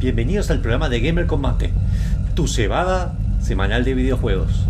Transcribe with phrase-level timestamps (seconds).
[0.00, 1.72] Bienvenidos al programa de Gamer Combate,
[2.36, 4.64] tu cebada semanal de videojuegos.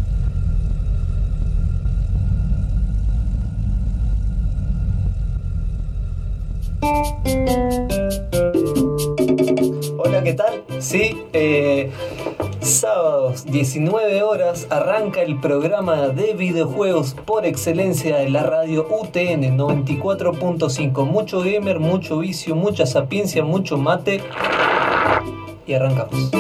[9.99, 10.65] Hola, ¿qué tal?
[10.79, 11.91] Sí, eh,
[12.61, 21.05] sábados 19 horas arranca el programa de videojuegos por excelencia de la radio UTN 94.5.
[21.05, 24.23] Mucho gamer, mucho vicio, mucha sapiencia, mucho mate.
[25.69, 26.31] Y arrancamos.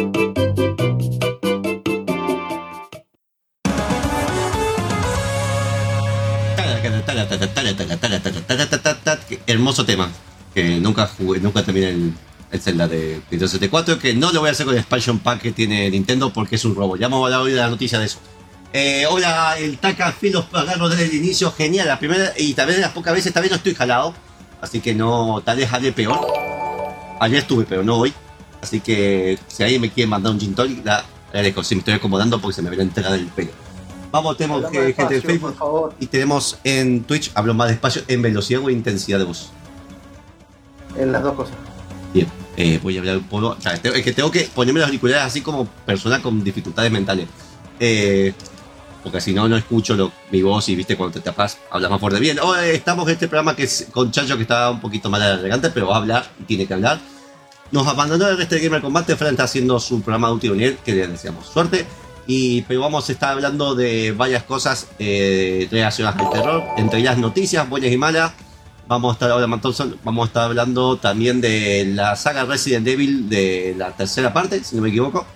[9.47, 10.11] Hermoso tema.
[10.55, 12.15] Que nunca jugué, nunca terminé el,
[12.51, 13.99] el Zelda de Nintendo 64.
[13.99, 16.65] Que no lo voy a hacer con el expansion pack que tiene Nintendo porque es
[16.65, 16.97] un robo.
[16.97, 18.21] Ya hemos hablado hoy de la noticia de eso.
[18.73, 21.53] Eh, hola, el Taka Filos agarro desde el inicio.
[21.53, 24.15] Genial, la primera y de las pocas veces, vez no estoy jalado.
[24.63, 26.19] Así que no, tal vez haré peor.
[27.21, 28.15] Ayer estuve, pero no hoy.
[28.61, 31.63] Así que si alguien me quiere mandar un gin tonic, la agradezco.
[31.63, 33.51] Si me estoy acomodando porque se me ve la entrada del pelo.
[34.11, 35.95] Vamos, tenemos más que- gente en despacio, Facebook por favor.
[36.01, 39.51] y tenemos en Twitch, hablo más despacio, en velocidad o intensidad de voz.
[40.97, 41.55] En las dos cosas.
[42.15, 43.49] Bien, eh, voy a hablar un poco.
[43.49, 47.29] O sea, es que tengo que ponerme los auriculares así como persona con dificultades mentales.
[47.79, 48.33] Eh,
[49.03, 52.01] porque si no, no escucho lo- mi voz y viste cuando te tapas, hablas más
[52.01, 52.19] fuerte.
[52.19, 55.23] Bien, hoy estamos en este programa que es con Chacho que está un poquito mal
[55.23, 56.99] elegante, pero va a hablar y tiene que hablar.
[57.71, 59.17] Nos abandonó el resto de Gamer Combate.
[59.17, 61.87] Fran está haciendo su programa de último nivel, que le deseamos suerte.
[62.27, 67.17] Y, pero vamos a estar hablando de varias cosas eh, relacionadas al terror, entre ellas
[67.19, 68.33] noticias buenas y malas.
[68.87, 73.29] Vamos a estar ahora, Thompson, vamos a estar hablando también de la saga Resident Evil
[73.29, 75.27] de la tercera parte, si no me equivoco.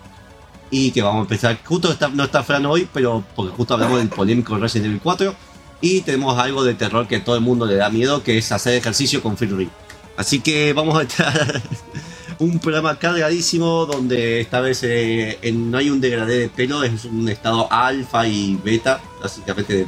[0.70, 3.98] Y que vamos a empezar, justo está- no está Fran hoy, pero porque justo hablamos
[3.98, 5.34] del polémico Resident Evil 4.
[5.82, 8.74] Y tenemos algo de terror que todo el mundo le da miedo, que es hacer
[8.74, 9.68] ejercicio con Fury.
[10.16, 11.62] Así que vamos a estar
[12.42, 17.28] un programa cargadísimo donde esta vez eh, no hay un degradé de pelo, es un
[17.28, 19.86] estado alfa y beta, básicamente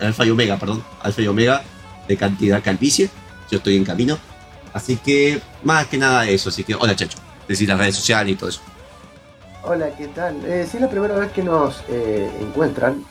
[0.00, 1.62] alfa y omega, perdón, alfa y omega
[2.08, 3.08] de cantidad calvicie.
[3.50, 4.18] Yo estoy en camino.
[4.72, 8.36] Así que más que nada eso, así que hola Chacho, decir las redes sociales y
[8.36, 8.60] todo eso.
[9.62, 10.44] Hola, ¿qué tal?
[10.44, 13.04] Eh, si es la primera vez que nos eh, encuentran,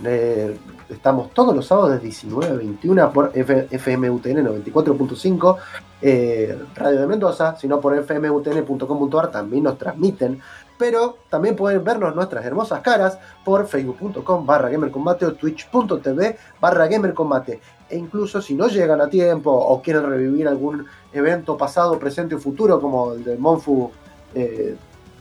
[0.89, 5.57] estamos todos los sábados de 19 a 21 por FMUTN 94.5,
[6.05, 10.41] eh, Radio de Mendoza, sino por fmutn.com.ar también nos transmiten,
[10.77, 17.61] pero también pueden vernos nuestras hermosas caras por facebook.com barra gamercombate o twitch.tv barra gamercombate.
[17.89, 22.39] E incluso si no llegan a tiempo o quieren revivir algún evento pasado, presente o
[22.39, 23.89] futuro como el de Monfu
[24.35, 24.75] eh,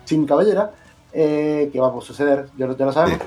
[0.04, 0.72] sin cabellera,
[1.12, 3.20] eh, que va a suceder, ya lo, ya lo sabemos.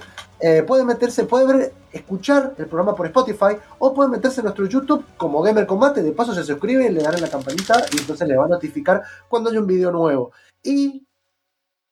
[0.47, 5.03] Eh, pueden meterse, pueden escuchar el programa por Spotify o pueden meterse en nuestro YouTube
[5.17, 6.03] como Gamer Combate.
[6.03, 9.01] De paso se suscriben, le dan a la campanita y entonces le va a notificar
[9.27, 10.33] cuando haya un video nuevo.
[10.61, 11.03] Y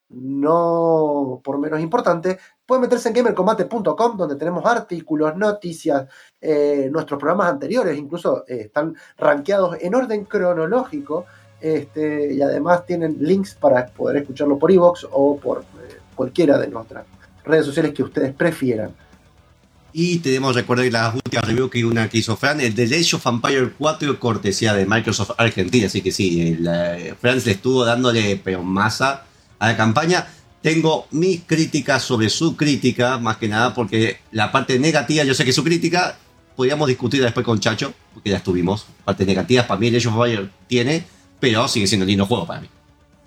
[0.09, 6.07] no por menos importante, pueden meterse en gamercombate.com donde tenemos artículos, noticias,
[6.39, 11.25] eh, nuestros programas anteriores incluso eh, están rankeados en orden cronológico
[11.59, 16.67] este, y además tienen links para poder escucharlo por iVoox o por eh, cualquiera de
[16.67, 17.03] nuestras
[17.45, 18.91] redes sociales que ustedes prefieran.
[19.95, 23.73] Y tenemos, recuerden las últimas reviews que que hizo Fran, el de Age of Empire
[23.77, 25.85] 4, cortesía de Microsoft Argentina.
[25.85, 26.57] Así que sí,
[27.21, 29.25] Fran le estuvo dándole pero masa
[29.59, 30.27] a la campaña.
[30.63, 35.45] Tengo mis críticas sobre su crítica, más que nada porque la parte negativa, yo sé
[35.45, 36.17] que su crítica,
[36.55, 38.87] podríamos discutir después con Chacho, porque ya estuvimos.
[39.05, 41.05] Partes negativas para mí el Age of Empire tiene,
[41.39, 42.69] pero sigue siendo un lindo juego para mí.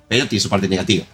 [0.08, 1.04] Pero tiene su parte negativa.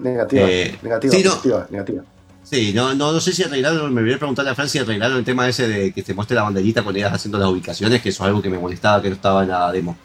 [0.00, 1.30] Negativa, Eh, negativa, sí, no.
[1.30, 2.02] negativa, negativa.
[2.42, 5.18] Sí, no, no, no sé si arreglaron, me voy a preguntarle a Fran si arreglaron
[5.18, 8.08] el tema ese de que te muestre la banderita cuando ibas haciendo las ubicaciones, que
[8.08, 9.96] eso es algo que me molestaba que no estaba en la demo.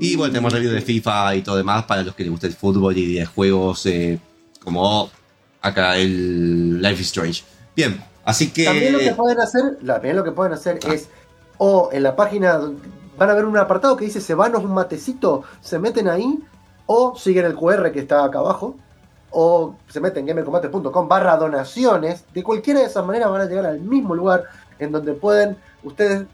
[0.00, 2.54] Y bueno, tenemos review de FIFA y todo demás para los que les gusta el
[2.54, 4.18] fútbol y de juegos eh,
[4.62, 5.08] como
[5.62, 7.44] acá el Life is Strange.
[7.76, 8.64] Bien, así que...
[8.64, 11.08] También lo que pueden hacer, también lo que pueden hacer es,
[11.58, 12.60] o en la página
[13.16, 16.40] van a ver un apartado que dice se vanos un matecito, se meten ahí,
[16.86, 18.76] o siguen el QR que está acá abajo,
[19.30, 22.24] o se meten en gamercombate.com barra donaciones.
[22.32, 24.44] De cualquiera de esas maneras van a llegar al mismo lugar
[24.78, 26.24] en donde pueden ustedes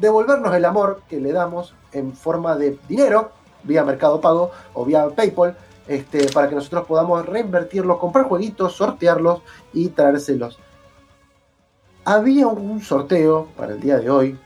[0.00, 3.32] devolvernos el amor que le damos en forma de dinero,
[3.64, 5.56] vía Mercado Pago o vía PayPal,
[5.86, 9.42] este, para que nosotros podamos reinvertirlos, comprar jueguitos, sortearlos
[9.72, 10.58] y traérselos.
[12.04, 14.38] Había un sorteo para el día de hoy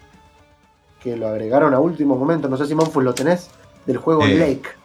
[1.01, 3.51] que lo agregaron a último momento, no sé si Monfus lo tenés,
[3.85, 4.84] del juego Eh, Lake.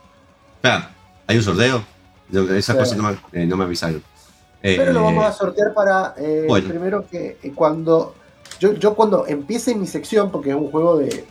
[0.62, 0.92] Espera,
[1.28, 1.84] ¿hay un sorteo?
[2.56, 4.04] Esas cosas no me, eh, no me avisaron.
[4.62, 6.68] Eh, Pero lo vamos a sortear para eh, bueno.
[6.68, 8.14] primero que eh, cuando
[8.60, 11.26] yo, yo cuando empiece mi sección, porque es un juego de,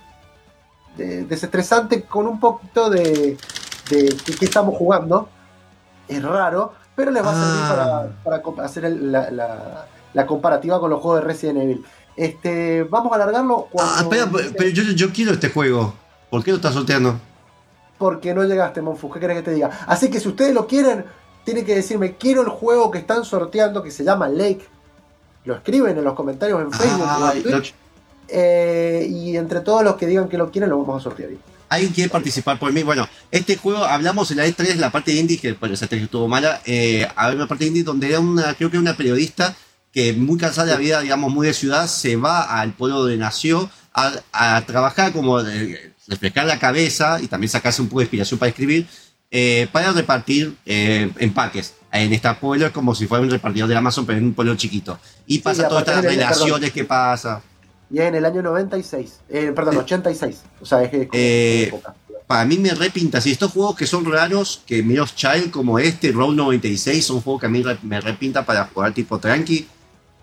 [0.97, 3.37] de- desestresante con un poquito de,
[3.91, 5.29] de qué, estamos jugando.
[6.09, 7.69] Es raro, pero les va a servir Ah.
[7.69, 11.85] para, para comp- hacer el- la, la- la comparativa con los juegos de Resident Evil.
[12.17, 14.27] Este, vamos a alargarlo cuando Ah, espera,
[14.57, 15.93] pero yo, yo quiero este juego.
[16.31, 17.21] ¿Por qué lo estás sorteando?
[17.99, 19.13] Porque no llegaste, Monfus.
[19.13, 19.71] ¿Qué querés que te diga?
[19.87, 21.05] Así que si ustedes lo quieren,
[21.45, 24.65] tienen que decirme, quiero el juego que están sorteando, que se llama Lake.
[25.45, 27.75] Lo escriben en los comentarios en Facebook Ay, en Twitch.
[28.29, 31.31] Eh, y entre todos los que digan que lo quieren, lo vamos a sortear.
[31.71, 32.83] ¿Alguien quiere participar por mí?
[32.83, 36.03] Bueno, este juego, hablamos en la E3, la parte de indie, que bueno, esa E3
[36.05, 36.61] estuvo mala.
[36.67, 39.55] Eh, había una parte de indie donde era una, creo que era una periodista
[39.93, 43.17] que muy cansada de la vida, digamos, muy de ciudad, se va al pueblo donde
[43.17, 48.05] nació a, a trabajar como de- refrescar la cabeza y también sacarse un poco de
[48.05, 48.87] inspiración para escribir,
[49.31, 51.75] eh, para repartir eh, empaques.
[51.93, 54.55] En este pueblo es como si fuera un repartidor de Amazon, pero en un pueblo
[54.57, 54.99] chiquito.
[55.27, 57.43] Y pasa y todas estas el- relaciones que pasa.
[57.91, 59.21] Y en el año 96.
[59.31, 60.43] Eh, perdón, 86.
[60.61, 61.95] O sea, es, es Eh, época.
[62.27, 63.19] para mí me repinta.
[63.21, 67.41] Si estos juegos que son raros, que Mirror's Child como este, Road 96, son juegos
[67.41, 69.67] que a mí me repinta para jugar tipo tranqui.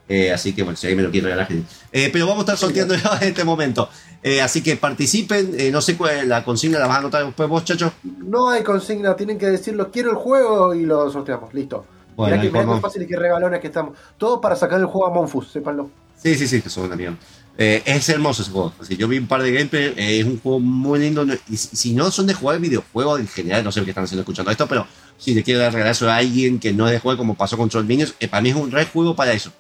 [0.08, 1.48] Eh, así que bueno, si alguien me lo quiere regalar.
[1.92, 3.90] Eh, pero vamos a estar sorteando en este momento.
[4.24, 5.54] Eh, así que participen.
[5.58, 7.94] Eh, no sé cuál es la consigna, la vas a anotar después vos, chacho.
[8.04, 11.54] No hay consigna, tienen que decirlo, quiero el juego y lo sorteamos.
[11.54, 11.86] Listo.
[12.16, 13.98] Bueno, mirá que, mirá fácil y qué regalones que estamos.
[14.18, 15.90] Todo para sacar el juego a Monfus, sépanlo.
[16.16, 17.18] Sí, sí, sí, que son una mierda.
[17.58, 18.74] Eh, es hermoso ese juego.
[18.80, 21.26] Así, yo vi un par de gameplay, eh, es un juego muy lindo.
[21.50, 24.52] Y si no son de jugar videojuegos en general, no sé qué están haciendo escuchando
[24.52, 24.86] esto, pero
[25.18, 27.58] si le quiero dar regalar eso a alguien que no es de juego como pasó
[27.58, 29.52] con Troll Minions, eh, para mí es un re juego para eso.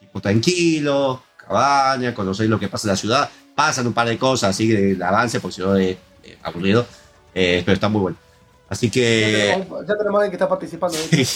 [0.00, 3.30] Tipo tranquilo, cabaña, conocer lo que pasa en la ciudad.
[3.54, 6.86] Pasan un par de cosas así de avance, porque si no es eh, aburrido.
[7.34, 8.16] Eh, pero está muy bueno.
[8.68, 9.52] Así Ya que.
[9.56, 10.96] tenemos, ya tenemos alguien que está participando.
[11.12, 11.26] ¿eh?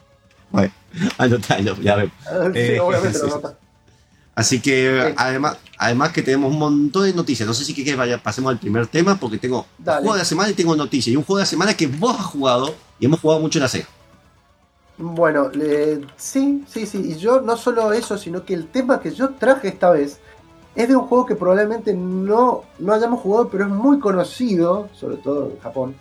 [0.50, 0.72] bueno,
[1.18, 2.12] anotalo, ya vemos.
[2.54, 3.58] sí, Eh, obviamente sí, lo nota.
[4.34, 7.46] Así que además, además que tenemos un montón de noticias.
[7.46, 10.24] No sé si que vaya, pasemos al primer tema porque tengo un juego de la
[10.26, 11.10] semana y tengo noticias.
[11.12, 13.62] Y un juego de la semana que vos has jugado y hemos jugado mucho en
[13.62, 13.86] la Sega.
[14.98, 16.98] Bueno, le- sí, sí, sí.
[17.12, 20.18] Y yo no solo eso, sino que el tema que yo traje esta vez
[20.76, 25.16] es de un juego que probablemente no, no hayamos jugado, pero es muy conocido, sobre
[25.16, 25.94] todo en Japón.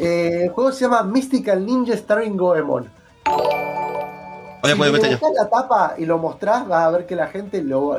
[0.00, 2.90] Eh, el juego se llama Mystical Ninja Starring Goemon.
[4.62, 5.16] Oye, si meter ya.
[5.16, 7.96] buscas la tapa y lo mostrás, vas a ver que la gente lo,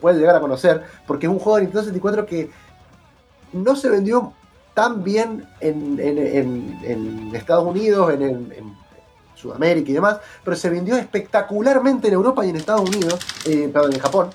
[0.00, 2.50] puede llegar a conocer, porque es un juego de Nintendo 64 que
[3.52, 4.32] no se vendió
[4.74, 8.76] tan bien en, en- en- en Estados Unidos, en
[9.34, 13.94] Sudamérica y demás, pero se vendió espectacularmente en Europa y en Estados Unidos, eh, perdón,
[13.94, 14.30] en Japón.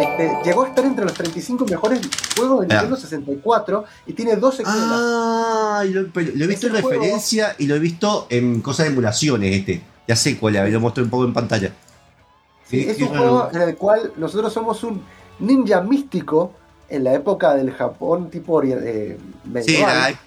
[0.00, 2.00] Este, llegó a estar entre los 35 mejores
[2.36, 2.66] juegos de.
[2.68, 4.82] Nintendo 64 y tiene dos secuelas.
[4.84, 8.92] Ah, lo, lo he visto en juego- referencia y lo he visto en cosas de
[8.92, 9.82] emulaciones este.
[10.06, 11.72] Ya sé cuál es, lo mostré un poco en pantalla.
[12.68, 15.02] Sí, es un juego en el cual nosotros somos un
[15.38, 16.52] ninja místico
[16.88, 20.18] en la época del Japón tipo eh, medieval.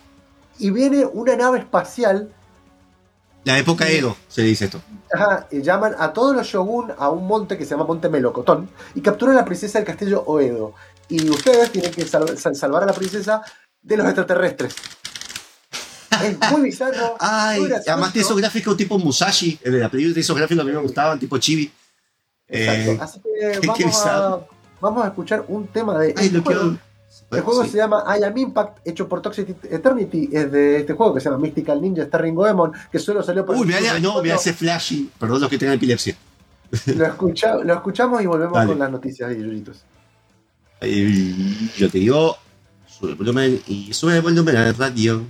[0.60, 2.29] Y viene una nave espacial,
[3.43, 4.81] la época Edo se dice esto.
[5.13, 8.69] ajá, y llaman a todos los shogun a un monte que se llama Monte Melocotón
[8.95, 10.74] y capturan a la princesa del castillo Oedo.
[11.10, 13.41] Y ustedes tienen que sal- sal- salvar a la princesa
[13.81, 14.75] de los extraterrestres.
[16.24, 17.15] Es muy bizarro.
[17.19, 19.60] Ay, muy además tiene esos gráficos tipo Musashi.
[19.63, 21.71] El de la película de esos gráficos a mí me gustaban, tipo chibi.
[22.48, 22.91] Exacto.
[22.91, 24.39] Eh, Así que vamos a,
[24.79, 26.13] vamos a escuchar un tema de.
[26.17, 26.62] ay, este lo juego.
[26.62, 26.77] quiero.
[27.31, 27.69] El juego Sí.
[27.71, 30.29] se llama I Am Impact, hecho por Toxic Eternity.
[30.33, 33.55] Es de este juego que se llama Mystical Ninja Starring Goemon, que solo salió por
[33.55, 34.35] Uy, el mira, no, 64.
[34.35, 35.09] ese flashy.
[35.17, 36.15] Perdón los que tengan epilepsia.
[36.95, 38.67] Lo, escucha- lo escuchamos y volvemos Dale.
[38.69, 39.83] con las noticias de Yuyitos.
[40.81, 42.38] Eh, Yo te digo,
[42.88, 45.21] sube el volumen y sube el volumen a la radio.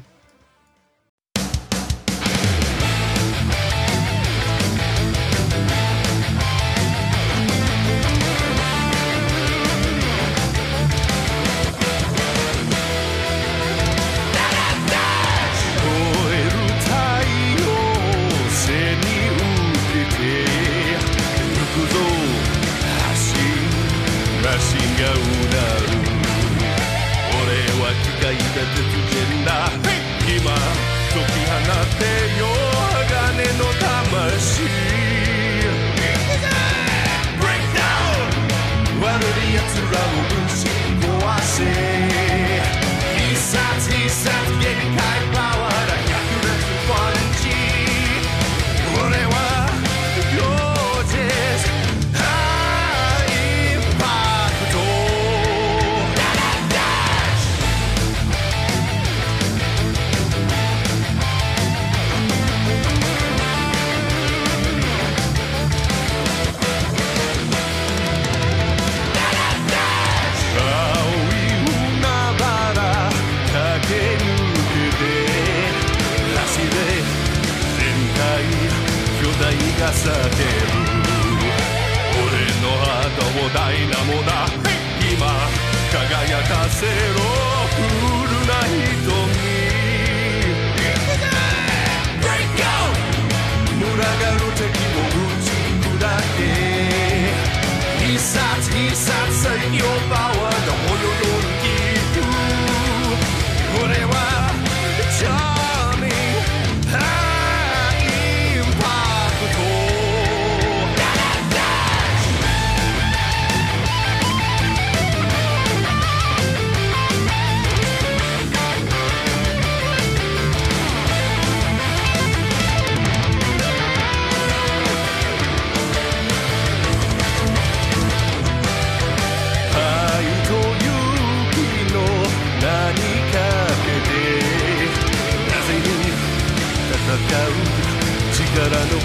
[83.53, 84.47] ダイナモだ
[85.11, 85.27] 今
[85.91, 86.91] 輝かせろ。
[87.75, 89.60] クールな瞳。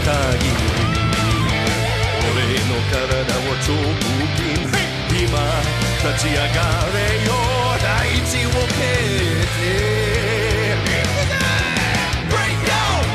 [0.06, 0.54] 力の限り
[2.30, 3.74] 俺の体を超
[4.36, 4.54] 金
[5.10, 5.34] 今
[6.04, 6.46] 立ち上が
[6.94, 6.96] れ
[7.26, 7.28] よ
[7.82, 7.84] 大
[8.22, 9.66] 地を蹴って
[12.30, 13.10] Break out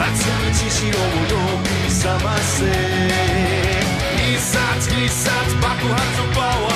[0.00, 2.54] 熱い血潮を呼び覚ませ。
[4.16, 6.00] 必殺必殺爆発
[6.34, 6.75] パワー。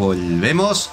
[0.00, 0.90] Volvemos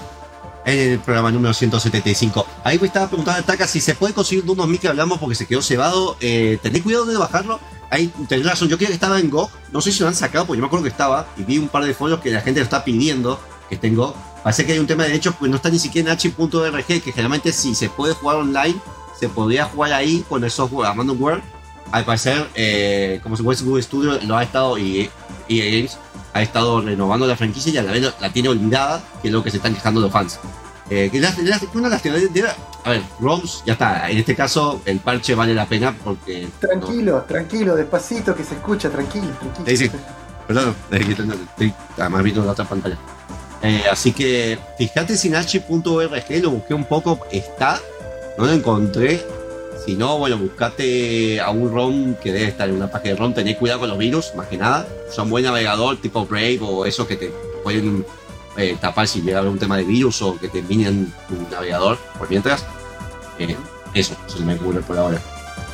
[0.65, 2.45] en el programa número 175.
[2.65, 5.47] Ahí me estaba preguntando Taka si se puede conseguir unos mic que hablamos porque se
[5.47, 6.17] quedó cebado.
[6.19, 7.59] Eh, cuidado de bajarlo.
[7.89, 9.49] Ahí tenés razón, yo creía que estaba en GOG.
[9.71, 11.25] No sé si lo han sacado porque yo me acuerdo que estaba.
[11.37, 14.13] Y vi un par de foros que la gente lo está pidiendo que esté GOG.
[14.43, 16.85] Parece que hay un tema de derechos porque no está ni siquiera en h.org.
[16.85, 18.75] Que generalmente si se puede jugar online,
[19.17, 21.41] se podría jugar ahí con el software Abandonware.
[21.93, 25.09] Al parecer, eh, como se puede Google Studio lo ha estado y
[25.47, 25.97] EA Games
[26.37, 29.43] ha estado renovando la franquicia y a la vez la tiene olvidada, que es lo
[29.43, 30.39] que se están quejando los fans.
[30.89, 32.43] Eh, que la- la- una de las teorías de-
[32.85, 34.09] a ver, ROMs, ya está.
[34.09, 36.47] En este caso, el parche vale la pena porque.
[36.59, 39.65] Tranquilo, tranquilo, despacito que se escucha, tranquilo, tranquilo.
[39.67, 39.91] Sí, sí.
[40.47, 42.97] Perdón, estoy además viendo la otra pantalla.
[43.61, 47.81] Eh, así que fíjate si en h.org lo busqué un poco, está,
[48.37, 49.25] no lo encontré.
[49.87, 53.33] Si no, bueno, buscate a un ROM que debe estar en una página de ROM.
[53.33, 54.85] Tened cuidado con los virus, más que nada.
[55.09, 57.31] Usa un buen navegador tipo Brave o eso que te
[57.63, 58.05] pueden
[58.57, 61.35] eh, tapar si llega a haber un tema de virus o que te minen tu
[61.49, 62.65] navegador por mientras.
[63.39, 63.55] Eh,
[63.93, 65.21] eso, eso me cubre por ahora.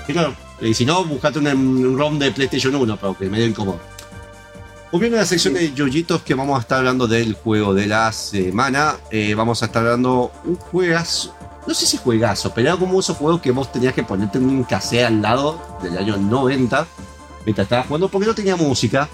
[0.08, 3.32] Y claro, y si no, buscate un, un ROM de PlayStation 1, pero que me
[3.32, 3.80] medio incómodo.
[4.94, 8.12] Volviendo a la sección de yoyitos que vamos a estar hablando del juego de la
[8.12, 13.00] semana, eh, vamos a estar hablando un juegazo, no sé si juegazo, pero era como
[13.00, 16.86] esos juegos que vos tenías que ponerte un cassette al lado del año 90
[17.46, 19.10] mientras estabas jugando, porque no tenía música,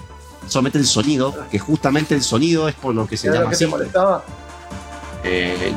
[0.46, 3.50] solamente el sonido, que justamente el sonido es por lo que se ¿Era lo llama
[3.50, 3.70] que te así.
[3.70, 4.24] molestaba?
[5.24, 5.72] Eh,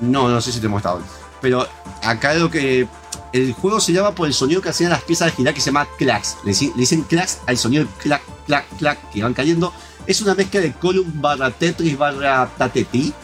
[0.00, 1.00] no, no sé si te mostrado.
[1.40, 1.66] Pero
[2.02, 2.88] acá lo que.
[3.32, 5.66] El juego se llama por el sonido que hacían las piezas de girar que se
[5.70, 6.36] llama clacks.
[6.44, 9.72] Le, dicen clacks al sonido de clac, clac, clac que van cayendo.
[10.06, 13.14] Es una mezcla de Column barra Tetris barra Tateti.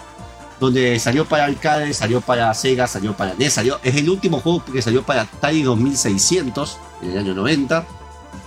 [0.60, 3.78] Donde salió para arcade, salió para Sega, salió para NES, salió.
[3.82, 7.86] Es el último juego que salió para Atari 2600 en el año 90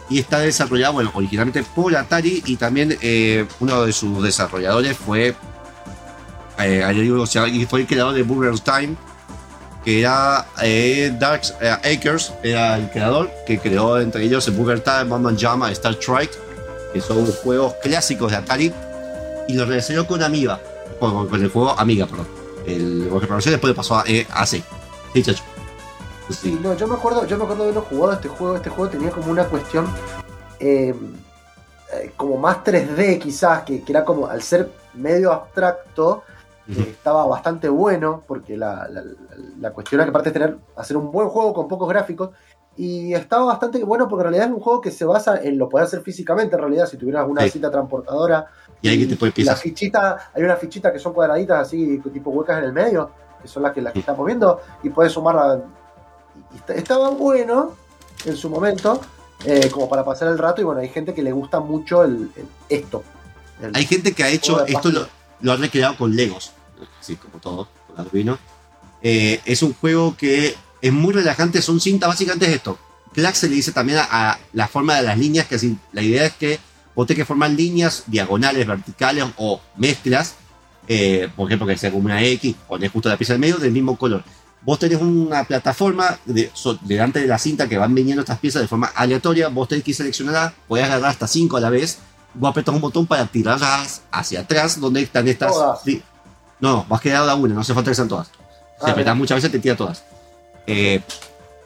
[0.10, 5.36] y está desarrollado, bueno, originalmente por Atari y también eh, uno de sus desarrolladores fue
[6.64, 8.96] eh, y fue el creador de Burger Time,
[9.84, 14.82] que era eh, Dark eh, Acres, era el creador, que creó entre ellos el Burger
[14.82, 16.32] Time, Batman Jama, Star Trek,
[16.94, 18.74] que son juegos clásicos de Atari,
[19.48, 20.60] y los realizó con Amiga,
[21.02, 22.28] con, con el juego Amiga, perdón.
[22.66, 24.26] El que conocí después pasó a eh.
[25.14, 25.44] Sí, chacho.
[26.30, 28.56] Sí, no, yo me acuerdo, yo me acuerdo de haberlo jugado este juego.
[28.56, 29.86] Este juego tenía como una cuestión
[30.60, 30.96] eh,
[31.94, 36.24] eh, como más 3D quizás, que, que era como al ser medio abstracto,
[36.70, 39.04] eh, estaba bastante bueno, porque la, la-
[39.60, 42.30] la- cuestión era que aparte de tener, hacer un buen juego con pocos gráficos,
[42.78, 45.68] y estaba bastante bueno porque en realidad es un juego que se basa en lo
[45.68, 47.50] poder hacer físicamente, en realidad, si tuvieras una Sí.
[47.52, 48.48] cita transportadora.
[48.82, 52.32] Y ahí que te puede la fichita, hay una fichita que son cuadraditas así, tipo
[52.32, 53.12] huecas en el medio,
[53.42, 55.62] que son las que, las que estamos viendo, y puedes sumarla.
[56.68, 57.76] Estaba bueno
[58.26, 59.00] en su momento,
[59.46, 60.62] eh, como para pasar el rato.
[60.62, 63.04] Y bueno, hay gente que le gusta mucho el, el- esto.
[63.62, 65.08] El- Hay gente que ha hecho esto, lo,
[65.42, 66.52] lo ha recreado con Legos,
[67.00, 68.38] así como todo, con Arduino.
[69.04, 72.78] Eh, es un juego que es muy relajante, son cintas, básicamente es esto.
[73.14, 76.02] Clack se le dice también a, a la forma de las líneas, que así, la
[76.02, 76.60] idea es que
[76.96, 80.36] vos tenés que formar líneas diagonales, verticales o mezclas,
[80.88, 83.72] eh, por ejemplo, que sea como una X, ponés justo la pieza del medio del
[83.72, 84.24] mismo color.
[84.64, 88.62] Vos tenés una plataforma de, so- delante de la cinta que van viniendo estas piezas
[88.62, 91.98] de forma aleatoria, vos tenés que seleccionarlas, podés agarrar hasta 5 a la vez,
[92.34, 95.52] vos apretas un botón para tirarlas hacia atrás, donde están estas...
[95.52, 95.80] Todas.
[96.60, 98.28] No, vas a quedar a una, no hace falta que sean todas.
[98.28, 98.34] Si
[98.88, 99.18] Ah, apretás bien.
[99.18, 100.04] muchas veces te tira todas.
[100.68, 101.02] Eh,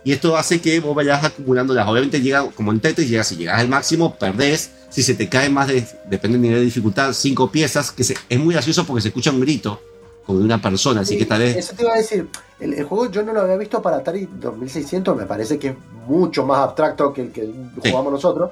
[0.05, 1.85] y esto hace que vos vayas acumulándolas.
[1.87, 4.71] Obviamente llega como en Tetris, llegas, si llegas al máximo, perdés.
[4.89, 8.15] Si se te cae más de, depende del nivel de dificultad, cinco piezas, que se-
[8.29, 9.81] es muy gracioso porque se escucha un grito
[10.25, 11.55] como de una persona, así Sí, que tal vez...
[11.57, 12.27] Eso te iba a decir.
[12.59, 15.15] El, el juego yo no lo había visto para Atari 2600.
[15.17, 15.75] Me parece que es
[16.07, 17.41] mucho más abstracto que el que
[17.83, 17.89] Sí.
[17.91, 18.51] jugamos nosotros.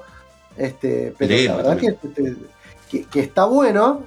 [0.56, 1.96] Este, pero la verdad que,
[2.90, 4.02] que, que está bueno.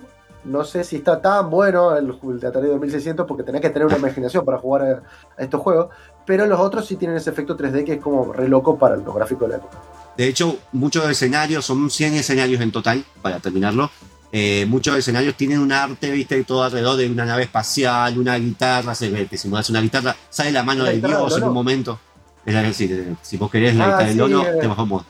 [0.46, 3.86] No sé si está tan bueno el, el de Atari 2600 porque tenés que tener
[3.86, 5.01] una imaginación para jugar a,
[5.38, 5.88] a estos juegos.
[6.28, 9.16] Pero los otros sí tienen ese efecto 3D que es como re loco para los
[9.16, 9.78] gráficos de la época.
[10.16, 13.90] De hecho, muchos escenarios, son 100 escenarios en total, para terminarlo.
[14.32, 18.94] Eh, muchos escenarios tienen un arte, viste, todo alrededor de una nave espacial, una guitarra,
[18.94, 21.48] se ve que si mueves una guitarra, sale la mano La de Dios del en
[21.48, 21.98] un momento.
[22.46, 24.58] Es la- si, si vos querés la Ah, guitarra del sí, Lono, eh.
[24.60, 25.06] te bajamos.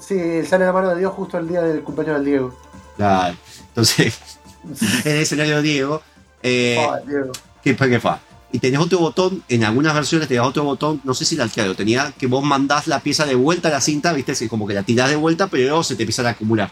[0.00, 2.58] Sí, sale la mano de Dios justo el día del cumpleaños del Diego.
[2.96, 3.36] Claro.
[3.68, 4.18] Entonces,
[5.04, 6.02] en el escenario de Diego,
[6.42, 7.32] eh, Ay, Diego.
[7.62, 8.12] ¿qué, qué fue?
[8.52, 11.74] Y tenés otro botón, en algunas versiones tenías otro botón, no sé si la alquilado,
[11.74, 14.74] tenía que vos mandás la pieza de vuelta a la cinta, viste, Es como que
[14.74, 16.70] la tirás de vuelta, pero luego se te empiezan a acumular.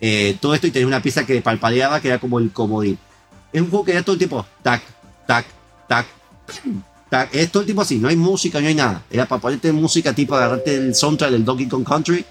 [0.00, 2.96] Eh, todo esto y tenés una pieza que palpadeaba que era como el comodín.
[3.52, 4.82] Es un juego que era todo el tiempo tac,
[5.26, 5.46] tac,
[5.88, 6.06] tac,
[7.10, 7.34] tac.
[7.34, 9.02] Es todo el tiempo así, no hay música, no hay nada.
[9.10, 12.24] Era para ponerte música tipo agarrarte el soundtrack del Donkey Kong Country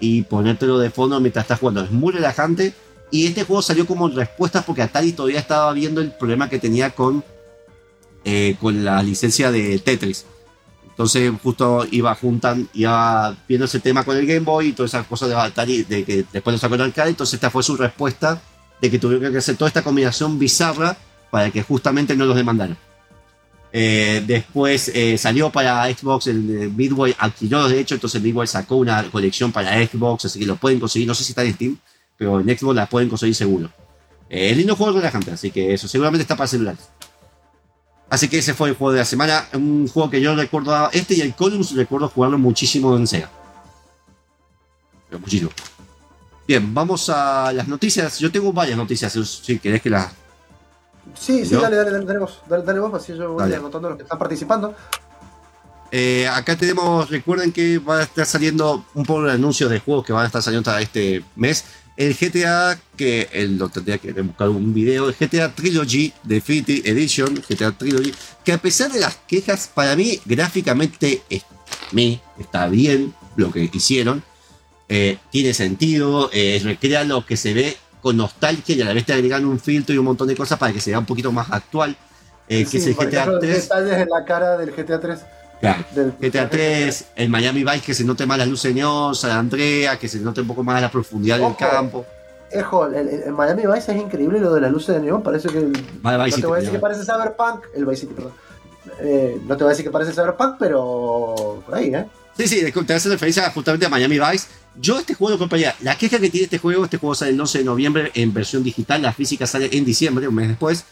[0.00, 1.84] y ponértelo de fondo mientras estás jugando.
[1.84, 2.74] Es muy relajante.
[3.10, 6.90] Y este juego salió como respuesta porque Atari todavía estaba viendo el problema que tenía
[6.90, 7.22] con,
[8.24, 10.26] eh, con la licencia de Tetris.
[10.92, 15.06] Entonces justo iba juntan, iba viendo ese tema con el Game Boy y todas esas
[15.06, 18.40] cosas de Atari, de que después lo sacó el arcade, entonces esta fue su respuesta
[18.80, 20.96] de que tuvieron que hacer toda esta combinación bizarra
[21.30, 22.76] para que justamente no los demandaran.
[23.72, 29.02] Eh, después eh, salió para Xbox, el Midway alquiló de hecho, entonces Midway sacó una
[29.04, 31.78] colección para Xbox, así que lo pueden conseguir, no sé si está en Steam,
[32.18, 33.70] pero en Xbox la pueden conseguir seguro.
[34.28, 36.90] Eh, es lindo juego relajante, así que eso seguramente está para celulares.
[38.12, 41.14] Así que ese fue el juego de la semana, un juego que yo recuerdo, este
[41.14, 43.30] y el Columns recuerdo jugarlo muchísimo en Sega.
[45.08, 45.50] Pero muchísimo.
[46.46, 48.18] Bien, vamos a las noticias.
[48.18, 50.10] Yo tengo varias noticias, si querés que las
[51.18, 53.56] Sí, sí, dale, dale, dale, dale vos, dale, dale vos, así yo voy Dale.
[53.56, 54.74] anotando los que están participando.
[55.90, 60.04] Eh, acá tenemos, recuerden que va a estar saliendo un poco de anuncios de juegos
[60.04, 61.64] que van a estar saliendo hasta este mes.
[61.96, 67.34] El GTA, que el, lo tendría que buscar un video, el GTA Trilogy Definitive Edition,
[67.46, 68.12] GTA Trilogy,
[68.44, 71.44] que a pesar de las quejas, para mí gráficamente es-
[71.92, 74.22] me está bien lo que hicieron.
[74.88, 79.06] Eh, tiene sentido, eh, recrea lo que se ve con nostalgia y a la vez
[79.06, 81.30] te agregan un filtro y un montón de cosas para que se vea un poquito
[81.30, 81.96] más actual.
[82.48, 83.62] Eh, Sí, que es el GTA ejemplo, 3.
[83.62, 85.20] detalles en la cara del GTA 3.
[85.62, 85.84] Claro.
[85.94, 89.96] Del, GTA 3, el Miami Vice que se note más las luces neón, San Andrea,
[89.96, 91.56] que se note un poco más la profundidad del Ojo.
[91.56, 92.04] campo.
[92.50, 95.22] Ejo, el, el- Miami Vice es increíble lo de las luces de neón.
[95.22, 95.58] Parece que.
[95.58, 95.72] el-
[96.02, 97.64] Miami no Vice te voy a decir que parece Cyberpunk.
[97.74, 98.32] El Vice City, perdón.
[99.00, 101.62] Eh, no te voy a decir que parece Cyberpunk, pero.
[101.64, 102.06] Por ahí, ¿eh?
[102.36, 104.48] Sí, sí, te hace referencia justamente a Miami Vice.
[104.80, 105.74] Yo este juego lo compraría.
[105.82, 108.64] La queja que tiene este juego, este juego sale el 11 de noviembre en versión
[108.64, 110.84] digital, la física sale en diciembre, un mes después.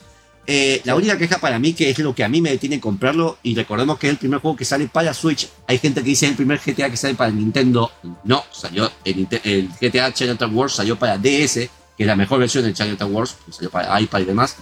[0.47, 2.81] Eh, la única queja para mí, que es lo que a mí me detiene en
[2.81, 5.49] comprarlo, y recordemos que es el primer juego que sale para Switch.
[5.69, 7.93] Hay gente que dice es el primer GTA que sale para Nintendo.
[8.25, 12.65] No, salió el, el GTA Chinatown Wars salió para DS, que es la mejor versión
[12.65, 14.57] del Chinatown Wars, salió para iPad y demás.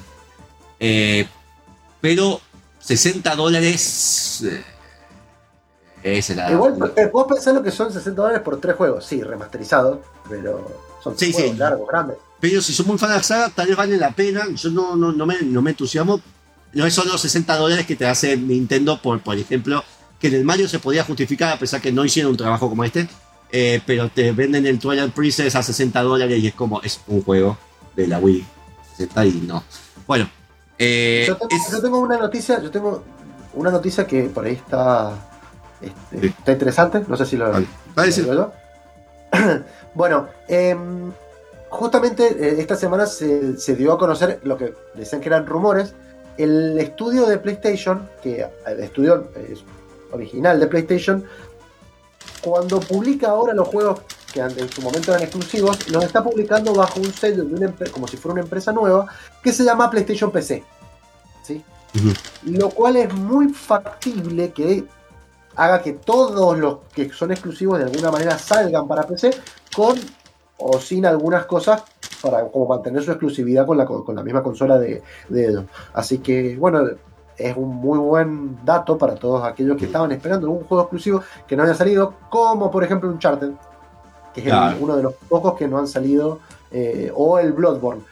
[0.80, 1.26] Eh,
[2.00, 2.40] pero
[2.80, 4.42] 60 dólares.
[4.44, 4.62] eh,
[6.02, 6.50] esa es la.
[6.52, 6.74] Igual,
[7.12, 9.06] vos pensás lo que son 60 dólares por tres juegos.
[9.06, 10.70] Sí, remasterizados, pero
[11.02, 11.56] son Sí, juegos sí.
[11.56, 12.16] largos, grandes.
[12.40, 14.42] Pero si son muy fan de la saga, tal vez vale la pena.
[14.54, 16.20] Yo no, no, no, me, no me entusiasmo.
[16.72, 19.82] No son los 60 dólares que te hace Nintendo, por, por ejemplo,
[20.20, 22.84] que en el Mario se podía justificar a pesar que no hicieron un trabajo como
[22.84, 23.08] este.
[23.50, 27.22] eh, pero te venden el Twilight Princess a 60 dólares y es como, es un
[27.22, 27.56] juego
[27.96, 28.44] de la Wii.
[28.98, 29.64] 60 y no.
[30.06, 30.28] Bueno,
[30.78, 33.02] eh, yo, tengo, es- yo tengo una noticia, yo tengo
[33.54, 35.12] una noticia que por ahí está,
[35.80, 36.26] este, Sí.
[36.38, 37.02] está interesante.
[37.08, 37.66] No sé si lo, Vale.
[37.94, 38.20] Vale, sí.
[38.22, 38.52] lo digo
[39.32, 39.64] yo.
[39.94, 41.10] bueno, em,
[41.70, 45.94] justamente eh, esta semana se, se dio a conocer lo que decían que eran rumores.
[46.36, 49.56] El estudio de PlayStation, que el estudio eh,
[50.12, 51.24] original de PlayStation,
[52.40, 54.00] cuando publica ahora los juegos
[54.32, 58.06] que en su momento eran exclusivos, los está publicando bajo un sello de una como
[58.06, 59.06] si fuera una empresa nueva
[59.42, 60.62] que se llama PlayStation PC.
[61.42, 61.64] ¿sí?
[62.44, 64.84] Lo cual es muy factible que
[65.56, 69.30] haga que todos los que son exclusivos de alguna manera salgan para PC
[69.74, 69.98] con
[70.58, 71.82] o sin algunas cosas
[72.22, 75.64] para como mantener su exclusividad con la, co- con la misma consola de, de ellos.
[75.94, 76.82] Así que bueno,
[77.36, 81.56] es un muy buen dato para todos aquellos que estaban esperando un juego exclusivo que
[81.56, 83.52] no haya salido, como por ejemplo Uncharted,
[84.34, 86.40] que es el- uno de los pocos que no han salido,
[86.72, 88.02] eh, o el Bloodborne.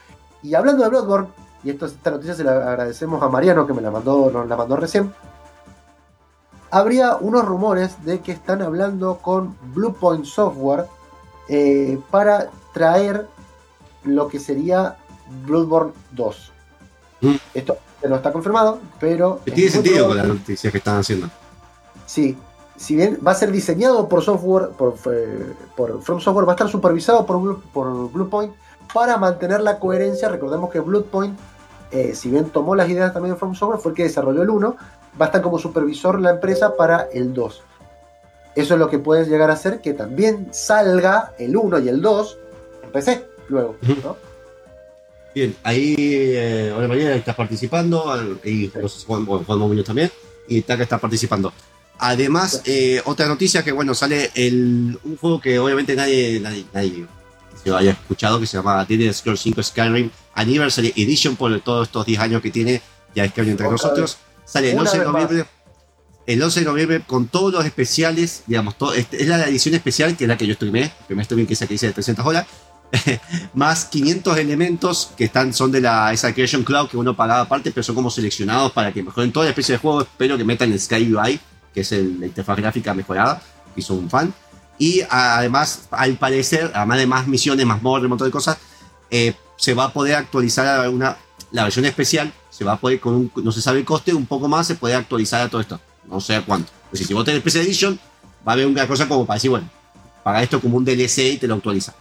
[0.43, 1.29] Y hablando de Bloodborne,
[1.65, 4.57] y esto, esta noticia se la agradecemos a Mariano que me la mandó, nos la
[4.57, 5.13] mandó recién.
[6.71, 10.87] Habría unos rumores de que están hablando con Bluepoint Software
[11.49, 13.27] eh, para traer
[14.05, 14.97] lo que sería
[15.47, 16.53] Bloodborne 2.
[17.23, 17.35] Mm.
[17.55, 17.77] Esto
[18.09, 19.41] no está confirmado, pero.
[19.45, 21.29] Tiene sentido con las noticias que están haciendo.
[22.07, 22.37] Sí,
[22.77, 26.55] si bien va a ser diseñado por software, por, eh, por From Software, va a
[26.57, 28.53] estar supervisado por, Blue- por Bluepoint
[28.93, 30.29] para mantener la coherencia.
[30.29, 31.37] Recordemos que Bluepoint,
[31.91, 34.51] eh, si bien tomó las ideas también de From Software, fue el que desarrolló el
[34.51, 34.77] 1,
[35.21, 37.63] va a estar como supervisor la empresa para el 2.
[38.57, 42.01] Eso es lo que puede llegar a hacer que también salga el 1 y el
[42.01, 42.39] 2
[42.85, 43.77] en PC luego.
[44.03, 44.17] ¿no?
[45.35, 50.11] Bien, ahí eh, ahora María estás participando, y no sé Juan, bueno, Juan Momiño también,
[50.49, 51.53] y Taka está participando.
[51.99, 57.07] Además, eh, otra noticia que bueno, sale el, un juego que obviamente nadie, nadie, nadie
[57.63, 61.89] se lo haya escuchado, que se llama Elder Scrolls 5 Skyrim Anniversary Edition, por todos
[61.89, 62.81] estos 10 años que tiene
[63.15, 64.17] ya Skyrim entre Otra nosotros.
[64.47, 65.47] Sale el Una 11 de vez más.
[66.27, 70.17] El 11 de noviembre con todos los especiales, digamos, todo, este- es la edición especial
[70.17, 72.27] que es la que yo streamé, el primer streaming que es que hice de 300
[72.27, 72.47] horas,
[73.55, 77.71] más 500 elementos que están son de la esa Creation Cloud que uno pagaba aparte,
[77.71, 80.03] pero son como seleccionados para que mejoren toda la especie de juego.
[80.03, 81.41] Espero que metan el Sky UI,
[81.75, 83.41] que es el- la interfaz gráfica mejorada,
[83.75, 84.33] que hizo un fan.
[84.79, 88.59] Y además, al parecer, además de más misiones, más mods, un montón de cosas,
[89.11, 91.17] eh, se va a poder actualizar una,
[91.51, 92.33] la versión especial.
[92.51, 94.75] Se va a poder, con un, no se sabe el coste, un poco más se
[94.75, 95.81] puede actualizar a todo esto.
[96.09, 96.71] No sé cuánto.
[96.87, 97.99] Es decir, si vos tenés Special Edition,
[98.47, 99.69] va a haber una cosa como para decir, bueno,
[100.23, 101.95] paga esto como un DLC y te lo actualiza.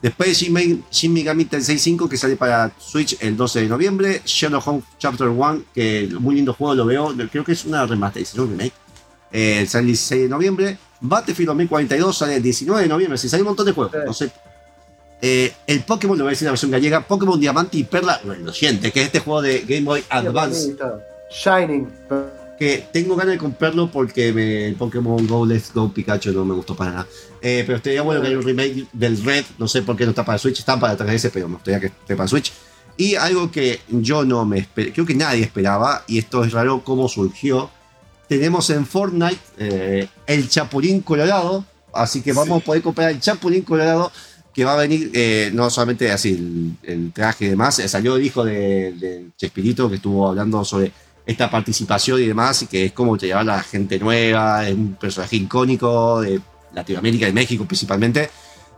[0.00, 4.20] Después Shin Meg- Shin Megami Tensei 5 que sale para Switch el 12 de noviembre.
[4.24, 7.14] Sherlock Holmes Chapter 1, que muy lindo juego, lo veo.
[7.30, 8.72] Creo que es una remasterización, un remake.
[9.30, 10.78] Eh, sale el 16 de noviembre.
[11.00, 13.16] Battlefield 2042 sale el 19 de noviembre.
[13.18, 13.92] Sí, sale un montón de juegos.
[13.92, 13.98] Sí.
[14.06, 14.32] No sé.
[15.24, 17.06] Eh, el Pokémon, lo voy a decir en la versión gallega.
[17.06, 18.20] Pokémon Diamante y Perla.
[18.24, 20.76] Bueno, lo siente, que es este juego de Game Boy Advance.
[21.30, 21.88] Shining.
[22.92, 26.76] Tengo ganas de comprarlo porque me, el Pokémon Go Let's Go Pikachu no me gustó
[26.76, 27.06] para nada.
[27.40, 29.44] Eh, pero estaría bueno que haya un remake del Red.
[29.58, 30.58] No sé por qué no está para Switch.
[30.58, 32.52] Está para 3DS, pero me gustaría que esté para Switch.
[32.96, 37.08] Y algo que yo no me creo que nadie esperaba, y esto es raro cómo
[37.08, 37.70] surgió.
[38.28, 41.64] Tenemos en Fortnite eh, el Chapulín Colorado.
[41.92, 44.12] Así que vamos a poder comprar el Chapulín Colorado
[44.54, 48.44] que va a venir eh, no solamente así el, traje y demás, salió el hijo
[48.44, 50.92] de, de Chespirito que estuvo hablando sobre
[51.24, 54.74] esta participación y demás, y que es como te lleva a la gente nueva, es
[54.74, 56.40] un personaje icónico de
[56.72, 58.30] Latinoamérica y México principalmente.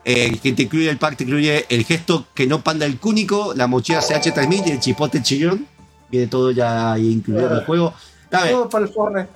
[0.06, 3.54] Eh, que te incluye el pack, te incluye el gesto que no panda el cúnico,
[3.54, 5.66] la mochila CH3000 y el chipote chillón.
[6.10, 7.94] Viene todo ya ahí incluido en el juego.
[8.30, 9.28] Todo para el Fortnite.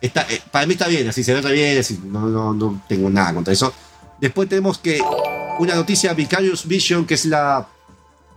[0.00, 2.82] Está, eh, para mí está bien, así se ve re bien, así, no, no, no
[2.88, 3.72] tengo nada contra eso.
[4.20, 5.00] Después tenemos que
[5.58, 7.66] una noticia, Vicarious Vision, que es la.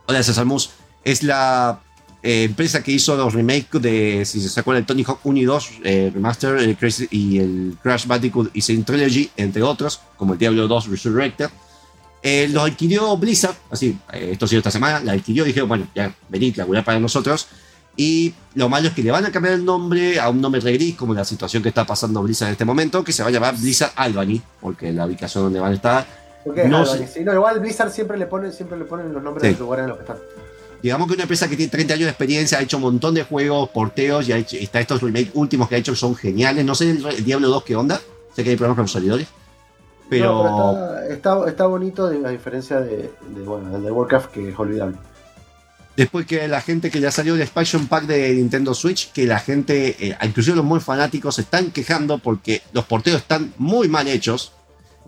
[0.08, 0.72] Hola, César Mus,
[1.04, 1.80] es la
[2.30, 5.46] eh, empresa que hizo los remakes de, si se acuerdan, el Tony Hawk 1 y
[5.46, 10.34] 2, eh, Remaster el Crazy- y el Crash Bandicoot y Sin Trilogy, entre otros, como
[10.34, 11.50] el Diablo 2 Resurrected.
[12.22, 15.88] Eh, los adquirió Blizzard, así, eh, esto ha sido esta semana, la adquirió, dijeron, bueno,
[15.96, 17.48] ya venid, laburar para nosotros.
[17.96, 20.74] Y lo malo es que le van a cambiar el nombre a un nombre re
[20.74, 23.32] gris, como la situación que está pasando Blizzard en este momento, que se va a
[23.32, 26.06] llamar Blizzard Albany, porque la ubicación donde van a estar.
[26.44, 29.48] Porque No Albany, igual Blizzard siempre le pone, siempre le ponen los nombres Sí.
[29.48, 30.18] de los lugares en los que están.
[30.82, 33.24] Digamos que una empresa que tiene 30 años de experiencia, ha hecho un montón de
[33.24, 36.64] juegos, porteos, y ha hecho, está estos remakes últimos que ha hecho que son geniales.
[36.64, 38.00] No sé el, el Diablo 2 qué onda,
[38.36, 39.28] sé que hay problemas con los servidores,
[40.10, 44.32] pero, No, pero está, está, está bonito a diferencia de, de, bueno, del de Warcraft
[44.32, 44.98] que es olvidable.
[45.98, 49.40] después que la gente que ya salió el expansion pack de Nintendo Switch, que la
[49.40, 54.08] gente, eh, inclusive los muy fanáticos, se están quejando porque los porteos están muy mal
[54.08, 54.54] hechos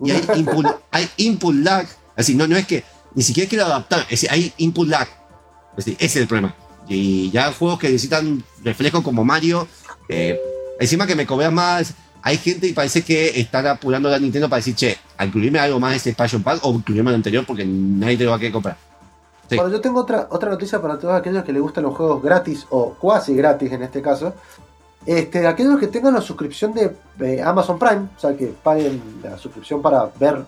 [0.02, 1.86] y hay input, hay input lag.
[2.16, 5.08] Así, no, no es que ni siquiera quiero adaptar, es decir, hay input lag.
[5.80, 6.54] Es decir, ese es el problema.
[6.86, 9.66] Y ya juegos que necesitan reflejo como Mario,
[10.08, 10.38] eh,
[10.78, 14.58] encima que me cobran más, hay gente y parece que están apurando a Nintendo para
[14.58, 18.24] decir, che, incluirme algo más este expansion pack o incluirme el anterior porque nadie te
[18.24, 18.76] lo va a querer comprar.
[19.48, 19.56] Sí.
[19.56, 22.66] Bueno, yo tengo otra, otra noticia para todos aquellos que les gustan los juegos gratis
[22.70, 24.34] o cuasi gratis en este caso.
[25.06, 29.80] Este, aquellos que tengan la suscripción de Amazon Prime, o sea, que paguen la suscripción
[29.80, 30.44] para ver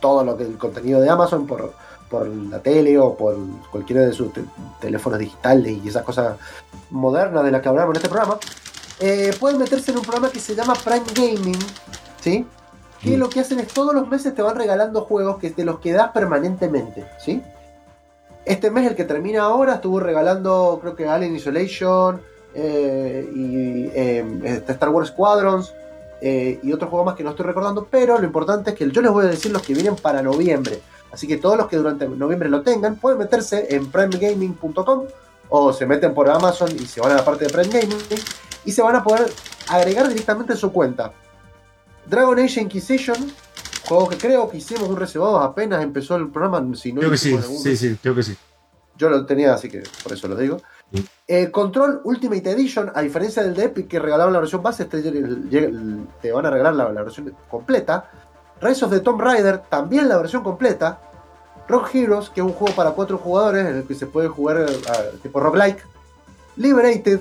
[0.00, 1.72] todo lo que el contenido de Amazon por,
[2.10, 3.36] por la tele o por
[3.70, 4.42] cualquiera de sus te-
[4.80, 6.36] teléfonos digitales y esas cosas
[6.90, 8.38] modernas de las que hablamos en este programa,
[8.98, 11.58] eh, pueden meterse en un programa que se llama Prime Gaming,
[12.20, 12.44] ¿sí?
[13.00, 13.20] Que Mm.
[13.20, 15.92] lo que hacen es todos los meses te van regalando juegos que de los que
[15.92, 17.42] das permanentemente, ¿sí?
[18.44, 22.20] Este mes, el que termina ahora, estuvo regalando, creo que Alien Isolation
[22.54, 25.72] eh, y eh, este Star Wars Squadrons
[26.20, 29.00] eh, y otros juegos más que no estoy recordando, pero lo importante es que yo
[29.00, 30.80] les voy a decir los que vienen para noviembre.
[31.12, 35.04] Así que todos los que durante noviembre lo tengan pueden meterse en primegaming.com
[35.48, 37.98] o se meten por Amazon y se van a la parte de Prime Gaming
[38.64, 39.30] y se van a poder
[39.68, 41.12] agregar directamente en su cuenta.
[42.06, 43.16] Dragon Age Inquisition,
[43.88, 46.64] juego que creo que hicimos un reservado apenas empezó el programa.
[46.76, 48.36] Si no Creo que sí, sí, sí, creo que sí.
[48.96, 50.58] yo lo tenía, así que por eso lo digo.
[51.28, 55.00] Eh, Control Ultimate Edition, a diferencia del de Epic que regalaban la versión base, este
[55.02, 55.70] llega-
[56.20, 58.10] te van a regalar la, la versión completa.
[58.60, 61.00] Rise of the Tomb Raider, también la versión completa.
[61.68, 64.66] Rock Heroes, que es un juego para cuatro jugadores en el que se puede jugar
[64.68, 65.86] eh, tipo roguelike.
[66.56, 67.20] Liberated,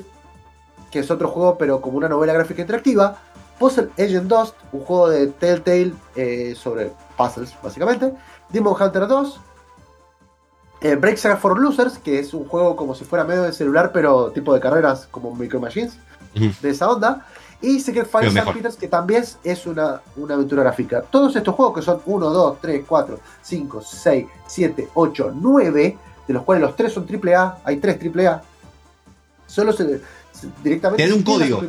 [0.91, 3.17] que es otro juego pero como una novela gráfica interactiva.
[3.59, 8.13] Puzzle Agent Dust, un juego de Telltale eh, sobre puzzles, básicamente.
[8.49, 9.39] Demon Hunter 2,
[10.81, 13.91] eh, Break Saga for Losers, que es un juego como si fuera medio de celular,
[13.91, 15.97] pero tipo de carreras como Micro Machines,
[16.33, 17.25] de esa onda.
[17.61, 18.53] Y Secret Fire mejor.
[18.53, 21.01] Peters, que también es una, una aventura gráfica.
[21.01, 26.33] Todos estos juegos que son 1, 2, 3, 4, 5, 6, 7, 8, 9, de
[26.33, 28.41] los cuales los 3 son AAA, hay 3 AAA,
[29.47, 29.99] solo se,
[30.31, 31.61] se- directamente Te dan un código.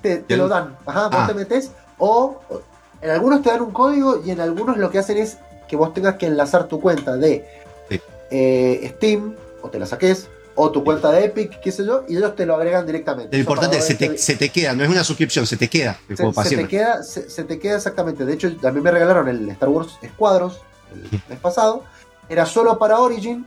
[0.00, 0.76] te, te lo dan-.
[0.86, 1.26] Ajá, vos Ah.
[1.26, 2.62] te metes o o-
[3.02, 5.36] en algunos te dan un código y en algunos lo que hacen es
[5.68, 7.46] que vos tengas que enlazar tu cuenta de
[7.90, 8.00] Sí.
[8.30, 12.16] eh, Steam o te la saques o tu cuenta de Epic, qué sé yo, y
[12.16, 13.36] ellos te lo agregan directamente.
[13.36, 15.68] Lo importante es que se te, se te queda, no es una suscripción, se te
[15.68, 18.24] queda el se, juego para se te queda, se, se te queda exactamente.
[18.24, 20.58] De hecho, a mí me regalaron el Star Wars Squadrons
[20.92, 21.84] el mes pasado.
[22.28, 23.46] Era solo para Origin.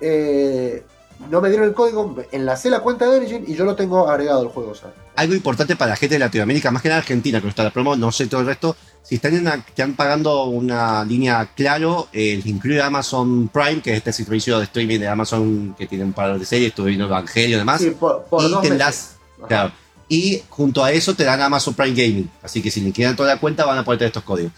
[0.00, 0.84] eh,
[1.30, 4.40] no me dieron el código, enlacé la cuenta de Origin y yo lo tengo agregado
[4.40, 4.72] al juego.
[4.72, 4.92] o sea.
[5.14, 7.70] Algo importante para la gente de Latinoamérica, más que nada Argentina, que no está la
[7.70, 8.76] promo, no sé todo el resto.
[9.02, 9.34] Si están,
[9.66, 14.64] están pagando una línea claro, eh, les incluye Amazon Prime, que es este servicio de
[14.64, 17.80] streaming de Amazon que tiene un par de series, estuve viendo Evangelio y demás.
[17.80, 18.80] Sí, por, por y dos te meses.
[18.80, 19.48] enlaz- Ajá.
[19.48, 19.72] Claro.
[20.08, 22.30] Y junto a eso te dan Amazon Prime Gaming.
[22.42, 24.52] Así que si le quieren toda la cuenta van a poder tener estos códigos.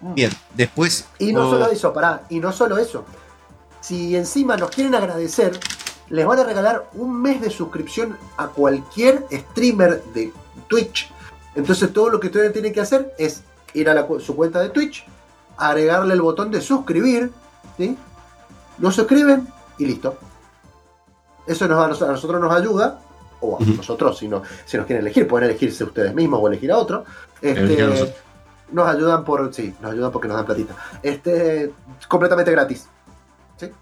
[0.00, 0.14] Mm.
[0.14, 1.06] Bien, después.
[1.18, 3.04] Y no oh, solo eso, pará, y no solo eso.
[3.80, 5.58] Si encima nos quieren agradecer,
[6.08, 10.32] les van a regalar un mes de suscripción a cualquier streamer de
[10.68, 11.10] Twitch.
[11.56, 13.42] Entonces todo lo que ustedes tienen que hacer es
[13.74, 15.04] ir a la su cuenta de Twitch,
[15.56, 17.30] agregarle el botón de suscribir,
[17.76, 17.96] ¿sí?
[18.78, 19.46] Lo suscriben
[19.78, 20.18] y listo.
[21.46, 23.00] Eso nos, a nos- a nosotros nos ayuda,
[23.40, 26.70] o a nosotros si, no, si nos quieren elegir, pueden elegirse ustedes mismos o elegir
[26.72, 27.04] a otro.
[27.40, 27.88] Este, a
[28.70, 30.74] nos ayudan por, sí, nos ayudan porque nos dan platita.
[31.02, 31.72] Este,
[32.06, 32.86] completamente gratis.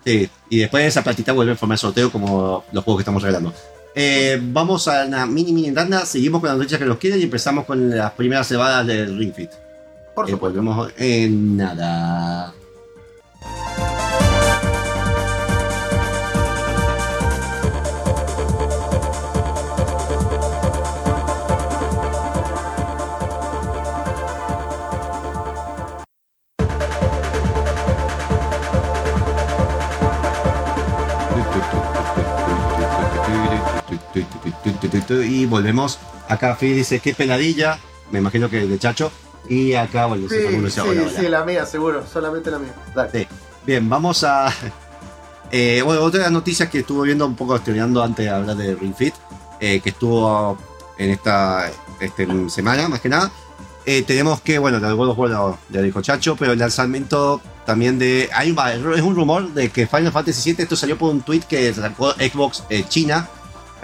[0.04, 3.22] Sí, y después esa platita vuelve en forma de sorteo como los juegos que estamos
[3.22, 3.52] regalando.
[3.94, 7.24] Eh, vamos a una mini mini tanda, seguimos con las noticias que nos quedan y
[7.24, 9.50] empezamos con las primeras cebadas del Ring Fit.
[10.16, 10.62] Por Eh, supuesto.
[10.62, 12.54] volvemos en nada.
[35.08, 35.98] Y volvemos.
[36.28, 37.78] Acá Fede dice que peladilla.
[38.10, 39.10] Me imagino que de Chacho.
[39.48, 41.10] Y acá, bueno, Sí, sí, dice, hola, hola.
[41.20, 42.04] sí, la mía, seguro.
[42.06, 42.72] Solamente la mía.
[42.94, 43.10] Dale.
[43.12, 43.28] Sí.
[43.66, 44.52] Bien, vamos a.
[45.52, 48.56] Eh, bueno, otra de las noticias que estuve viendo un poco estudiando antes de hablar
[48.56, 49.14] de Ring Fit,
[49.60, 50.58] eh, que estuvo
[50.98, 53.30] en esta este, semana, más que nada.
[53.84, 58.28] Eh, tenemos que, bueno, de War lo- ya dijo Chacho, pero el lanzamiento también de.
[58.34, 58.58] Hay un,
[58.94, 62.10] es un rumor de que Final Fantasy VII, esto salió por un tweet que sacó
[62.14, 63.28] Xbox eh, China.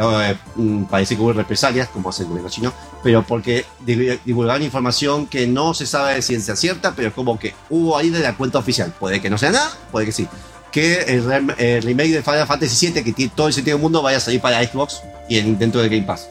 [0.03, 4.62] Eh, mm, parece que hubo represalias, como hace el gobierno chino, pero porque div- divulgaron
[4.62, 8.37] información que no se sabe de ciencia cierta, pero como que hubo ahí de la
[8.37, 8.93] cuenta oficial.
[8.99, 10.27] Puede que no sea nada, puede que sí.
[10.73, 13.83] Que el, rem- el remake de Final Fantasy VII, que tiene todo el sentido del
[13.83, 16.29] mundo, vaya a salir para Xbox y en, dentro de Game Pass.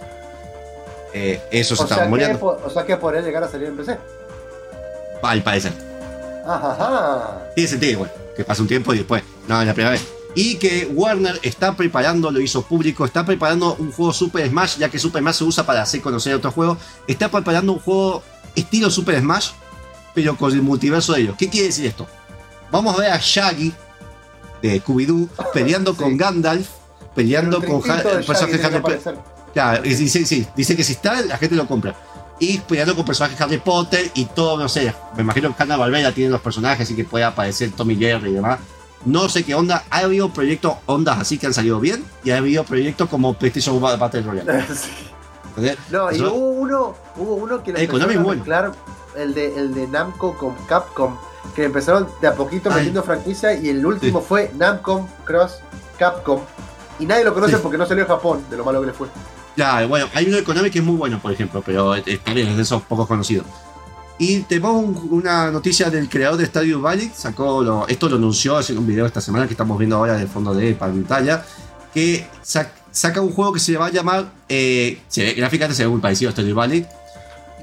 [1.13, 1.95] Eh, eso se está
[2.39, 3.97] po- o sea que podría llegar a salir en PC.
[5.21, 5.73] al parecer.
[6.47, 7.41] Ajá.
[7.53, 10.03] Tiene sentido, bueno, que pase un tiempo y después, no, es la primera vez.
[10.33, 14.89] Y que Warner está preparando, lo hizo público, está preparando un juego Super Smash, ya
[14.89, 16.77] que Super Smash se usa para hacer conocer otros juegos.
[17.07, 18.23] Está preparando un juego
[18.55, 19.49] estilo Super Smash,
[20.13, 21.35] pero con el multiverso de ellos.
[21.37, 22.07] ¿Qué quiere decir esto?
[22.71, 23.73] Vamos a ver a Shaggy
[24.61, 25.97] de Scooby-Doo peleando Sí.
[25.99, 26.67] con Gandalf,
[27.13, 29.17] peleando El con Ha- el personaje Harry Potter.
[29.53, 31.93] Claro, dice, sí, dice que si está, la gente lo compra.
[32.39, 36.13] Y peleando con personajes Harry Potter y todo, no sé, me imagino que Hanna Barbera
[36.13, 38.59] tiene los personajes y que puede aparecer Tommy Jerry y demás.
[39.05, 42.37] No sé qué onda, ha habido proyectos ondas así que han salido bien y ha
[42.37, 44.63] habido proyectos como PlayStation Battle Royale.
[44.75, 45.67] Sí.
[45.91, 48.71] No, y hubo uno, hubo uno que le Eh, empezaron a mezclar
[49.17, 51.17] el de, el de Namco con Capcom,
[51.53, 52.75] que empezaron de a poquito Ay.
[52.77, 55.59] metiendo franquicia y el último fue Namco Cross
[55.99, 56.39] Capcom.
[56.99, 57.59] Y nadie lo conoce Sí.
[57.61, 59.07] porque no salió en Japón, de lo malo que le fue.
[59.55, 62.33] Claro, bueno, hay uno de Konami que es muy bueno, por ejemplo, pero es- está
[62.33, 63.45] bien, es de esos pocos conocidos.
[64.21, 68.55] Y tenemos un- una noticia del creador de Stadio Valley, sacó lo- esto lo anunció
[68.55, 71.43] hace un video esta semana que estamos viendo ahora de fondo de pantalla,
[71.91, 74.99] que sac- saca un juego que se va a llamar, eh,
[75.35, 76.85] gráficamente se ve muy parecido a Stadio Valley.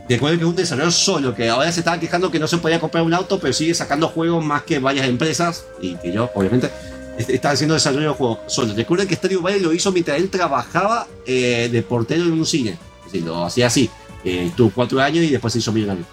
[0.08, 2.80] Recuerden que es un desarrollador solo, que ahora se estaba quejando que no se podía
[2.80, 6.70] comprar un auto, pero sigue sacando juegos más que varias empresas, y que yo, obviamente,
[7.18, 8.74] est- está haciendo desarrollo de juegos solo.
[8.74, 12.78] Recuerden que Stadio Valley lo hizo mientras él trabajaba eh, de portero en un cine.
[13.06, 13.88] Es decir, lo hacía así.
[14.24, 16.04] Eh, estuvo cuatro años y después se hizo millonario.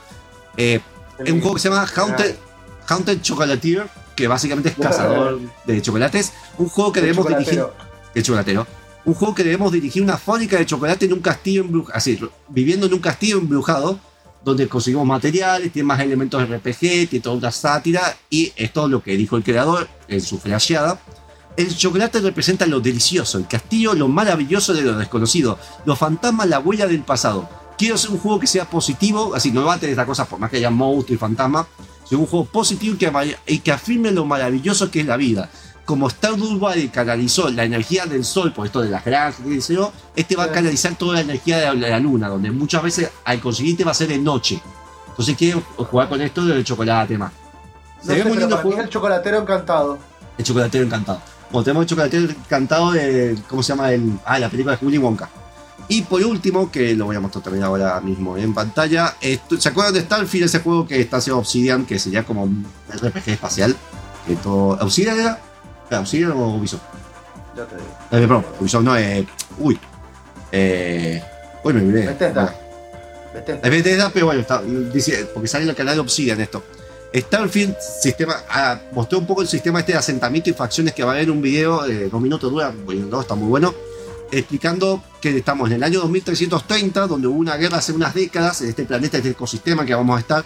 [0.57, 0.79] Eh,
[1.19, 2.35] es un juego que se llama Haunted,
[2.87, 6.33] Haunted Chocolatier, que básicamente es cazador de chocolates.
[6.57, 7.65] Un juego que El debemos dirigir.
[8.13, 8.65] El chocolatero.
[9.03, 11.97] Un juego que debemos dirigir una fábrica de chocolate en un castillo embrujado.
[11.97, 13.99] Así, viviendo en un castillo embrujado,
[14.43, 19.03] donde conseguimos materiales, tiene más elementos RPG, tiene toda una sátira, y es todo lo
[19.03, 20.99] que dijo el creador en su flasheada.
[21.57, 26.59] El chocolate representa lo delicioso, el castillo lo maravilloso de lo desconocido, los fantasmas la
[26.59, 27.49] huella del pasado.
[27.77, 30.39] Quiero hacer un juego que sea positivo, así no va a tener esta cosa por
[30.39, 31.65] más que haya monstruos y fantasmas,
[32.07, 35.49] sino un juego positivo y que, y que afirme lo maravilloso que es la vida.
[35.83, 39.45] Como Stardew Valley canalizó la energía del sol por esto de las granjas
[40.15, 43.83] este va a canalizar toda la energía de la, luna, donde muchas veces al conseguirte
[43.83, 44.59] va a ser de noche.
[45.09, 47.31] Entonces quiero jugar con esto del chocolate más.
[48.01, 48.81] Se No ve sé, muy lindo juego.
[48.81, 49.99] el chocolatero encantado.
[50.37, 51.21] El chocolatero encantado.
[51.51, 53.37] Bueno, tenemos el chocolatero encantado de.
[53.47, 53.91] ¿Cómo se llama?
[53.91, 55.29] El, ah, la película de Willy Wonka.
[55.87, 59.15] Y por último, que lo voy a mostrar también ahora mismo en pantalla.
[59.59, 60.45] ¿Se acuerdan de Starfield?
[60.45, 63.75] Ese juego que está haciendo Obsidian, que sería como un RPG espacial.
[64.27, 65.39] Que todo, ¿Obsidian era?
[65.89, 66.81] ¿Era ¿Obsidian o Ubisoft?
[67.55, 67.87] Ya te digo.
[68.11, 69.25] Eh, perdón, Ubisoft no, eh,
[69.59, 69.79] Uy.
[70.51, 71.21] Eh,
[71.63, 72.07] uy, me olvidé.
[72.07, 72.55] Bethesda.
[73.33, 73.61] Bethesda.
[73.63, 76.63] Es Bethesda, pero bueno, está- dice, porque sale en el canal de Obsidian esto.
[77.13, 81.11] Starfield sistema, ah, mostró un poco el sistema este de asentamiento y facciones que va
[81.11, 83.73] a haber en un video de dos minutos dura, bueno, no, está muy bueno,
[84.39, 88.69] explicando que estamos en el año 2330, donde hubo una guerra hace unas décadas en
[88.69, 90.45] este planeta, este ecosistema que vamos a estar,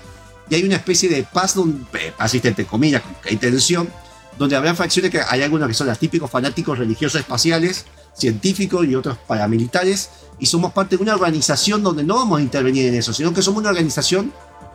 [0.49, 3.89] y hay una especie de paz, donde, eh, paz entre comillas, que hay tensión,
[4.37, 8.95] donde habrá facciones que hay algunos que son los típicos fanáticos religiosos espaciales, científicos y
[8.95, 13.13] otros paramilitares, y somos parte de una organización donde no vamos a intervenir en eso,
[13.13, 14.31] sino que somos una organización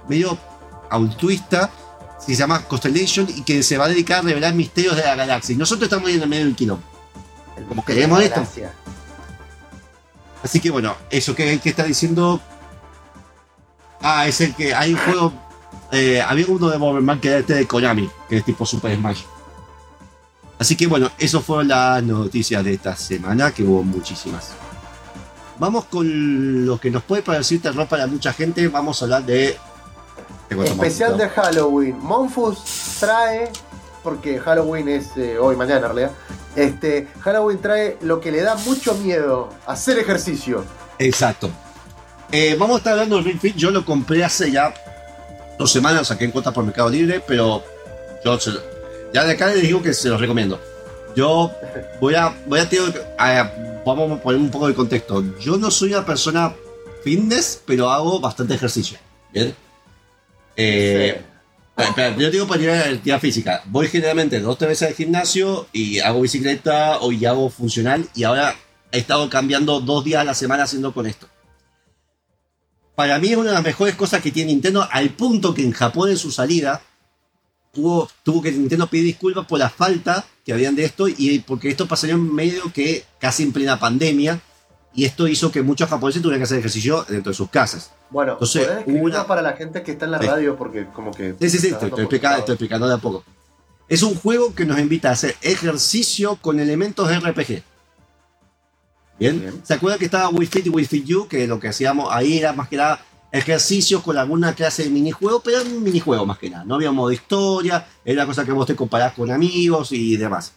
[0.09, 0.38] medio
[0.90, 1.70] altruista
[2.27, 5.14] que se llama Constellation y que se va a dedicar a revelar misterios de la
[5.14, 5.55] galaxia.
[5.55, 6.85] Y nosotros estamos en el medio del quilombo.
[7.68, 8.42] Como queremos esto.
[10.44, 12.40] Así que bueno, eso que, que está diciendo.
[14.02, 15.33] Ah, es el que hay un juego.
[15.90, 19.22] eh, había uno de Bomberman que era este de Konami, que es tipo Super Smash.
[20.59, 24.52] Así que bueno, eso fueron las noticias de esta semana, que hubo muchísimas.
[25.59, 28.68] Vamos con lo que nos puede parecer terror para mucha gente.
[28.68, 29.57] Vamos a hablar de.
[30.50, 31.98] Especial de Halloween.
[32.00, 33.50] Monfus trae,
[34.02, 36.11] porque Halloween es eh, hoy, mañana en realidad.
[36.56, 40.64] Este, Halloween trae lo que le da mucho miedo, hacer ejercicio.
[40.98, 41.50] Exacto.
[42.31, 43.56] Eh, vamos a estar hablando del Ring Fit.
[43.56, 44.72] Yo lo compré hace ya
[45.58, 47.62] dos semanas, saqué en cuenta por Mercado Libre, pero
[48.24, 48.60] yo se lo-
[49.12, 50.60] ya de acá les digo que se los recomiendo.
[51.16, 51.50] Yo
[52.00, 53.52] voy a, voy a, tener- a-
[53.85, 55.22] vamos a poner un poco de contexto.
[55.40, 56.52] Yo no soy una persona
[57.04, 58.98] fitness, pero hago bastante ejercicio.
[59.33, 59.54] ¿Bien?
[60.56, 61.33] Eh, Espera,
[61.77, 63.62] espera, yo digo para a la actividad física.
[63.66, 68.25] Voy generalmente dos tres veces al gimnasio y hago bicicleta o y hago funcional y
[68.25, 68.54] ahora
[68.92, 71.29] he estado cambiando dos días a la semana haciendo con esto.
[72.94, 75.72] Para mí es una de las mejores cosas que tiene Nintendo al punto que en
[75.72, 76.81] Japón en su salida
[77.72, 81.70] tuvo, tuvo que Nintendo pedir disculpas por la falta que habían de esto y porque
[81.70, 84.40] esto pasaría en medio que casi en plena pandemia
[84.94, 87.90] y esto hizo que muchos japoneses tuvieran que hacer ejercicio dentro de sus casas.
[88.10, 90.26] Bueno, Entonces, ¿podés escribir una- para la gente que está en la Sí.
[90.26, 90.56] radio?
[90.56, 91.34] Porque como que...
[91.40, 93.24] Sí, sí, sí, estoy, estoy explicando, estoy explicando de a poco.
[93.88, 97.62] Es un juego que nos invita a hacer ejercicio con elementos de RPG.
[99.18, 99.40] ¿Bien?
[99.40, 99.60] Bien.
[99.64, 101.28] ¿Se acuerdan que estaba Wii Fit y Wii Fit You?
[101.28, 105.40] Que lo que hacíamos ahí era más que nada ejercicios con alguna clase de minijuego,
[105.40, 106.64] pero era un minijuego más que nada.
[106.64, 110.52] No había modo historia, era cosa que vos te comparás con amigos y demás.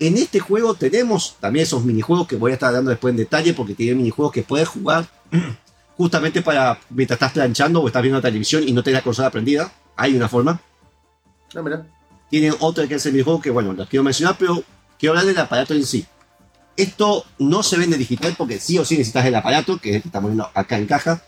[0.00, 3.52] En este juego tenemos también esos minijuegos que voy a estar dando después en detalle
[3.52, 5.06] porque tiene minijuegos que puedes jugar
[5.96, 9.30] justamente para mientras estás planchando o estás viendo la televisión y no tenés la consola
[9.30, 9.72] prendida.
[9.96, 10.60] Hay una forma.
[11.52, 11.84] No, mirá.
[12.30, 14.62] Tienen otro que es el minijuego que, bueno, los quiero mencionar, pero
[14.98, 16.06] quiero hablar del aparato en sí.
[16.76, 20.02] Esto no se vende digital porque sí o sí necesitas el aparato, que es el
[20.02, 21.22] que estamos viendo acá en caja.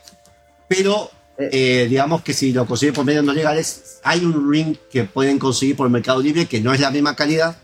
[0.69, 5.03] Pero eh, digamos que si lo consiguen por medios no legales, hay un ring que
[5.03, 7.57] pueden conseguir por el Mercado Libre que no es la misma calidad,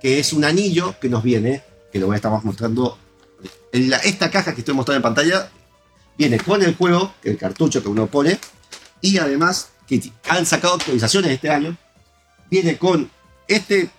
[0.00, 2.98] que es un anillo que nos viene, que lo voy a estar mostrando.
[3.72, 5.50] En la- esta caja que estoy mostrando en pantalla
[6.18, 8.38] viene con el juego, el cartucho que uno pone,
[9.00, 11.76] y además que han sacado actualizaciones este año.
[12.50, 13.10] Viene con
[13.48, 13.90] este,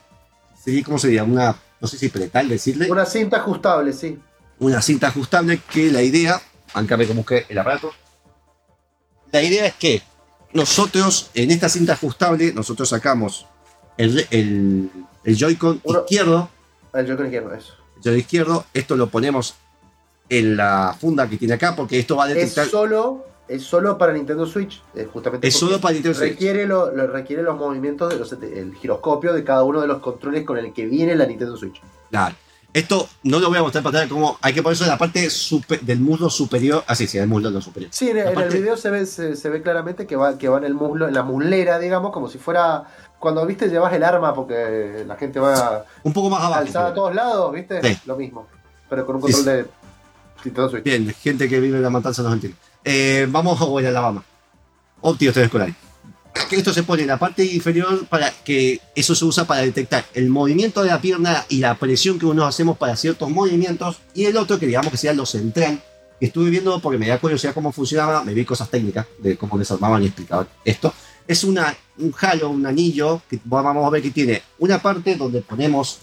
[0.84, 1.24] ¿cómo sería?
[1.24, 4.18] Una, no sé si pretal decirle, Una cinta ajustable, sí.
[4.60, 6.42] una cinta ajustable que la idea,
[7.08, 7.92] como que el aparato,
[9.32, 10.02] la idea es que
[10.54, 13.46] nosotros en esta cinta ajustable, nosotros sacamos
[13.98, 14.90] el, el,
[15.28, 16.50] el Joy-Con izquierdo,
[16.94, 17.74] El Joy-Con izquierdo, eso.
[17.98, 19.56] el Joy izquierdo, esto lo ponemos
[20.30, 22.68] en la funda que tiene acá, porque esto va a Es detectar...
[22.68, 24.82] solo, es solo para Nintendo Switch,
[25.14, 25.48] justamente.
[25.48, 26.32] Es solo para Nintendo Switch.
[26.32, 30.00] Requiere, lo, lo- requiere los movimientos, de los, el giroscopio de cada uno de los
[30.00, 31.80] controles con el que viene la Nintendo Switch.
[32.10, 32.36] Claro.
[32.74, 34.98] Esto no lo voy a mostrar en pantalla como hay que poner eso en la
[34.98, 35.28] parte
[35.82, 36.84] del muslo superior.
[36.86, 37.90] Ah, sí, sí, el muslo no superior.
[37.94, 40.66] Sí, en, el- video se ve, se, se ve claramente que va, que va en
[40.66, 42.84] el muslo, en la muslera, digamos, como si fuera.
[43.20, 46.62] Cuando viste llevas el arma porque la gente va Un poco más abajo.
[46.62, 47.82] alzada a todos lados, ¿viste?
[47.82, 48.00] Sí.
[48.06, 48.48] Lo mismo.
[48.90, 49.50] Pero con un control sí.
[49.50, 49.66] de
[50.46, 50.84] Nintendo Switch.
[50.84, 52.58] Bien, gente que vive en la matanza nos entiende.
[52.84, 54.24] Eh, vamos a bueno, Alabama.
[55.02, 55.74] Ustedes escolar.
[56.50, 60.06] Que esto se pone en la parte inferior para que eso se usa para detectar
[60.14, 63.98] el movimiento de la pierna y la presión que uno hacemos para ciertos movimientos.
[64.14, 65.82] Y el otro, que digamos que sea lo central,
[66.20, 69.58] que estuve viendo porque me da curiosidad cómo funcionaba, me vi cosas técnicas de cómo
[69.58, 70.94] desarmaban y explicaban esto.
[71.28, 75.42] Es una, un halo, un anillo, que vamos a ver que tiene una parte donde
[75.42, 76.00] ponemos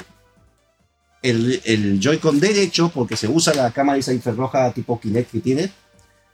[1.23, 5.73] el, el Joy-Con derecho, porque se usa la cámara esa infrarroja tipo Kinect que tiene.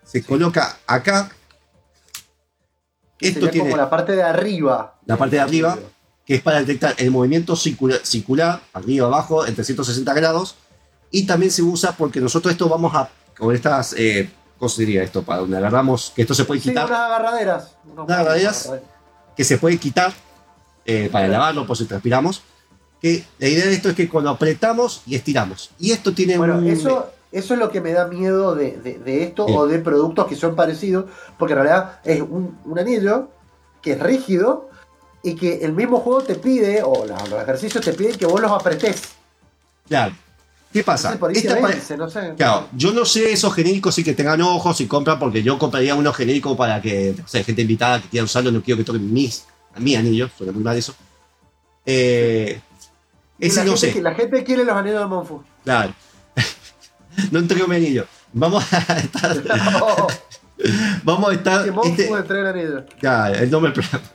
[0.05, 1.31] Se coloca acá.
[3.21, 4.99] Esto Sería tiene como la parte de arriba.
[5.07, 5.79] La parte de arriba.
[6.27, 10.57] que es para detectar el movimiento circular, circular arriba, abajo, en 360 grados.
[11.13, 14.31] Y también se usa porque nosotros esto vamos a, con estas, eh,
[14.61, 15.23] ¿cómo se diría esto?
[15.25, 17.75] Para donde agarramos, que esto se puede Sí, quitar, unas agarraderas.
[17.97, 18.73] Unas agarraderas.
[19.37, 20.13] que se puede quitar
[20.85, 22.43] eh, para lavarlo por si transpiramos.
[23.03, 25.71] Que la idea de esto es que cuando apretamos y estiramos.
[25.81, 26.69] Y esto tiene Bueno, un...
[26.69, 29.59] eso, eso es lo que me da miedo de, de- de esto Bien.
[29.59, 31.07] o de productos que son parecidos,
[31.39, 33.29] porque en realidad es un, un anillo
[33.81, 34.69] que es rígido
[35.23, 38.41] y que el mismo juego te pide, o los, los ejercicios te piden que vos
[38.41, 39.03] los apretés.
[39.89, 40.15] Claro.
[40.73, 41.19] ¿Qué pasa?
[41.33, 42.35] Esta vence, no sé.
[42.37, 45.95] Claro, yo no sé esos genéricos sí que tengan ojos y compran, porque yo compraría
[45.97, 49.13] unos genéricos para que, no sé, gente invitada que quiera usarlo, no quiero que toquen
[49.13, 50.95] mis, a mi anillo, suena muy mal eso.
[51.85, 52.61] Eh,
[53.39, 55.43] ese no gente, sé, la gente quiere los anillos de Monfu.
[55.65, 55.93] claro.
[57.33, 58.07] no entrego mi anillo.
[58.33, 59.37] Vamos a estar,
[59.73, 60.07] No,
[61.03, 62.85] vamos a estar, que Monfu este- entrega el anillo.
[63.03, 64.11] ya, el nombre del programa.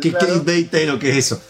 [0.00, 0.26] ¿Qué Claro.
[0.26, 1.40] clickbait es lo que es eso?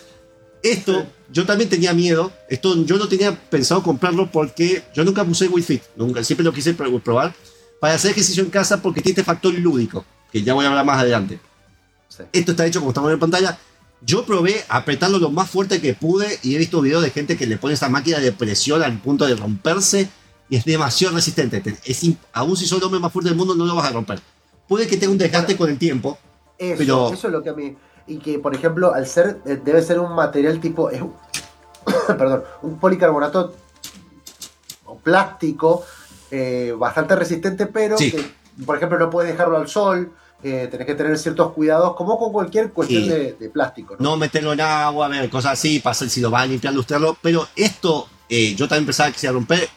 [0.62, 2.32] Esto, yo también tenía miedo.
[2.48, 5.82] Esto yo no tenía pensado comprarlo porque yo nunca usé Wii Fit.
[5.96, 7.34] Nunca, siempre lo quise pr- probar
[7.80, 10.84] para hacer ejercicio en casa porque tiene este factor lúdico, que ya voy a hablar
[10.84, 11.38] más adelante.
[12.08, 12.22] Sí.
[12.32, 13.58] Esto está hecho como estamos en pantalla.
[14.00, 17.46] Yo probé apretarlo lo más fuerte que pude y he visto videos de gente que
[17.46, 20.08] le pone esa máquina de presión al punto de romperse
[20.48, 21.60] y es demasiado resistente.
[21.60, 22.00] Te- Es,
[22.32, 24.20] aún si sos el hombre más fuerte del mundo, no lo vas a romper.
[24.68, 26.18] Puede que tenga un desgaste con el tiempo.
[26.58, 27.76] Eso, Pero- eso es lo que a mí.
[28.08, 30.90] Y que, por ejemplo, al ser, eh, debe ser un material tipo.
[30.90, 31.14] es un-
[32.08, 33.54] perdón, un policarbonato
[34.86, 35.84] o plástico
[36.30, 38.10] eh, bastante resistente, pero Sí.
[38.12, 38.24] que,
[38.66, 40.12] por ejemplo, no puedes dejarlo al sol.
[40.44, 43.08] eh, tenés que tener ciertos cuidados, como con cualquier cuestión Sí.
[43.08, 43.96] de, de plástico.
[43.98, 44.10] ¿no?
[44.10, 47.16] no meterlo en agua, a ver, cosas así, pasar si lo van a limpiar, lustrarlo.
[47.20, 49.68] Pero esto, eh, yo también pensaba que se iba a romper.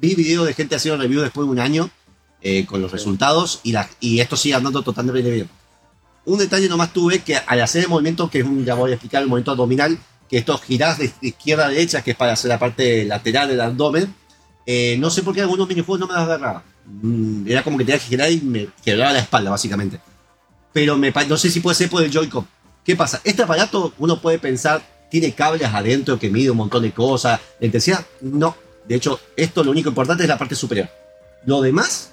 [0.00, 1.90] Vi videos de gente haciendo review después de un año
[2.68, 5.50] con los resultados y, la, y esto sigue andando totalmente bien.
[6.26, 8.94] Un detalle nomás tuve que al hacer el movimiento, que es un, ya voy a
[8.94, 9.96] explicar el movimiento abdominal,
[10.28, 13.60] que esto girás de izquierda a derecha, que es para hacer la parte lateral del
[13.60, 14.12] abdomen,
[14.66, 16.64] eh, no sé por qué algunos minijuegos no me las agarraba.
[16.84, 20.00] Mm, Era como que tenía que girar y me quebraba la espalda, básicamente.
[20.72, 22.46] Pero me, no sé si puede ser por el Joy-Con.
[22.84, 23.20] ¿Qué pasa?
[23.24, 27.40] Este aparato, uno puede pensar, tiene cables adentro que mide un montón de cosas.
[27.60, 28.56] La intensidad, no.
[28.86, 30.88] De hecho, esto lo único importante es la parte superior.
[31.44, 32.10] Lo demás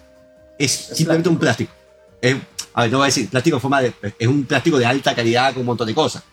[0.59, 1.71] es simplemente un plástico.
[2.21, 2.37] Es-
[2.73, 3.93] a ver, no voy a decir plástico en forma de.
[4.17, 6.23] Es un plástico de alta calidad con un montón de cosas.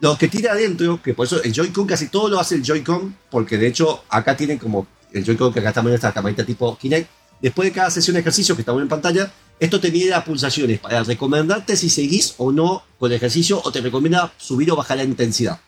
[0.00, 3.16] Lo que tira adentro, que por eso el Joy-Con casi todo lo hace el Joy-Con,
[3.30, 6.76] porque de hecho acá tienen como el Joy-Con que acá estamos en esta camarita tipo
[6.76, 7.08] Kinect.
[7.40, 10.80] Después de cada sesión de ejercicio que estamos en pantalla, esto te mide las pulsaciones
[10.80, 14.96] para recomendarte si seguís o no con el ejercicio o te recomienda subir o bajar
[14.96, 15.60] la intensidad.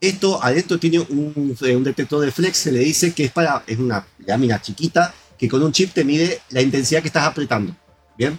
[0.00, 3.78] Esto adentro tiene un, un detector de flex, se le dice que es para, es
[3.78, 7.74] una lámina chiquita que con un chip te mide la intensidad que estás apretando.
[8.16, 8.38] ¿Bien?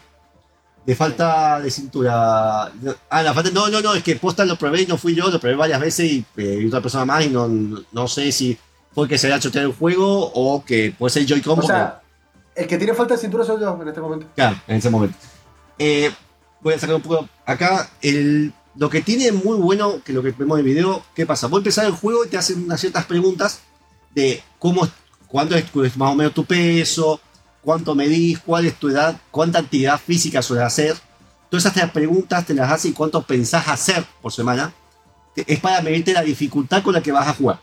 [0.88, 2.71] De falta de cintura.
[3.09, 3.51] Ah, la falta.
[3.51, 5.81] No, no, no, es que posta lo probé y no fui yo, lo probé varias
[5.81, 7.47] veces y, eh, y otra persona más y no,
[7.91, 8.57] no sé si
[8.93, 11.59] puede que se haya choteado el juego o que puede ser Joy-Con.
[11.59, 12.01] O sea,
[12.55, 14.27] el que tiene falta de cintura soy yo en este momento.
[14.33, 15.17] Claro, en ese momento.
[15.77, 16.09] Eh,
[16.61, 17.89] voy a sacar un poco acá.
[18.01, 21.47] El, lo que tiene muy bueno, que lo que vemos en el video, ¿qué pasa?
[21.47, 23.59] Vos empezar el juego y te hacen unas ciertas preguntas
[24.15, 24.88] de cómo,
[25.27, 27.19] cuánto es, más o menos tu peso,
[27.68, 30.95] cuánto medís, cuál es tu edad, cuánta actividad física suele hacer.
[31.49, 34.74] Todas esas preguntas te las hace y cuánto pensás hacer por semana.
[35.36, 37.59] Es para medirte la dificultad con la que vas a jugar.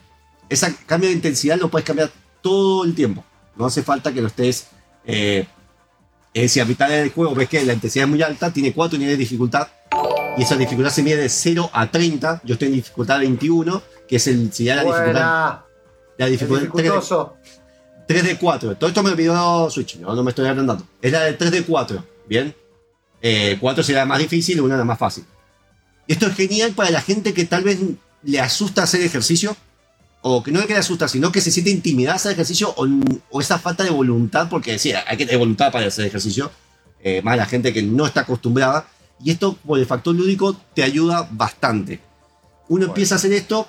[0.51, 2.11] Ese cambio de intensidad lo puedes cambiar
[2.43, 3.25] todo el tiempo.
[3.57, 4.67] No hace falta que lo estés.
[5.07, 5.47] Eh,
[6.35, 8.99] eh, si a mitad del juego ves que la intensidad es muy alta, tiene 4
[8.99, 9.69] niveles de dificultad.
[10.37, 12.43] Y esa dificultad se mide de 0 a 30.
[12.45, 14.99] Yo estoy en dificultad 21, que es el, si ya la Buena.
[14.99, 15.59] dificultad.
[16.19, 17.33] La dificultad.
[18.07, 18.79] 3D4.
[18.79, 20.87] Todo esto me lo pidió Switch, yo no me estoy agrandando.
[21.01, 22.55] Es la de 3D4, ¿bien?
[23.23, 25.25] Eh, 4 será la más difícil, una la más fácil.
[26.07, 27.79] Esto es genial para la gente que tal vez
[28.23, 29.57] le asusta hacer ejercicio,
[30.21, 32.87] o que no es que le asusta, sino que se siente intimidada hacer ejercicio, o,
[33.31, 36.51] o, esa falta de voluntad, porque sí, hay que tener voluntad para hacer ejercicio,
[37.03, 38.87] eh, más la gente que no está acostumbrada,
[39.23, 42.01] y esto por el factor lúdico te ayuda bastante.
[42.69, 42.87] Uno bueno.
[42.87, 43.69] empieza a hacer esto,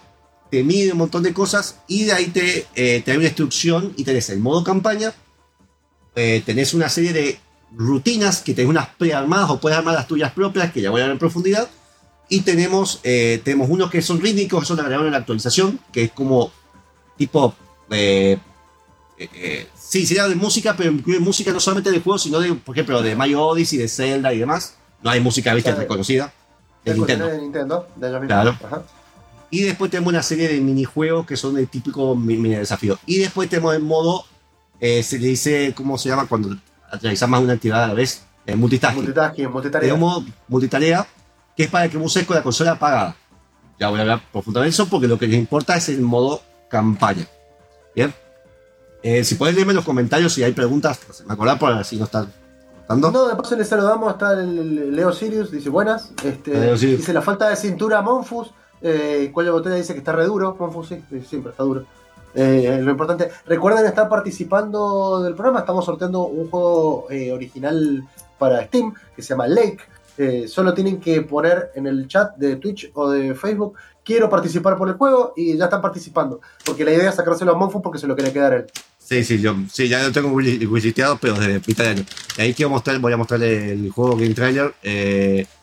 [0.52, 3.94] te mide un montón de cosas, y de ahí te, eh, te da una instrucción,
[3.98, 5.14] y tenés el modo campaña,
[6.16, 7.40] eh, tenés una serie de
[7.76, 11.06] rutinas que tenés unas prearmadas o puedes armar las tuyas propias, que ya voy a
[11.06, 11.68] ver en profundidad.
[12.30, 16.04] Y tenemos, eh, tenemos unos que son rítmicos, eso lo agregaron en la actualización, que
[16.06, 16.52] es como
[17.18, 17.54] tipo.
[17.92, 18.38] Eh,
[19.18, 22.54] eh, eh, sí, sería de música, pero incluye música no solamente de juegos, sino de,
[22.56, 24.76] por ejemplo, de Mario Odyssey, de Zelda y demás.
[25.04, 25.82] No hay música, viste, Claro.
[25.82, 26.34] reconocida.
[26.84, 27.28] De El Nintendo.
[27.28, 27.88] de Nintendo.
[27.96, 28.28] De mismos.
[28.28, 28.58] Claro.
[28.64, 28.84] Ajá.
[29.56, 32.98] Y después tenemos una serie de minijuegos que son de típico mi- mini desafío.
[33.06, 34.26] Y después tenemos el modo,
[34.80, 36.26] eh, se le dice, ¿cómo se llama?
[36.28, 36.56] Cuando
[37.02, 39.04] realizas más de una actividad a la vez, eh, multitasking.
[39.04, 39.88] Multitasking, multitarea.
[39.94, 41.08] Tenemos multitarea,
[41.56, 43.16] que es para que uses con la consola apagada.
[43.80, 46.42] Ya voy a hablar profundamente de eso porque lo que les importa es el modo
[46.70, 47.26] campaña.
[47.96, 48.14] Bien.
[49.04, 52.06] Eh, si puedes leerme en los comentarios si hay preguntas, me acordar por si no
[52.06, 52.32] están
[52.88, 53.12] contando.
[53.12, 56.12] No, de paso le saludamos, está el Leo Sirius, dice buenas.
[56.24, 57.00] Este, Leo Sirius.
[57.00, 58.50] Dice la falta de cintura Monfus.
[58.82, 60.56] Eh, Cuello Botella dice que está re duro.
[60.60, 61.86] Monfus sí, siempre está duro.
[62.36, 65.60] Eh, lo importante, recuerden estar participando del programa.
[65.60, 68.04] Estamos sorteando un juego eh, original
[68.38, 69.80] para Steam que se llama Lake.
[70.18, 74.78] Eh, solo tienen que poner en el chat de Twitch o de Facebook quiero participar
[74.78, 76.40] por el juego y ya están participando.
[76.64, 78.66] Porque la idea es sacárselo a Monfus porque se lo quiere quedar él.
[79.00, 82.06] Sí, sí, yo sí, ya lo tengo wishlisteado, pero desde mitad de año.
[82.38, 84.74] Y ahí quiero mostrar, voy a mostrarle el juego Game Trailer.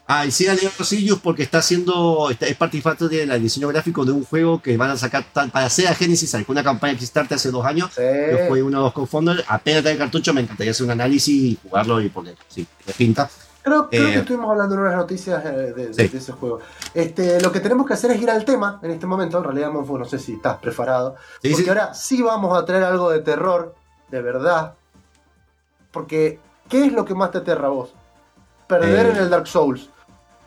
[0.07, 4.13] Ah, y a Leo Sirius porque está haciendo, está, es participante del diseño gráfico de
[4.13, 7.51] un juego que van a sacar tal- para Sega Genesis, una campaña de Kickstarter hace
[7.51, 7.91] dos años.
[7.95, 8.03] Sí.
[8.31, 11.59] Yo fui uno de los co-founders, apenas el cartucho, me encantaría hacer un análisis y
[11.63, 13.29] jugarlo y poner, sí, de pinta.
[13.65, 16.09] Creo, creo Eh, que estuvimos hablando en unas noticias eh, de, de- Sí.
[16.09, 16.59] de ese juego.
[16.95, 19.39] Este, lo que tenemos que hacer es ir al tema en este momento.
[19.39, 21.15] En realidad, Monfo, no sé si estás preparado.
[21.41, 21.69] Sí, porque sí.
[21.69, 23.77] ahora sí vamos a traer algo de terror,
[24.11, 24.75] de verdad.
[25.93, 27.95] Porque, ¿qué es lo que más te aterra a vos?
[28.67, 29.11] Perder Eh.
[29.11, 29.91] en el Dark Souls.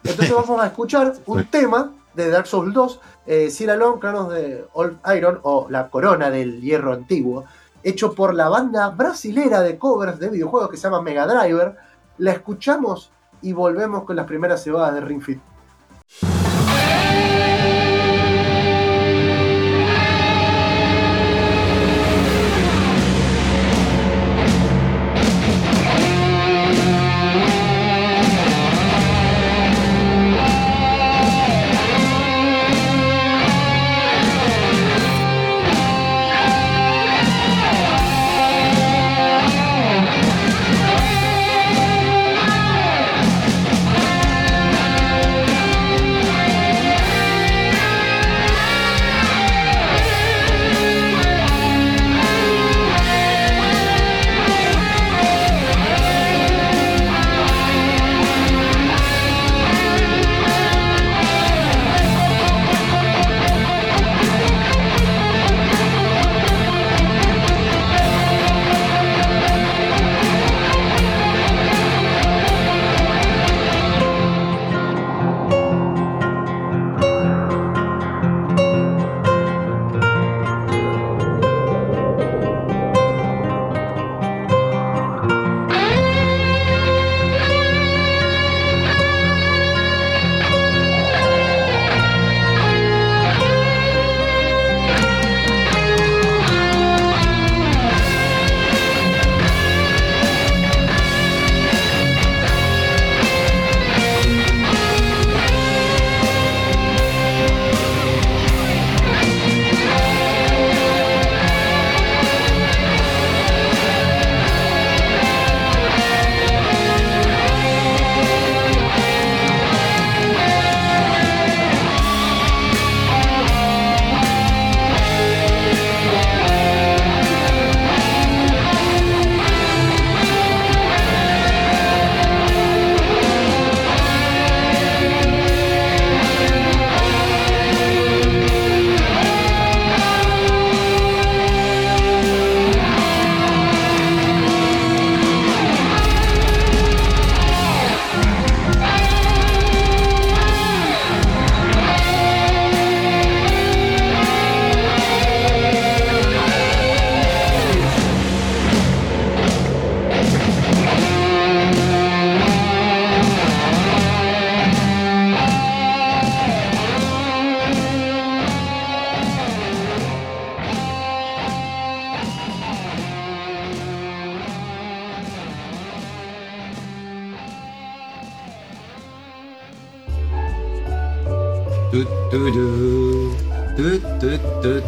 [0.06, 5.00] Entonces vamos a escuchar un tema de Dark Souls 2, eh, Ciralon, Cronos de Old
[5.16, 7.46] Iron, o La Corona del Hierro Antiguo,
[7.84, 11.76] hecho por la banda brasilera de covers de videojuegos que se llama Mega Driver.
[12.20, 15.55] La escuchamos y volvemos con las primeras cebadas de Ring Fit.「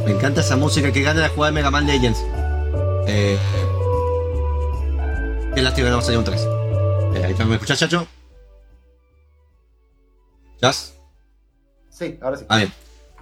[0.06, 2.24] Me encanta esa música que gana la jugada de Mega Man Legends.
[3.08, 3.38] Eh,
[5.56, 6.42] qué lástima que no va a salir un 3.
[7.16, 8.06] Eh, ahí ¿Me escuchás, chacho?
[10.60, 10.94] ¿Chas?
[11.90, 12.46] Sí, ahora sí.
[12.50, 12.74] Ah, bien.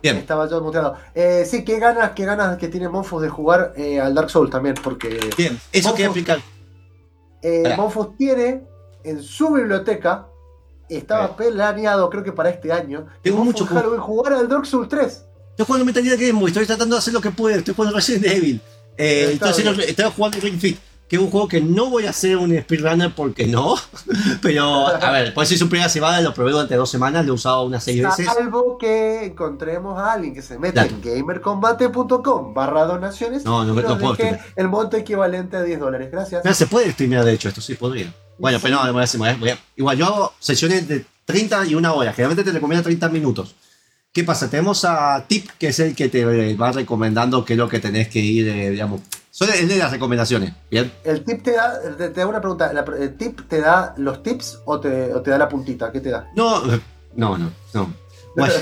[0.01, 0.17] Bien.
[0.17, 0.95] Estaba yo muteado.
[1.13, 4.51] Eh, sí, qué ganas, qué ganas que tiene Monfus de jugar eh, al Dark Souls
[4.51, 5.59] también, porque Bien.
[5.71, 6.39] Eso quería Monfus- explicar.
[7.41, 7.73] eh.
[7.75, 8.63] Monfus tiene
[9.03, 10.27] en su biblioteca,
[10.89, 11.31] estaba Eh.
[11.37, 15.25] planeado creo que para este año, Tengo mucho Halloween jugar al Dark Souls 3.
[15.51, 17.95] Estoy jugando Metal Gear Game Boy, estoy tratando de hacer lo que puedo, estoy jugando
[17.95, 18.61] Resident Evil.
[18.97, 19.79] Eh, bien.
[19.89, 20.77] estoy jugando Ring Fit,
[21.07, 23.75] que es un juego que no voy a hacer un speedrunner porque no.
[24.41, 27.31] Pero, a ver, por eso hice un primera cebada, lo probé durante dos semanas, lo
[27.33, 28.25] he usado unas seis veces.
[28.25, 30.89] Salvo que encontremos a alguien que se Claro.
[30.89, 34.17] en gamercombate.com barra donaciones No, no, y no nos puedo
[34.55, 36.09] el monto equivalente a 10 dólares.
[36.11, 36.57] Gracias.
[36.57, 38.13] Se puede streamear, de hecho, esto sí podría.
[38.37, 41.93] Bueno, pero no, voy a voy a- igual yo hago sesiones de 30 y una
[41.93, 43.55] hora, generalmente te recomiendo 30 minutos.
[44.11, 44.49] ¿Qué pasa?
[44.49, 47.79] Tenemos a Tip, que es el que te eh, va recomendando qué es lo que
[47.79, 49.01] tenés que ir, eh, digamos.
[49.29, 50.89] Son el de las recomendaciones, ¿bien?
[51.03, 54.59] El tip te da, te, te da una pregunta, ¿el tip te da los tips
[54.63, 55.91] o te, o te da la puntita?
[55.91, 56.29] ¿Qué te da?
[56.37, 56.63] No,
[57.15, 57.93] no, no, no.
[58.37, 58.53] Bueno,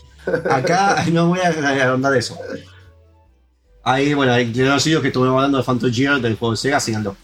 [0.50, 2.38] acá no voy a ahondar eso.
[3.84, 7.14] Ahí, bueno, yo sigo que estuvimos hablando de Phantom Gear del juego de Sega, síganlo.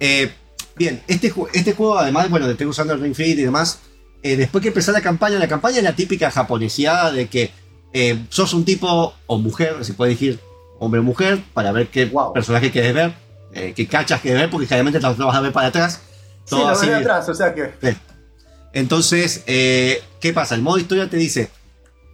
[0.00, 0.32] Eh,
[0.78, 3.80] bien, este, este juego, además, bueno, de estoy usando el Ring Fit y demás,
[4.22, 7.50] eh, después que empezó la campaña, la campaña es la típica japoneseada de que
[7.92, 10.40] eh, sos un tipo o mujer, se puede decir
[10.78, 12.32] hombre o mujer, para ver qué Wow.
[12.32, 13.14] personaje quieres ver,
[13.52, 16.00] eh, qué cachas quieres ver, porque generalmente lo, lo vas a ver para atrás.
[16.44, 16.86] Sí, Todo lo así.
[16.86, 17.74] ves de atrás, o sea que.
[18.72, 20.54] Entonces, ¿qué pasa?
[20.54, 21.50] El modo historia te dice,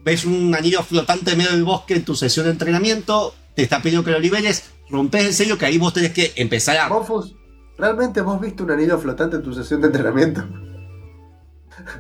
[0.05, 3.83] ves un anillo flotante en medio del bosque en tu sesión de entrenamiento, te está
[3.83, 6.89] pidiendo que lo niveles, rompes el sello que ahí vos tenés que empezar a...
[6.89, 7.35] Monfus,
[7.79, 10.45] ¿realmente vos viste un anillo flotante en tu sesión de entrenamiento?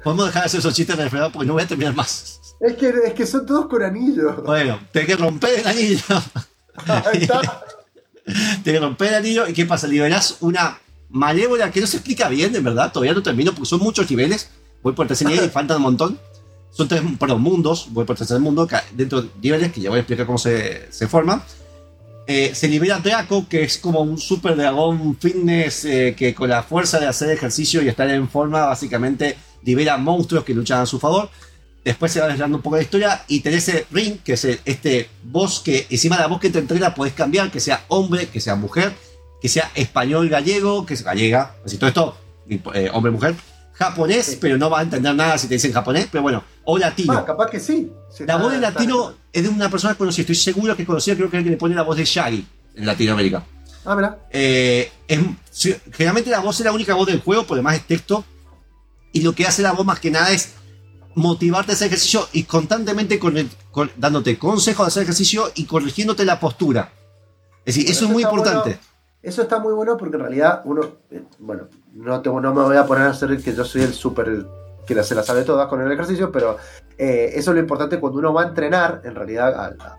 [0.02, 2.40] Podemos dejar de hacer esos chistes refregados porque no voy a terminar más.
[2.60, 4.42] Es que, es que son todos con anillo.
[4.44, 6.02] Bueno, tenés que romper el anillo.
[6.86, 7.64] Ahí está.
[8.24, 9.86] tenés que romper el anillo y ¿qué pasa?
[9.86, 10.78] Liberás una
[11.10, 14.50] malévola que no se explica bien, en verdad, todavía no termino porque son muchos niveles.
[14.82, 16.18] Voy por tercer nivel y faltan un montón.
[16.70, 20.00] Son tres, perdón, mundos, voy por tercer mundo, dentro de niveles que ya voy a
[20.00, 21.42] explicar cómo se, se forman.
[22.26, 26.62] Eh, se libera Draco, que es como un super dragón fitness eh, que con la
[26.62, 30.98] fuerza de hacer ejercicio y estar en forma, básicamente libera monstruos que luchan a su
[30.98, 31.28] favor.
[31.84, 34.58] Después se va desvelando un poco la historia y tenés el Ring, que es el-
[34.64, 38.26] este boss que encima de la voz que te entrena podés cambiar, que sea hombre,
[38.28, 38.94] que sea mujer,
[39.42, 42.16] que sea español gallego, que es gallega, así todo esto,
[42.72, 43.34] eh, hombre, mujer,
[43.74, 47.12] japonés, pero no vas a entender nada si te dicen japonés, pero bueno, o latino.
[47.12, 47.92] Ah, capaz que sí.
[48.26, 51.14] La voz de está- latino es de una persona conocida, estoy seguro que es conocida,
[51.16, 52.46] creo que es el que le pone la voz de Shaggy
[52.76, 53.44] en Latinoamérica.
[53.84, 54.18] Ah, mira.
[54.30, 58.24] Eh, es- generalmente la voz es la única voz del juego, por demás es texto.
[59.12, 60.54] Y lo que hace la voz más que nada es
[61.14, 63.20] motivarte a hacer ejercicio y constantemente
[63.96, 66.92] dándote consejos de hacer ejercicio y corrigiéndote la postura.
[67.64, 68.70] Es decir, eso es muy importante.
[68.70, 68.78] bueno.
[69.22, 72.20] Eso está muy bueno porque en realidad uno, eh, bueno, no
[72.54, 74.46] me voy a poner a hacer que yo soy el súper
[74.86, 76.56] que se la sabe todas con el ejercicio, pero
[76.98, 79.98] eh, eso es lo importante cuando uno va a entrenar, en realidad al, al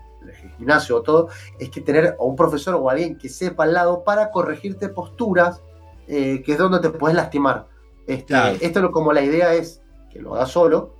[0.58, 1.30] gimnasio o todo,
[1.60, 5.62] es que tener a un profesor o alguien que sepa al lado para corregirte posturas,
[6.08, 7.68] eh, que es donde te puedes lastimar.
[8.08, 8.58] Este, Claro.
[8.62, 9.82] Esto lo- como la idea es
[10.12, 10.94] que lo hagas solo.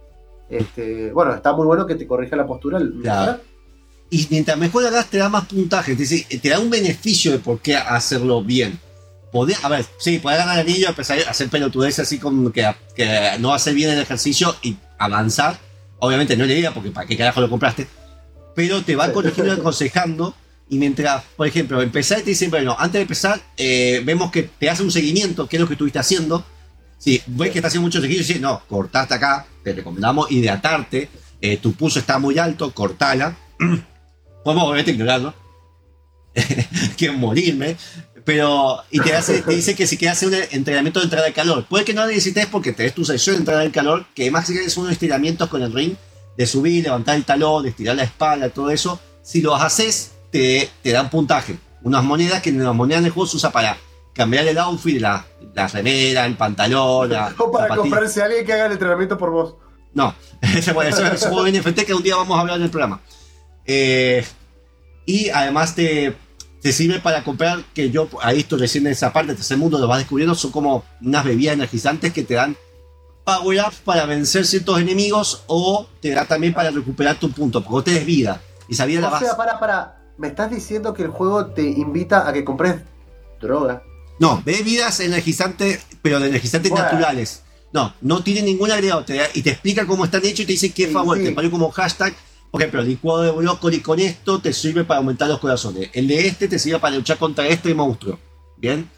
[0.50, 2.78] Este, bueno, está muy bueno que te corrija la postura.
[2.80, 3.40] el- Claro.
[4.10, 5.94] Y mientras mejor hagas, te da más puntaje.
[5.94, 8.80] Es decir, te da un beneficio de por qué hacerlo bien.
[9.36, 12.74] Poder, a ver, sí, poder ganar el anillo, empezar a hacer pelotudeces así como que,
[12.96, 15.60] que no hacer bien el ejercicio y avanzar.
[16.00, 17.86] Obviamente no le diga porque para qué carajo lo compraste.
[18.56, 19.12] Pero te va Sí.
[19.12, 20.34] corrigiendo y aconsejando.
[20.70, 24.44] Y mientras, por ejemplo, empezar y te dicen, bueno, antes de empezar, eh, vemos que
[24.44, 26.46] te hace un seguimiento, qué es lo que estuviste haciendo.
[26.98, 31.10] Si ves que estás haciendo mucho ejercicio, dices, no, cortaste acá, te recomendamos hidratarte,
[31.42, 33.36] eh, tu pulso está muy alto, cortala.
[34.46, 35.34] Podemos obviamente ignorarlo.
[36.98, 37.76] Quiero morirme.
[38.26, 41.34] Pero, y te, hace, te dice que si quieres hacer un entrenamiento de entrada de
[41.34, 44.48] calor, puede que no necesites porque tenés tu sesión de entrada de calor, que más
[44.48, 45.96] que son unos estiramientos con el ring,
[46.36, 49.00] de subir, levantar el talón, de estirar la espalda, todo eso.
[49.22, 51.58] Si los haces, te, te dan puntaje.
[51.84, 53.78] Unas monedas que en las monedas del juego se usa para
[54.14, 55.24] cambiar el outfit, la,
[55.54, 57.82] la remera, el pantalón, la, O para zapatilla.
[57.82, 59.56] comprarse a alguien que haga el entrenamiento por vos.
[59.94, 63.02] No, eso es un juego NFT que un día vamos a hablar en el programa.
[63.68, 64.26] Eh,
[65.06, 66.16] y además te,
[66.66, 69.78] te sirve para comprar, que yo ahí estoy recién en esa parte, del tercer mundo
[69.78, 72.58] lo vas descubriendo, son como unas bebidas energizantes que te dan
[73.24, 77.72] power up para vencer ciertos enemigos o te da también para recuperar tu punto, porque
[77.72, 78.42] vos tenés vida.
[78.68, 79.20] Y esa vida la O vas...
[79.22, 80.02] sea, para, para.
[80.18, 82.78] Me estás diciendo que el juego te invita a que compres
[83.40, 83.84] droga.
[84.18, 86.86] No, bebidas energizantes, pero de energizantes Bueno.
[86.86, 87.44] naturales.
[87.74, 89.06] No, no tiene ningún agregado.
[89.06, 91.16] te da- y te explica cómo están hechos y te dice qué Sí, favor.
[91.20, 91.26] sí.
[91.26, 92.16] Te pone como hashtag.
[92.56, 95.90] Por ejemplo, el licuado de brócoli con esto te sirve para aumentar los corazones.
[95.92, 98.18] El de este te sirve para luchar contra este monstruo.
[98.56, 98.90] Bien.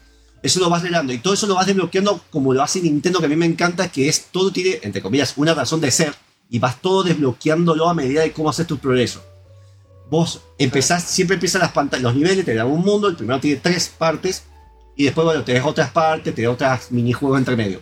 [0.43, 1.12] Eso lo vas revelando.
[1.12, 3.91] Y todo eso lo vas desbloqueando como lo hace Nintendo, que a mí me encanta,
[3.91, 6.14] que es todo tiene, entre comillas, una razón de ser.
[6.51, 9.24] Y vas todo desbloqueándolo a medida de cómo haces tus progresos.
[10.08, 13.60] Vos empezás, siempre empiezan las pantallas, los niveles, te dan un mundo, el primero tiene
[13.60, 14.43] tres partes,
[14.95, 17.82] y después, bueno, tenés otras partes, tenés otras minijuegos entre medio.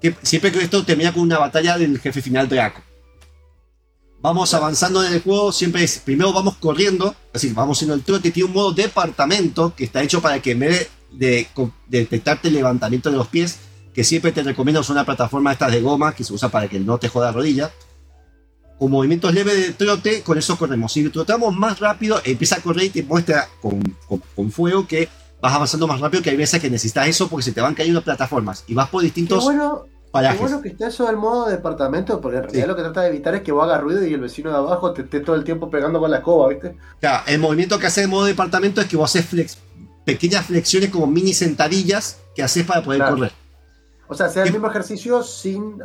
[0.00, 2.80] Que siempre que esto termina con una batalla del jefe final Draco.
[4.24, 8.30] Vamos avanzando en el juego, siempre es, primero vamos corriendo, decir, vamos en el trote,
[8.30, 11.46] tiene un modo departamento que está hecho para que en vez de,
[11.88, 13.58] de detectarte el levantamiento de los pies,
[13.92, 16.80] que siempre te recomiendo es una plataforma estas de goma que se usa para que
[16.80, 17.70] no te joda la rodilla.
[18.78, 20.90] Con movimientos leves de trote, con eso corremos.
[20.90, 25.06] Si trotamos más rápido, empieza a correr y te muestra con, con- con fuego que
[25.42, 28.02] vas avanzando más rápido, que hay veces que necesitas eso porque se te van cayendo
[28.02, 29.44] plataformas y vas por distintos
[30.20, 30.40] qué parajes.
[30.40, 32.68] bueno que esté eso del modo departamento, porque en realidad Sí.
[32.68, 34.92] lo que trata de evitar es que vos hagas ruido y el vecino de abajo
[34.92, 36.76] te esté todo el tiempo pegando con la escoba, ¿viste?
[37.00, 39.56] Claro, el movimiento que haces en modo departamento es que vos haces flex-
[40.04, 43.16] pequeñas flexiones como mini sentadillas que haces para poder Claro.
[43.16, 43.32] correr.
[44.08, 45.82] O sea, sea el mismo ejercicio sin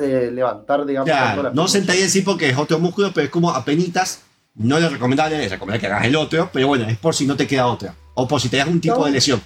[0.00, 1.68] eh, levantar, digamos, Claro, la no pierna.
[1.68, 4.20] sentadilla en sí porque es otro músculo, pero es como apenitas.
[4.54, 7.36] No le recomendable, le recomendaría que hagas el otro, pero bueno, es por si no
[7.36, 7.94] te queda otra.
[8.14, 9.04] O por si te das un tipo No.
[9.06, 9.40] de lesión.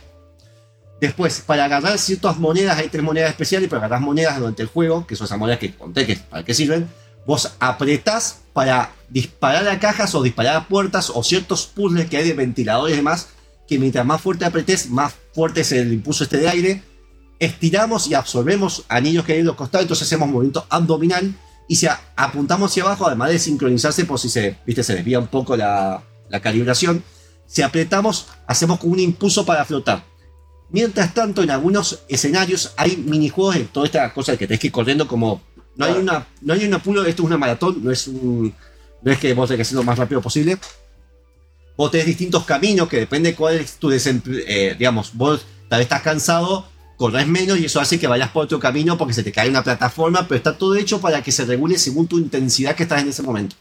[1.04, 5.06] Después, para agarrar ciertas monedas, hay tres monedas especiales, para agarrar monedas durante el juego,
[5.06, 6.88] que son esas monedas que conté que para qué sirven.
[7.26, 12.26] Vos apretás para disparar a cajas o disparar a puertas o ciertos puzzles que hay
[12.26, 13.28] de ventiladores y demás,
[13.68, 16.82] que mientras más fuerte apretes, más fuerte es el impulso este de aire.
[17.38, 21.34] Estiramos y absorbemos anillos que hay en los costados, entonces hacemos movimiento abdominal
[21.68, 21.86] y si
[22.16, 26.02] apuntamos hacia abajo, además de sincronizarse por si se, viste, se desvía un poco la,
[26.30, 27.04] la calibración,
[27.46, 30.13] si apretamos, hacemos como un impulso para flotar.
[30.74, 34.66] Mientras tanto, en algunos escenarios hay minijuegos de toda esta cosa de que tenés que
[34.66, 35.40] ir corriendo como...
[35.76, 38.52] No hay, una, no hay un apuro, esto es una maratón, no es un...
[39.00, 40.58] No es que vos tenés que hacerlo lo más rápido posible.
[41.76, 44.74] Vos tenés distintos caminos que depende cuál es tu desempleo.
[44.76, 46.66] digamos, vos tal vez estás cansado,
[46.96, 49.62] corres menos y eso hace que vayas por otro camino porque se te cae una
[49.62, 53.10] plataforma, pero está todo hecho para que se regule según tu intensidad que estás en
[53.10, 53.54] ese momento.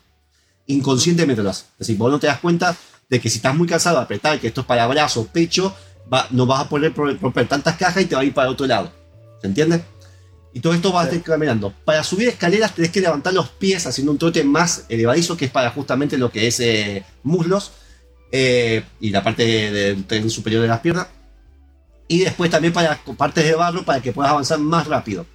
[0.66, 1.66] Inconscientemente lo haces.
[1.74, 2.76] Es decir, vos no te das cuenta
[3.07, 5.76] de que si estás muy cansado apretar, que esto es para brazo, pecho,
[6.12, 8.66] va- no vas a poder romper tantas cajas y te va a ir para otro
[8.66, 8.91] lado.
[9.41, 9.84] ¿Se entiende?
[10.54, 11.74] Y todo esto vas a estar caminando.
[11.84, 15.51] Para subir escaleras tenés que levantar los pies haciendo un trote más elevadizo, que es
[15.51, 17.72] para justamente lo que es eh, muslos
[18.32, 21.08] eh, y la parte de- del tren superior de las piernas.
[22.08, 25.26] Y después también para partes de barro para que puedas avanzar más rápido.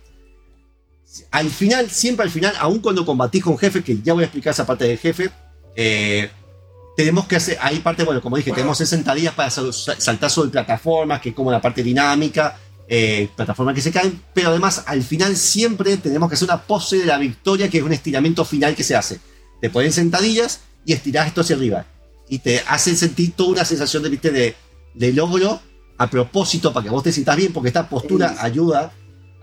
[1.30, 4.52] Al final, siempre al final, aun cuando combatís con jefe, que ya voy a explicar
[4.52, 5.30] esa parte del jefe,
[5.74, 6.30] eh,
[6.98, 10.50] tenemos que hacer, hay parte, bueno, como dije, tenemos 60 días para sal- saltar sobre
[10.50, 15.04] plataformas, que es como la parte dinámica, eh, plataformas que se caen, pero además al
[15.04, 18.74] final siempre tenemos que hacer una pose de la victoria, que es un estiramiento final
[18.74, 19.20] que se hace.
[19.60, 21.86] Te ponen sentadillas y estirás esto hacia arriba.
[22.28, 24.32] Y te hacen sentir toda una sensación de, ¿viste?
[24.32, 24.56] de,
[24.94, 25.60] de logro
[25.98, 28.92] a propósito para que vos te sientas bien, porque esta postura ayuda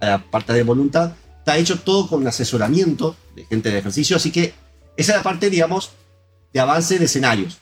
[0.02, 1.14] a la parte de voluntad.
[1.40, 4.54] Está hecho todo con asesoramiento de gente de ejercicio, así que
[4.98, 5.92] esa es la parte, digamos,
[6.56, 7.58] de avance de escenarios.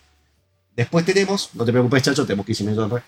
[0.76, 3.04] Después tenemos, no te preocupes, chacho, tenemos 15 minutos después.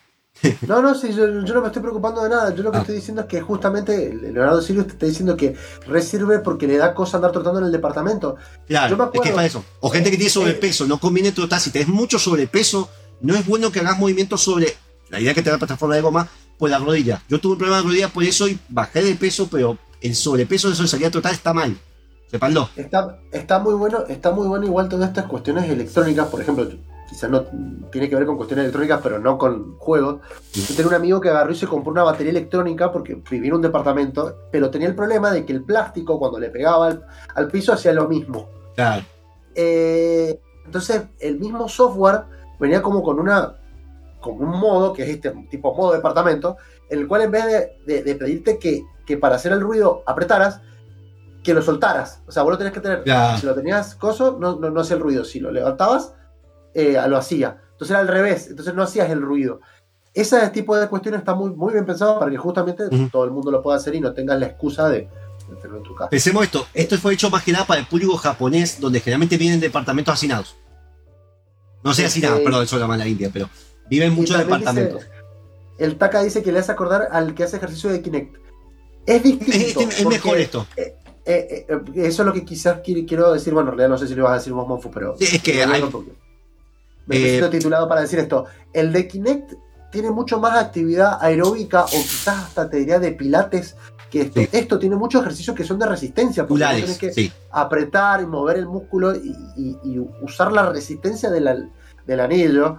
[0.67, 2.53] No, no, sí, yo, yo no me estoy preocupando de nada.
[2.55, 2.81] Yo lo que Ah.
[2.81, 5.55] estoy diciendo es que justamente Leonardo Sirius te está diciendo que
[5.87, 8.35] resirve porque le da cosa andar trotando en el departamento.
[8.67, 9.63] Claro, Yo me es que acuerdo- es para eso.
[9.79, 11.59] O gente que tiene Eh, sobrepeso, no conviene trotar.
[11.61, 12.89] Si tenés mucho sobrepeso,
[13.21, 14.75] no es bueno que hagas movimientos sobre
[15.09, 16.27] la idea que te da la plataforma de goma
[16.57, 17.21] por la rodilla.
[17.29, 20.67] Yo tuve un problema de rodilla por eso y bajé de peso, pero el sobrepeso
[20.67, 21.77] de eso salir a trotar está mal.
[22.29, 22.69] Sépanlo.
[22.75, 26.67] Está, está muy bueno, está muy bueno igual todas estas cuestiones electrónicas, por ejemplo,
[27.09, 27.43] quizás no
[27.91, 30.17] tiene que ver con cuestiones electrónicas, pero no con juegos.
[30.53, 33.55] Yo tenía un amigo que agarró y se compró una batería electrónica porque vivía en
[33.55, 37.05] un departamento, pero tenía el problema de que el plástico cuando le pegaba al,
[37.35, 38.49] al piso hacía lo mismo.
[38.75, 39.03] Claro.
[39.53, 42.21] Eh, entonces, el mismo software
[42.59, 43.55] venía como con una
[44.19, 46.57] con un modo, que es este tipo modo departamento,
[46.89, 50.01] en el cual en vez de, de- de pedirte que, que para hacer el ruido
[50.07, 50.61] apretaras,
[51.45, 52.21] que lo soltaras.
[52.27, 53.03] O sea, vos lo tenías que tener.
[53.39, 55.23] Si lo tenías coso, no, no, no hacía el ruido.
[55.23, 56.13] Si lo levantabas,
[56.73, 57.61] eh, lo hacía.
[57.71, 58.47] Entonces era al revés.
[58.49, 59.61] Entonces no hacías el ruido.
[60.13, 63.09] Ese tipo de cuestiones está muy, muy bien pensado para que justamente Ujú.
[63.09, 65.01] todo el mundo lo pueda hacer y no tengas la excusa de,
[65.49, 66.09] de tenerlo en tu casa.
[66.09, 66.65] Pensemos esto.
[66.73, 70.55] Esto fue hecho más que nada para el público japonés, donde generalmente vienen departamentos hacinados.
[71.83, 73.47] No sé hacinados, perdón, eso es la mala India, pero
[73.89, 75.01] viven muchos departamentos.
[75.03, 75.11] dice-
[75.77, 78.37] el Taka dice que le hace acordar al que hace ejercicio de Kinect.
[79.05, 79.51] Es distinto.
[79.81, 80.65] Es, es- es porque, mejor esto.
[80.77, 83.53] eh, eh, eh, eso es lo que quizás qui- quiero decir.
[83.53, 85.15] Bueno, en realidad no sé si lo vas a decir vos, Monfu, pero.
[85.17, 85.83] Sí, es que hay-
[87.07, 88.45] Me Eh, siento titulado para decir esto.
[88.73, 89.53] El de Kinect
[89.91, 93.75] tiene mucho más actividad aeróbica o quizás hasta te diría de pilates
[94.09, 94.39] que esto.
[94.41, 94.49] Sí.
[94.51, 97.31] Esto tiene muchos ejercicios que son de resistencia, porque tenés que sí.
[97.51, 101.69] apretar y mover el músculo y, y- y usar la resistencia de la-
[102.05, 102.77] del anillo,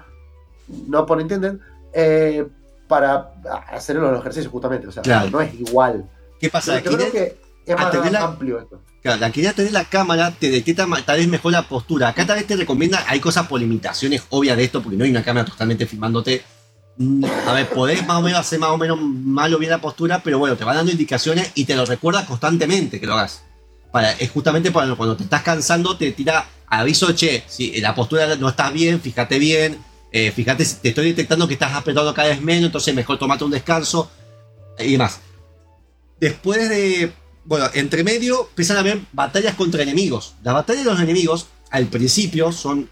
[0.88, 1.60] no por entienden,
[1.92, 2.46] eh,
[2.88, 3.32] para
[3.72, 4.86] hacer los ejercicios justamente.
[4.88, 5.30] O sea, Claro.
[5.30, 6.08] no es igual.
[6.40, 6.80] ¿Qué pasa?
[6.80, 7.36] Yo creo que
[7.66, 8.80] es a más tener la- amplio esto.
[9.02, 12.08] Claro, la quería tener la cámara, te detecta tal vez mejor la postura.
[12.08, 15.10] Acá tal vez te recomienda, hay cosas por limitaciones obvias de esto, porque no hay
[15.10, 16.42] una cámara totalmente filmándote.
[16.96, 19.80] Mm, A ver, podés más o menos hacer más o menos mal o bien la
[19.80, 23.42] postura, pero bueno, te va dando indicaciones y te lo recuerda constantemente que lo hagas.
[23.92, 28.34] Para, es justamente para cuando te estás cansando, te tira aviso, che, si la postura
[28.36, 29.78] no está bien, fíjate bien,
[30.10, 33.44] eh, fíjate si te estoy detectando que estás apretando cada vez menos, entonces mejor tomate
[33.44, 34.10] un descanso
[34.78, 35.20] y demás.
[36.18, 37.12] Después de,
[37.46, 40.34] bueno, entre medio empiezan a haber batallas contra enemigos.
[40.42, 42.90] Las batallas de los enemigos, al principio, son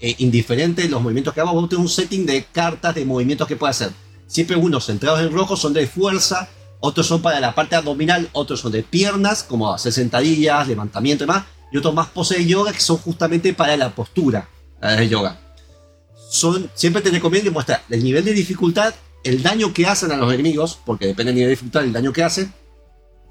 [0.00, 1.54] eh, indiferentes los movimientos que hagas.
[1.54, 3.94] Vos tenés un setting de cartas de movimientos que puedes hacer.
[4.26, 6.48] Siempre unos centrados en rojo son de fuerza,
[6.80, 11.26] otros son para la parte abdominal, otros son de piernas, como hacer sentadillas, levantamiento y
[11.26, 14.48] demás, y otros más pose de yoga que son justamente para la postura
[14.82, 15.38] de yoga.
[16.30, 18.92] Son, siempre te recomiendo muestra el nivel de dificultad,
[19.22, 22.12] el daño que hacen a los enemigos, porque depende del nivel de dificultad, el daño
[22.12, 22.52] que hacen,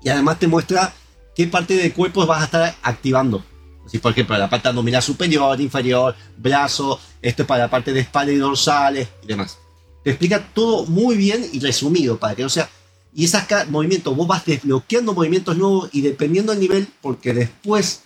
[0.03, 0.93] y además te muestra
[1.35, 3.43] qué parte del cuerpo vas a estar activando.
[3.85, 7.99] Así, por ejemplo, la parte abdominal superior, inferior, brazo, esto es para la parte de
[8.01, 9.57] espalda y dorsales y demás.
[10.03, 12.69] Te explica todo muy bien y resumido para que no sea.
[13.15, 18.01] Y esos movimientos, vos vas desbloqueando movimientos nuevos y dependiendo del nivel, porque después,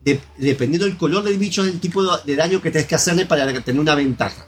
[0.00, 2.94] de- dependiendo del color del bicho, es el tipo de, de daño que tenés que
[2.94, 4.46] hacerle para tener una ventaja.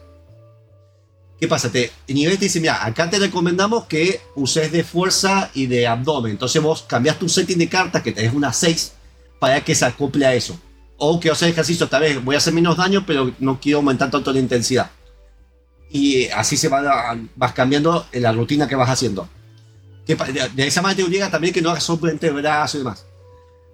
[1.40, 1.72] ¿Qué pasa?
[1.72, 5.86] Te, el nivel te dice, mira, acá te recomendamos que uses de fuerza y de
[5.86, 6.32] abdomen.
[6.32, 8.92] Entonces vos cambias tu setting de cartas, que tenés una 6,
[9.38, 10.60] para que se acople a eso.
[10.98, 14.10] O que hacer ejercicio, tal vez voy a hacer menos daño, pero no quiero aumentar
[14.10, 14.90] tanto la intensidad.
[15.88, 19.26] Y así se va, vas cambiando la rutina que vas haciendo.
[20.04, 20.16] Que
[20.54, 23.06] de, esa manera te obliga también que no hagas solamente brazo y demás.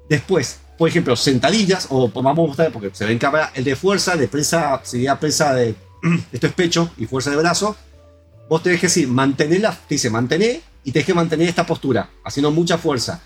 [0.09, 3.75] Después, por ejemplo, sentadillas, o vamos a mostrar, porque se ve en cámara, el de
[3.75, 5.75] fuerza, de presa, sería presa de,
[6.33, 7.77] esto es pecho y fuerza de brazo.
[8.49, 12.11] Vos tenés que decir, mantener la, te dice mantener y tenés que mantener esta postura,
[12.25, 13.23] haciendo mucha fuerza.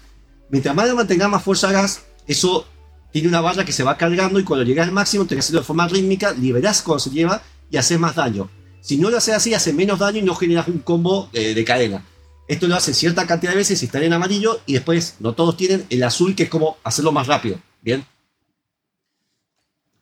[0.48, 2.66] Mientras más mantengas más fuerza hagas, eso
[3.12, 5.60] tiene una barra que se va cargando y cuando llegas al máximo tenés que hacerlo
[5.60, 8.48] de forma rítmica, liberás cuando se lleva y haces más daño.
[8.80, 12.04] Si no lo haces así, hace menos daño y no generas un combo de cadena.
[12.50, 15.56] Esto lo hace cierta cantidad de veces si están en amarillo y después no todos
[15.56, 17.60] tienen el azul que es como hacerlo más rápido.
[17.80, 18.04] Bien.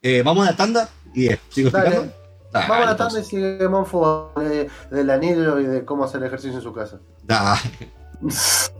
[0.00, 2.10] Eh, vamos a la tanda y eh, sigo explicando.
[2.52, 3.28] Dale, Vamos a la entonces.
[3.28, 6.98] tarde y sigue Monfo de- del anillo y de cómo hacer ejercicio en su casa.
[7.24, 7.60] Dale.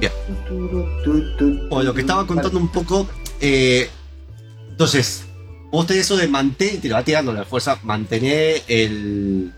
[0.00, 0.12] Bien.
[1.68, 3.08] Bueno, lo que estaba contando un poco.
[3.40, 3.88] eh,
[4.70, 5.24] entonces,
[5.72, 9.52] vos tenés eso de mantener, te lo va tirando la fuerza, mantener el,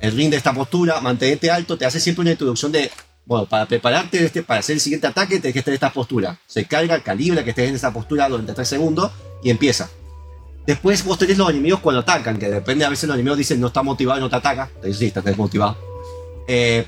[0.00, 2.90] el ring de esta postura, mantenerte alto, te hace siempre una introducción de.
[3.24, 6.38] Bueno, para prepararte este, para hacer el siguiente ataque, tenés que estar en esta postura.
[6.46, 9.10] Se carga, calibra que estés en esa postura durante 3 segundos
[9.42, 9.90] y empieza.
[10.66, 13.68] Después vos tenés los enemigos cuando atacan, que depende, a veces los enemigos dicen no
[13.68, 14.68] está motivado no te ataca.
[14.74, 15.76] Entonces sí, estás desmotivado.
[16.48, 16.84] Eh,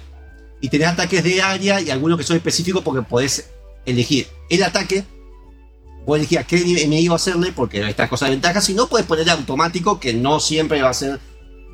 [0.61, 3.51] y tenés ataques de área y algunos que son específicos porque podés
[3.87, 5.05] elegir el ataque.
[6.05, 8.61] Puedes elegir a qué enemigo hacerle porque estas cosas de ventaja.
[8.61, 11.21] Si no, puedes ponerle automático que no siempre va a ser.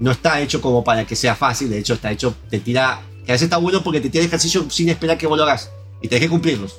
[0.00, 1.70] No está hecho como para que sea fácil.
[1.70, 2.34] De hecho, está hecho.
[2.50, 3.00] Te tira.
[3.24, 5.70] Que a veces está bueno porque te tira ejercicio sin esperar que vos lo hagas.
[6.02, 6.74] Y tenés que cumplirlos.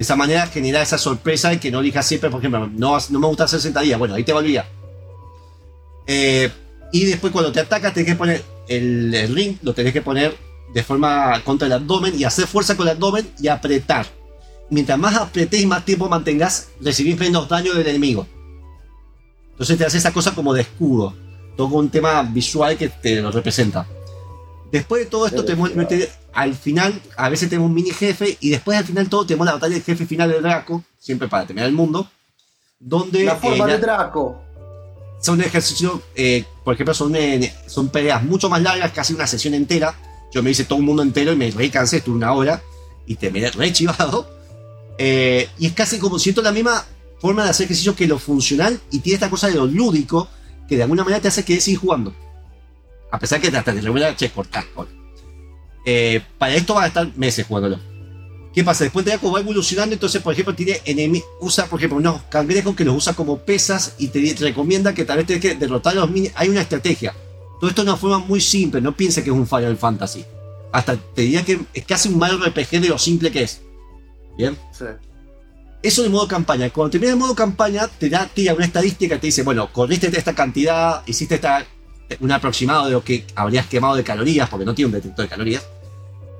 [0.00, 3.18] De esa manera genera esa sorpresa y que no elijas siempre, por ejemplo, no, no
[3.20, 3.98] me gusta hacer sentadillas.
[3.98, 4.66] Bueno, ahí te va a olvidar.
[6.06, 6.50] Eh,
[6.90, 10.34] y después cuando te atacas tenés que poner el, el ring, lo tenés que poner
[10.72, 14.06] de forma contra el abdomen y hacer fuerza con el abdomen y apretar.
[14.70, 18.26] Mientras más apretes y más tiempo mantengas, recibís menos daño del enemigo.
[19.50, 21.14] Entonces te hace esa cosa como de escudo.
[21.58, 23.86] Todo un tema visual que te lo representa.
[24.72, 28.50] Después de todo esto, te mete al final, a veces tenemos un mini jefe y
[28.50, 31.68] después al final todo tenemos la batalla del jefe final de Draco, siempre para terminar
[31.68, 32.08] el mundo.
[32.78, 34.40] Donde La forma eh, de Draco.
[35.20, 39.54] son ejercicios, eh, por ejemplo, son, eh, son peleas mucho más largas, casi una sesión
[39.54, 39.94] entera.
[40.32, 42.62] Yo me hice todo un mundo entero y me re cansé, estuve una hora
[43.06, 44.40] y terminé re chivado.
[45.02, 46.84] Eh, y es casi como siento la misma
[47.20, 50.28] forma de hacer ejercicio que lo funcional y tiene esta cosa de lo lúdico
[50.68, 52.14] que de alguna manera te hace que seguir jugando.
[53.10, 54.64] A pesar que hasta te revuelve, che, cortá.
[54.74, 54.92] cortá.
[55.84, 57.78] Eh, para esto van a estar meses jugándolo.
[58.52, 58.84] ¿Qué pasa?
[58.84, 62.74] Después da como va evolucionando, entonces, por ejemplo, tiene enemi- usa, por ejemplo, unos cangrejos
[62.74, 65.92] que los usa como pesas y te, te recomienda que tal vez tienes que derrotar
[65.92, 66.34] a los minions.
[66.36, 67.14] Hay una estrategia.
[67.60, 70.24] Todo esto de una forma muy simple, no piense que es un Final Fantasy.
[70.72, 73.60] Hasta te diría que es casi un Mario RPG de lo simple que es.
[74.36, 74.56] Bien.
[74.76, 74.84] Sí.
[75.82, 76.70] Eso de modo campaña.
[76.70, 80.34] Cuando termina el modo campaña, te da tira una estadística, te dice, bueno, corriste esta
[80.34, 81.64] cantidad, hiciste esta,
[82.20, 85.28] un aproximado de lo que habrías quemado de calorías, porque no tiene un detector de
[85.28, 85.66] calorías,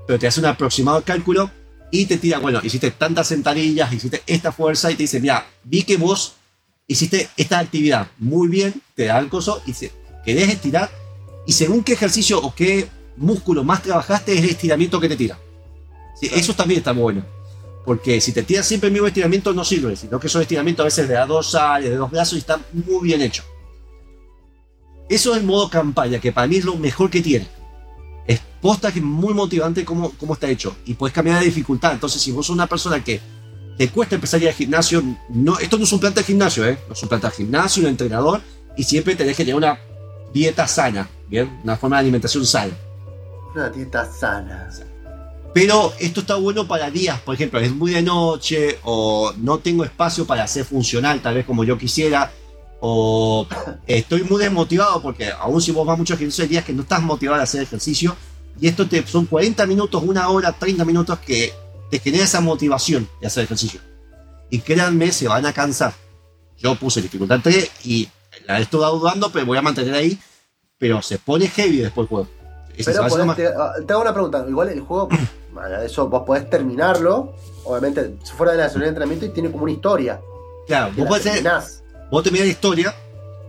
[0.07, 1.51] pero te hace un aproximado cálculo
[1.91, 5.83] y te tira, bueno, hiciste tantas sentadillas, hiciste esta fuerza y te dice, mira, vi
[5.83, 6.35] que vos
[6.87, 9.93] hiciste esta actividad muy bien, te da el coso y dice,
[10.25, 10.91] querés estirar
[11.47, 15.39] y según qué ejercicio o qué músculo más trabajaste es el estiramiento que te tira.
[16.19, 17.25] Sí, Eso también está muy bueno.
[17.85, 20.87] Porque si te tiras siempre el mismo estiramiento no sirve, sino que son estiramientos a
[20.87, 23.43] veces de a dos áreas, de dos brazos y está muy bien hecho.
[25.11, 27.49] Eso es el modo campaña, que para mí es lo mejor que tiene.
[28.29, 30.77] Es posta que es muy motivante cómo, cómo está hecho.
[30.87, 31.93] Y puedes cambiar de dificultad.
[31.93, 33.21] Entonces, si vos sos una persona que
[33.77, 36.65] te cuesta empezar a ir al gimnasio, no, esto no es un plan de gimnasio,
[36.65, 36.79] ¿eh?
[36.87, 38.41] No es un plan de gimnasio, un entrenador,
[38.77, 39.81] y siempre tenés que tener una
[40.33, 41.59] dieta sana, ¿bien?
[41.65, 42.73] Una forma de alimentación sana.
[43.53, 44.71] Una dieta sana.
[45.53, 49.83] Pero esto está bueno para días, por ejemplo, es muy de noche o no tengo
[49.83, 52.31] espacio para hacer funcional tal vez como yo quisiera
[52.81, 53.47] o
[53.87, 57.03] estoy muy desmotivado porque aún si vos vas mucho gimnasio hay días que no estás
[57.03, 58.17] motivado a hacer ejercicio
[58.61, 61.53] y esto te, son 40 minutos, una hora, 30 minutos que
[61.91, 63.81] te genera esa motivación de hacer ejercicio.
[64.51, 65.95] Y créanme, se van a cansar.
[66.59, 68.09] Yo puse dificultad 3 y
[68.47, 70.19] la estoy dudando, pero voy a mantener ahí.
[70.79, 72.29] Pero se pone heavy después el juego.
[72.85, 74.45] Pero podés- te, ah, te hago una pregunta.
[74.49, 75.09] Igual el juego,
[75.85, 77.35] eso vos podés terminarlo.
[77.65, 80.21] Obviamente, fuera de la zona de entrenamiento y tiene como una historia.
[80.67, 81.80] Claro, vos podés terminás.
[82.11, 82.95] Vos terminás la historia,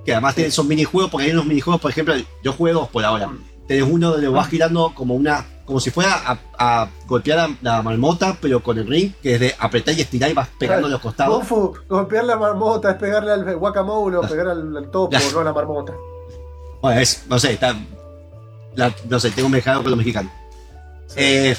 [0.05, 3.03] que además tenés- son minijuegos, porque hay unos minijuegos, por ejemplo, yo juego dos por
[3.05, 3.29] ahora.
[3.67, 5.45] Tenés uno donde vas girando como una.
[5.65, 9.39] como si fuera a, a golpear la, la marmota, pero con el ring, que es
[9.39, 11.47] de apretar y estirar y vas pegando los costados.
[11.87, 15.53] Golpear la marmota es pegarle al guacamole o pegar al, al topo, no a la
[15.53, 15.93] marmota.
[16.81, 17.73] Bueno, es, no sé, está.
[18.75, 20.31] la- no sé, tengo un mejado con los mexicanos.
[21.15, 21.55] Eh,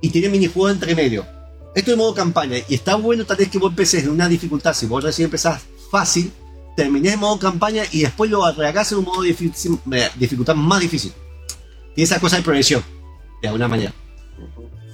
[0.00, 1.26] y tiene minijuegos entre medio.
[1.74, 2.56] Esto es modo campaña.
[2.68, 4.72] Y está bueno tal vez que vos empeces de una dificultad.
[4.72, 5.62] Si vos recién empezás
[5.94, 6.32] fácil,
[6.76, 10.80] terminés en modo campaña y después lo agregás en un modo difícil, eh, dificultad más
[10.80, 11.12] difícil.
[11.94, 12.82] Y esa cosa de progresión,
[13.40, 13.94] de alguna manera.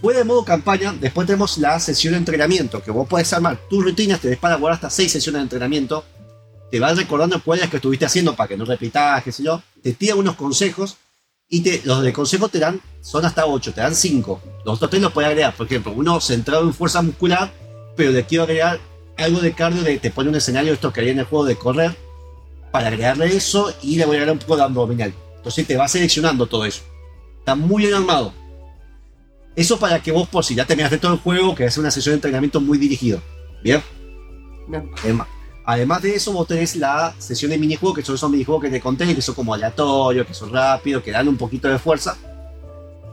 [0.03, 3.83] Fuera de modo campaña, después tenemos la sesión de entrenamiento, que vos podés armar tus
[3.83, 6.05] rutinas, te des para guardar hasta 6 sesiones de entrenamiento,
[6.71, 9.95] te vas recordando cuáles que estuviste haciendo para que no repitas, qué sé yo, te
[9.95, 10.99] tira unos consejos
[11.49, 14.41] y te, los de consejos te dan, son hasta 8, te dan 5.
[14.67, 17.51] Los otros 3 los puedes agregar, por ejemplo, uno centrado en fuerza muscular,
[17.97, 18.90] pero le quiero agregar
[19.23, 21.57] algo de cardio, de, te pone un escenario, esto que haría en el juego de
[21.57, 21.97] correr,
[22.73, 25.13] para agregarle eso y le voy a agregar un poco de abdominal.
[25.37, 26.83] Entonces te va seleccionando todo eso.
[27.39, 28.33] Está muy bien armado.
[29.57, 32.13] Eso para que vos, por si ya terminaste todo el juego, que es una sesión
[32.13, 33.21] de entrenamiento muy dirigido.
[33.63, 33.83] Bien.
[34.69, 34.89] Bien.
[35.03, 35.27] Además,
[35.65, 38.81] además de eso, vos tenés la sesión de minijuegos, que son esos minijuegos que te
[38.81, 42.17] conté, que son como aleatorios, que son rápidos, que dan un poquito de fuerza.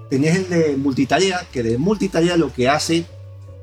[0.10, 3.06] Tenés el de multitarea, que de multitarea lo que hace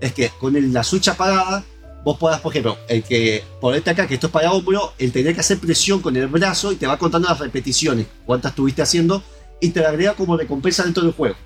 [0.01, 1.65] es que con el- la switch apagada,
[2.05, 5.35] vos podás, por ejemplo, el que ponerte acá, que esto es para hombro, el tener
[5.35, 9.23] que hacer presión con el brazo y te va contando las repeticiones, cuántas estuviste haciendo,
[9.61, 11.37] y te la agrega como recompensa dentro del juego.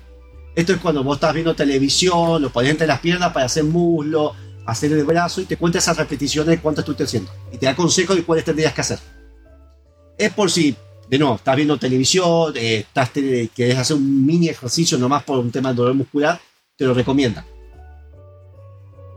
[0.55, 4.35] Esto es cuando vos estás viendo televisión, lo pones entre las piernas para hacer muslo,
[4.65, 7.31] hacer el brazo y te cuenta esas repeticiones de cuántas estuviste haciendo.
[7.53, 8.99] Y te da consejos de cuáles tendrías que hacer.
[10.17, 10.75] Es por si,
[11.07, 15.51] de nuevo, estás viendo televisión, eh, estás, querés hacer un mini ejercicio nomás por un
[15.51, 16.41] tema de dolor muscular,
[16.75, 17.45] te lo recomienda.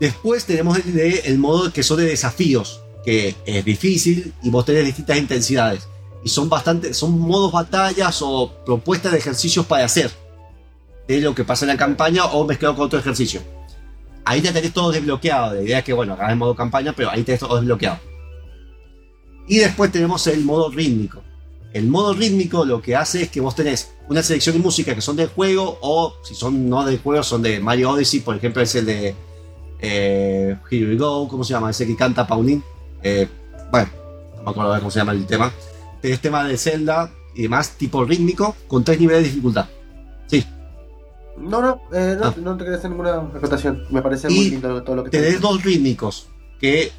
[0.03, 5.17] Después tenemos el, modo que son de desafíos, que es difícil y vos tenés distintas
[5.17, 5.87] intensidades.
[6.25, 10.11] Y son bastante, son modos batallas o propuestas de ejercicios para hacer.
[11.07, 13.43] De lo que pasa en la campaña o mezclado con otro ejercicio.
[14.25, 15.55] Ahí ya tenés todo desbloqueado.
[15.55, 18.01] La idea es que, bueno, acá es modo campaña, pero ahí tenés todo desbloqueado.
[19.47, 21.23] Y después tenemos el modo rítmico.
[21.73, 25.01] El modo rítmico lo que hace es que vos tenés una selección de música que
[25.01, 28.63] son del juego o si son no del juego son de Mario Odyssey, por ejemplo
[28.63, 29.15] es el de
[29.83, 31.71] eh, Here We Go, ¿cómo se llama?
[31.71, 32.63] Ese que canta Pauline.
[33.03, 33.29] Eh,
[33.71, 33.89] bueno,
[34.37, 35.53] no me acuerdo cómo se llama el tema.
[36.01, 39.67] Tenés tema de Zelda y demás, tipo rítmico, con tres niveles de dificultad.
[40.27, 40.45] Sí,
[41.39, 42.35] No, no, eh, no, Ah.
[42.37, 43.85] no te querés hacer ninguna acotación.
[43.91, 46.29] Me parece Y muy lindo todo lo que tenés dos rítmicos,
[46.61, 46.93] que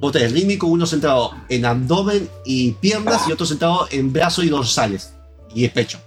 [0.00, 4.48] vos tenés rítmico, uno centrado en abdomen y piernas y otro centrado en brazos y
[4.48, 5.14] dorsales
[5.54, 5.98] y el pecho.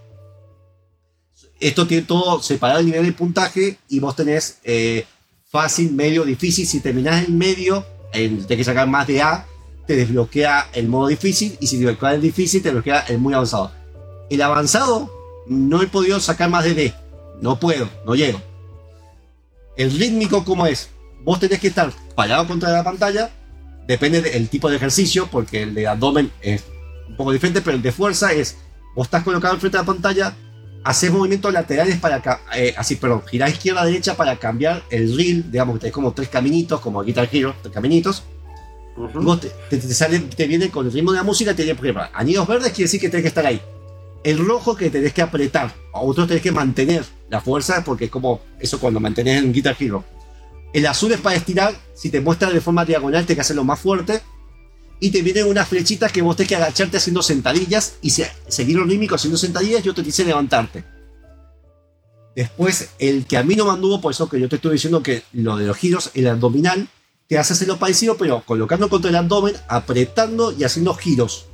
[1.59, 5.05] Esto tiene todo separado el nivel de puntaje y vos tenés eh,
[5.53, 6.65] fácil, medio, difícil.
[6.65, 9.45] Si terminás en medio, en, tenés que sacar más de A,
[9.85, 13.35] te desbloquea el modo difícil y si te desbloquea el difícil, te desbloquea el muy
[13.35, 13.71] avanzado.
[14.31, 15.13] El avanzado
[15.47, 16.93] no he podido sacar más de D.
[17.39, 18.41] No puedo, no llego.
[19.77, 20.89] El rítmico, ¿cómo es?
[21.23, 23.29] Vos tenés que estar parado contra la pantalla.
[23.87, 26.63] Depende del tipo de ejercicio, porque el de abdomen es
[27.07, 28.57] un poco diferente, pero el de fuerza es,
[28.95, 30.35] vos estás colocado enfrente de la pantalla,
[30.83, 32.21] haces movimientos laterales para,
[32.55, 36.11] eh, así, perdón, girar izquierda a derecha para cambiar el reel, digamos que tenés como
[36.13, 38.23] tres caminitos, como Guitar Hero, tres caminitos.
[38.97, 39.21] Ujú.
[39.21, 41.63] Y vos te, te- te sale, te viene con el ritmo de la música, te
[41.63, 43.61] viene, por ejemplo, anillos verdes quiere decir que tenés que estar ahí.
[44.23, 48.11] El rojo que tenés que apretar, a otros tenés que mantener la fuerza, porque es
[48.11, 50.03] como eso cuando mantenés en Guitar Hero.
[50.73, 53.79] El azul es para estirar, si te muestra de forma diagonal, tenés que hacerlo más
[53.79, 54.21] fuerte.
[55.03, 58.77] Y te vienen unas flechitas que vos tenés que agacharte haciendo sentadillas y se- seguir
[58.77, 59.83] el rítmico haciendo sentadillas.
[59.83, 60.85] Yo te dice levantarte.
[62.37, 65.03] Después, el que a mí no me anduvo, por eso que yo te estoy diciendo
[65.03, 66.87] que lo de los giros, el abdominal,
[67.27, 71.47] te hace hacer lo parecido, pero colocando contra el abdomen, apretando y haciendo giros.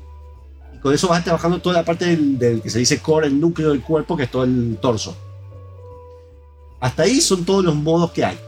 [0.76, 3.70] Y con eso vas trabajando toda la parte del que se dice core, el núcleo
[3.72, 5.18] del cuerpo, que es todo el torso.
[6.82, 8.40] Hasta ahí son todos los modos que hay.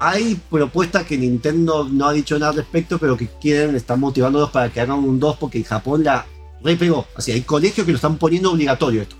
[0.00, 4.50] Hay propuestas que Nintendo no ha dicho nada al respecto, pero que quieren, están motivándolos
[4.50, 6.24] para que hagan un 2 porque en Japón la
[6.62, 7.06] repegó.
[7.16, 9.16] Así, hay colegios que lo están poniendo obligatorio esto.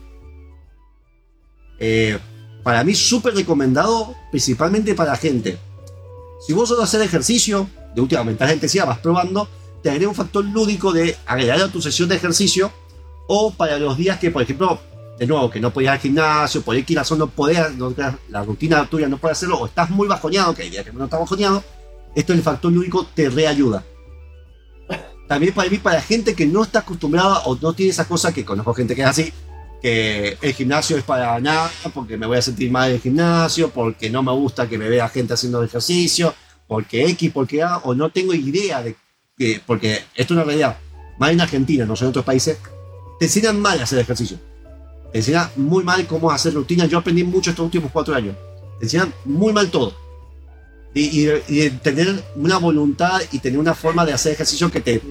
[1.80, 2.18] Eh,
[2.62, 5.58] para mí, súper recomendado, principalmente para gente.
[6.46, 9.48] Si vos solo hacer ejercicio, de última aumentar la intensidad, vas probando,
[9.82, 12.70] te agrega un factor lúdico de agregar a tu sesión de ejercicio
[13.26, 14.80] o para los días que, por ejemplo,
[15.18, 17.92] de nuevo, que no podías al gimnasio, por X razón no podías, no-
[18.28, 21.20] la rutina tuya no puede hacerlo, o estás muy bajoneado, que días que no estás
[21.20, 21.62] bajoneado,
[22.14, 23.84] esto el factor lúdico te reayuda.
[25.26, 28.44] También para mí, para gente que no está acostumbrada o no tiene esa cosa, que
[28.44, 29.32] conozco gente que es así,
[29.82, 33.70] que el gimnasio es para nada, porque me voy a sentir mal en el gimnasio,
[33.70, 36.34] porque no me gusta que me vea gente haciendo ejercicio,
[36.66, 38.96] porque X, porque A, o no tengo idea de
[39.36, 40.78] que, porque esto es una realidad,
[41.18, 42.58] más en Argentina, no sé en otros países,
[43.18, 44.38] te enseñan mal a hacer ejercicio.
[45.12, 46.88] Te enseñan muy mal cómo hacer rutinas.
[46.88, 48.36] Yo aprendí mucho estos últimos cuatro años.
[48.78, 49.94] Te enseñan muy mal todo.
[50.94, 55.02] Y, y- y tener una voluntad y tener una forma de hacer ejercicio que te...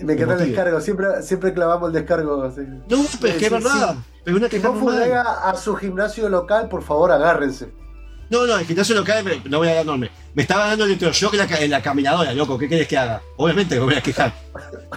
[0.00, 2.42] Me encanta el descargo, siempre, siempre clavamos el descargo.
[2.42, 2.60] así.
[2.88, 3.94] No, pero es que es Sí, sí, verdad.
[3.94, 4.00] sí.
[4.24, 7.68] Pero una Que no llega a su gimnasio local, por favor, agárrense.
[8.30, 10.10] No, no, el gimnasio local me- no voy a dar nombre.
[10.34, 12.58] Me estaba dando electroshock en la, en la caminadora, loco.
[12.58, 13.22] ¿Qué querés que haga?
[13.36, 14.32] Obviamente me voy a quejar.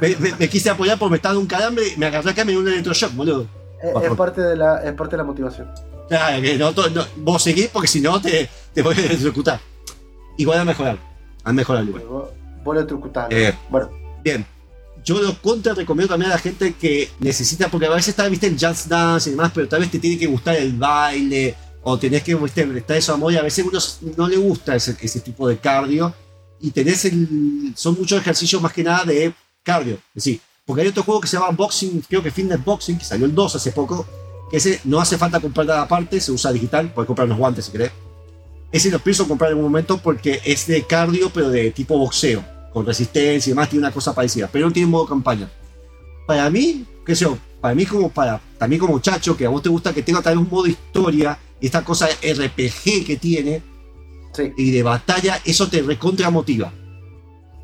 [0.01, 2.41] Me, me- me quise apoyar porque me estaba dando un calambre y me agarré acá
[2.41, 3.47] y me dio un electroshock, boludo.
[3.81, 5.69] Es, parte de la, es parte de la motivación.
[6.07, 9.59] Claro, que no, no, vos seguís porque si no te, te voy a electrocutar.
[10.37, 10.97] Igual a mejorar.
[11.43, 12.03] A mejorar igual.
[12.03, 12.29] Vos,
[12.63, 13.27] vos lo.
[13.29, 13.53] Eh.
[13.69, 13.89] Bueno,
[14.23, 14.45] Bien.
[15.03, 18.47] Yo lo contra recomiendo también a la gente que necesita, porque a veces está, viste,
[18.47, 21.97] el jazz dance y demás, pero tal vez te tiene que gustar el baile, o
[21.97, 23.79] tenés que, viste, prestar eso amor, y a veces a uno
[24.17, 26.13] no le gusta ese, ese tipo de cardio,
[26.59, 29.33] y tenés el, son muchos ejercicios más que nada de
[29.63, 32.97] cardio, es decir, porque hay otro juego que se llama Boxing, creo que Fitness Boxing,
[32.97, 34.05] que salió el 2 hace poco,
[34.51, 37.65] que ese no hace falta comprar nada aparte, se usa digital, puedes comprar unos guantes
[37.65, 37.91] si querés.
[38.69, 42.43] Ese lo pienso comprar en un momento porque es de cardio, pero de tipo boxeo,
[42.73, 45.49] con resistencia y demás, tiene una cosa parecida, pero no tiene modo campaña.
[46.27, 49.61] Para mí, qué sé yo, para mí como para, también como muchacho, que a vos
[49.61, 53.63] te gusta que tenga tal vez un modo historia, y esta cosa RPG que tiene,
[54.33, 54.51] sí.
[54.57, 56.73] y de batalla, eso te recontra motiva.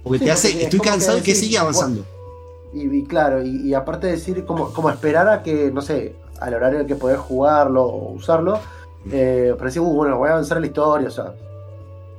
[0.06, 2.13] Porque Sí, te hace, porque es estoy que cansado de que decís, sigue avanzando.
[2.74, 6.16] Y, y claro, y, y aparte de decir, como, como esperar a que, no sé,
[6.40, 8.60] al horario en que podés jugarlo o usarlo,
[9.12, 11.34] eh, para decir, uh, bueno, voy a avanzar en la historia, o sea,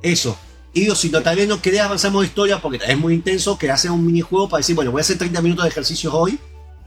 [0.01, 0.37] Eso.
[0.73, 3.57] Y digo, si no, tal vez no querés avanzar modo historia porque es muy intenso,
[3.57, 6.37] que hacer un minijuego para decir, bueno, voy a hacer 30 minutos de ejercicios hoy,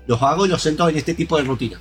[0.06, 1.80] los hago y los centro en este tipo de rutina.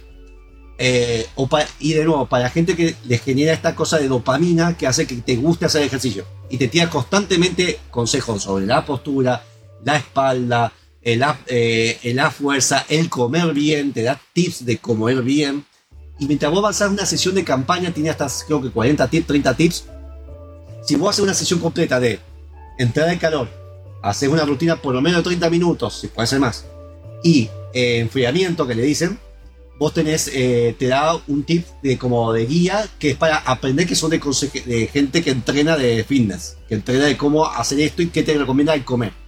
[0.79, 4.07] Eh, o pa- y de nuevo, para la gente que les genera esta cosa de
[4.07, 8.85] dopamina que hace que te guste hacer ejercicio y te tira constantemente consejos sobre la
[8.85, 9.43] postura,
[9.83, 10.71] la espalda,
[11.07, 15.63] el, eh, el la fuerza, el comer bien, te da tips de comer bien.
[16.19, 19.55] Y mientras vos avanzás una sesión de campaña, tiene hasta creo que 40 tips, 30
[19.55, 19.85] tips.
[20.85, 22.19] Si vos haces una sesión completa de
[22.77, 23.47] entrada de calor,
[24.03, 26.65] haces una rutina por lo menos de 30 minutos, si puede ser más,
[27.23, 29.17] y eh, enfriamiento que le dicen,
[29.79, 33.87] vos tenés, eh, te da un tip de como de guía que es para aprender
[33.87, 34.19] que son de,
[34.65, 38.37] de gente que entrena de fitness, que entrena de cómo hacer esto y qué te
[38.37, 39.26] recomienda el comer.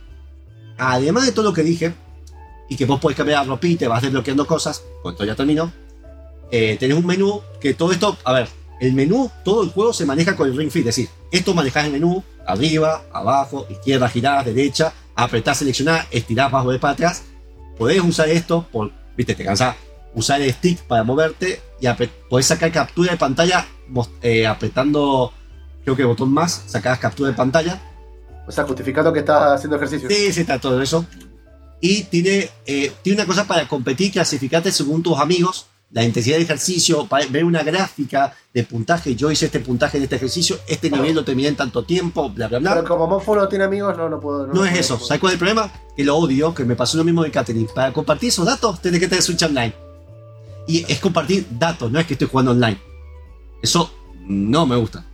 [0.80, 1.94] Además de todo lo que dije,
[2.70, 5.72] y que vos podés cambiar la vas desbloqueando cosas, con esto ya termino,
[6.52, 8.48] eh, tenés un menú que todo esto, a ver,
[8.80, 11.86] el menú, todo el juego se maneja con el Ring Fit, es decir, esto manejás
[11.86, 17.24] el menú, arriba, abajo, izquierda, girar, derecha, apretar, seleccionar, estirar, vas a volver para atrás,
[17.78, 19.76] podés usar esto, por, viste, te cansás,
[20.14, 21.88] usar el stick para moverte y
[22.30, 23.68] podés sacar captura de pantalla
[24.22, 25.34] eh, apretando,
[25.84, 27.82] creo que el botón más, sacás captura de pantalla
[28.50, 30.10] o sea, justificando que estás haciendo ejercicio.
[30.10, 31.06] Sí, sí, está todo eso.
[31.80, 36.44] Y tiene, eh, tiene una cosa para competir clasificarte según tus amigos, la intensidad de
[36.44, 39.16] ejercicio, para ver una gráfica de puntaje.
[39.16, 42.48] Yo hice este puntaje en este ejercicio, este nivel lo terminé en tanto tiempo, bla,
[42.48, 42.74] bla, bla.
[42.76, 44.48] Pero como Monfo no tiene amigos, no, no puedo.
[44.48, 45.00] No es puedo- eso.
[45.00, 45.72] ¿Sabes cuál es el problema?
[45.96, 47.68] Que lo odio, que me pasó lo mismo de Catherine.
[47.74, 49.74] Para compartir esos datos, tenés que tener Switch Online.
[50.68, 52.80] Y es compartir datos, no es que estoy jugando online.
[53.62, 53.92] Eso
[54.28, 55.06] no me gusta.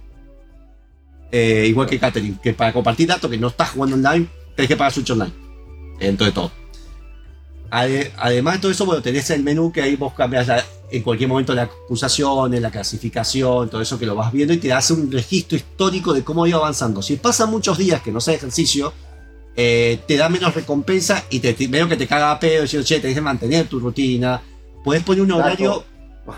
[1.31, 4.75] Eh, igual que Catherine, que para compartir datos que no estás jugando online, tenés que
[4.77, 5.33] pagar Switch Online.
[5.99, 6.51] Dentro de todo.
[7.71, 11.01] Ade- Además de todo eso, bueno, tenés el menú que ahí vos cambias la- en
[11.01, 14.93] cualquier momento las pulsaciones, la clasificación, todo eso que lo vas viendo y te hace
[14.93, 17.01] un registro histórico de cómo iba avanzando.
[17.01, 18.93] Si pasan muchos días que no sea ejercicio,
[19.57, 22.85] eh, te da menos recompensa y te, te- medio que te caga a pedo diciendo,
[22.87, 24.41] che, tenés que mantener tu rutina.
[24.83, 25.83] Podés poner un horario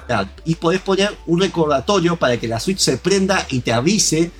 [0.06, 4.32] Claro, y podés poner un recordatorio para que la Switch se prenda y te avise.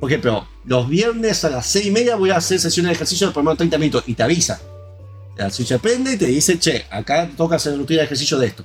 [0.00, 3.26] Por ejemplo, los viernes a las 6 y media voy a hacer sesiones de ejercicio
[3.26, 4.60] de por lo menos 30 minutos y te avisa.
[5.36, 8.46] La Switch se prende y te dice, che, acá toca hacer rutina de ejercicio de
[8.46, 8.64] esto.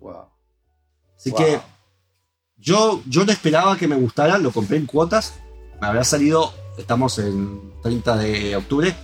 [0.00, 0.26] Wow.
[1.16, 1.38] Así Wow.
[1.38, 1.60] que
[2.58, 5.34] yo, yo no esperaba que me gustara, lo compré en cuotas.
[5.80, 8.94] Me habrá salido, estamos en 30 de octubre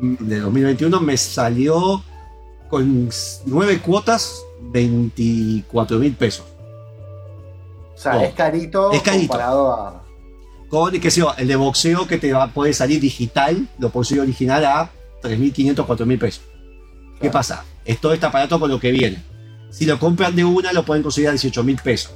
[0.00, 2.02] de 2021, me salió
[2.68, 3.08] con
[3.46, 6.44] 9 cuotas 24 mil pesos.
[7.94, 8.20] O sea, Oh.
[8.22, 9.28] es carito, Es carito.
[9.28, 10.04] comparado a.
[10.68, 14.22] Con qué sé yo, el de boxeo que te va poder salir digital, lo posible
[14.22, 14.90] original a
[15.22, 16.42] 3.500, 4.000 pesos.
[17.14, 17.32] ¿Qué Claro.
[17.32, 17.64] pasa?
[17.84, 19.24] Es todo este aparato con lo que viene.
[19.70, 22.12] Si lo compran de una, lo pueden conseguir a 18.000 pesos.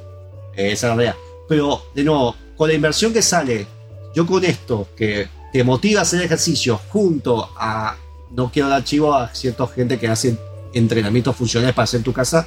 [0.54, 1.16] Eh, esa es la realidad.
[1.48, 3.66] Pero, de nuevo, con la inversión que sale,
[4.14, 7.96] yo con esto, que te motiva a hacer ejercicio junto a,
[8.30, 10.38] no quiero dar chivo a cierta gente que hace
[10.74, 12.46] entrenamientos funcionales para hacer en tu casa,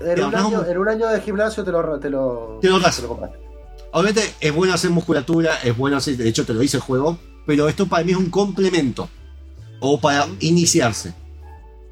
[0.00, 3.00] En un, año, en un año de gimnasio te lo, te lo, Te lo das.
[3.00, 3.30] compras.
[3.92, 7.18] Obviamente es bueno hacer musculatura, es bueno hacer, de hecho te lo dice el juego,
[7.46, 9.08] pero esto para mí es un complemento
[9.80, 11.12] o para iniciarse.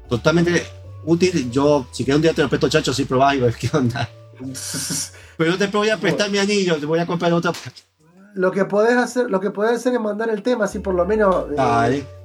[0.09, 0.63] Totalmente
[1.05, 1.51] útil.
[1.51, 4.09] Yo, si quieres un día te lo presto chacho, si probás y ves qué onda.
[5.37, 7.51] Pero no te voy a prestar mi anillo, te voy a comprar otra.
[8.35, 11.05] Lo que podés hacer, lo que podés hacer es mandar el tema, así por lo
[11.05, 11.55] menos eh,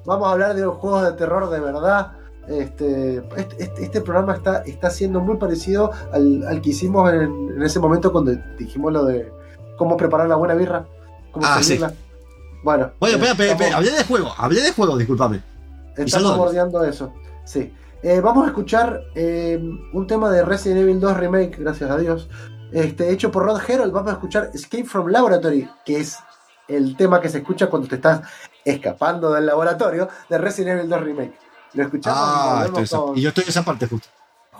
[0.05, 2.12] vamos a hablar de los juegos de terror de verdad.
[2.48, 7.23] Este, este, este- este programa está, está siendo muy parecido al, al que hicimos en,
[7.57, 9.32] en ese momento cuando dijimos lo de
[9.77, 10.86] cómo preparar la buena birra.
[11.32, 11.93] Cómo Ah, servirla.
[12.65, 15.43] Bueno, Bueno, eh, espera, espera, espera, estamos- hablé de juego, hablé de juego, discúlpame.
[15.97, 17.12] Estamos bordeando eso.
[17.44, 17.73] Sí.
[18.03, 19.59] Eh, vamos a escuchar eh,
[19.93, 22.28] un tema de Resident Evil 2 Remake, gracias a Dios.
[22.73, 23.93] Este, hecho por Rod Herold.
[23.93, 26.19] Vamos a escuchar Escape from Laboratory, que es
[26.69, 28.20] el tema que se escucha cuando te estás
[28.65, 31.39] escapando del laboratorio de Resident Evil 2 Remake.
[31.74, 34.09] Lo escuchamos y Ah, volvemos estoy esa- y yo estoy en esa parte justo.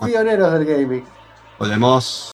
[0.05, 1.05] pioneros del gaming.
[1.59, 2.31] Volvemos.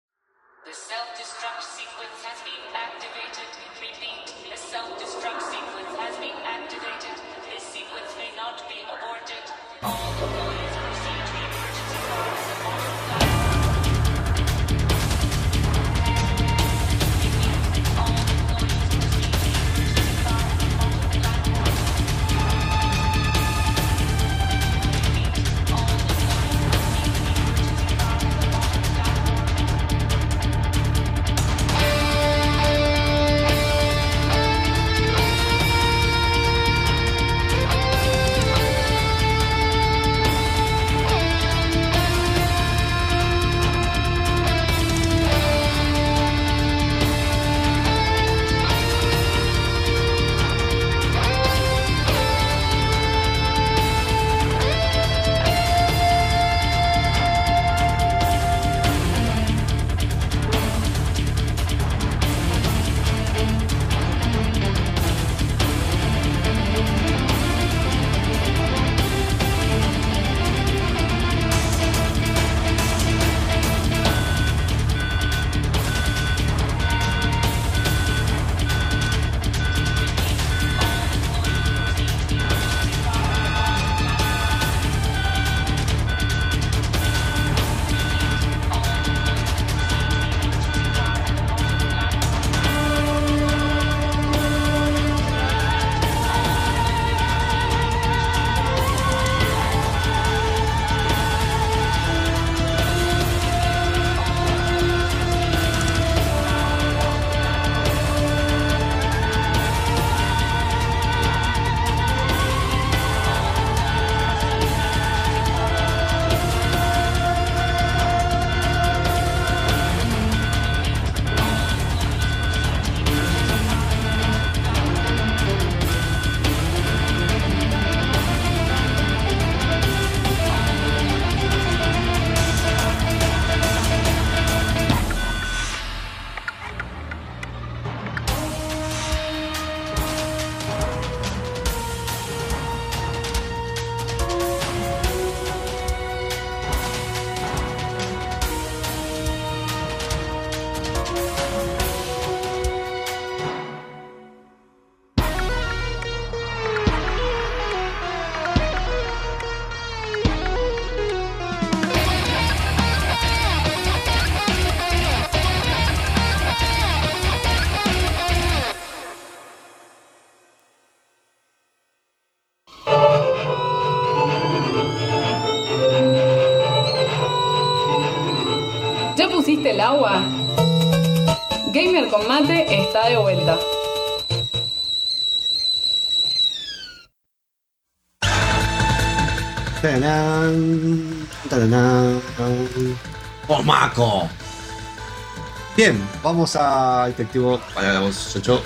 [196.33, 197.61] Vamos a Detectivo.
[197.75, 198.63] Para vos, Chocho.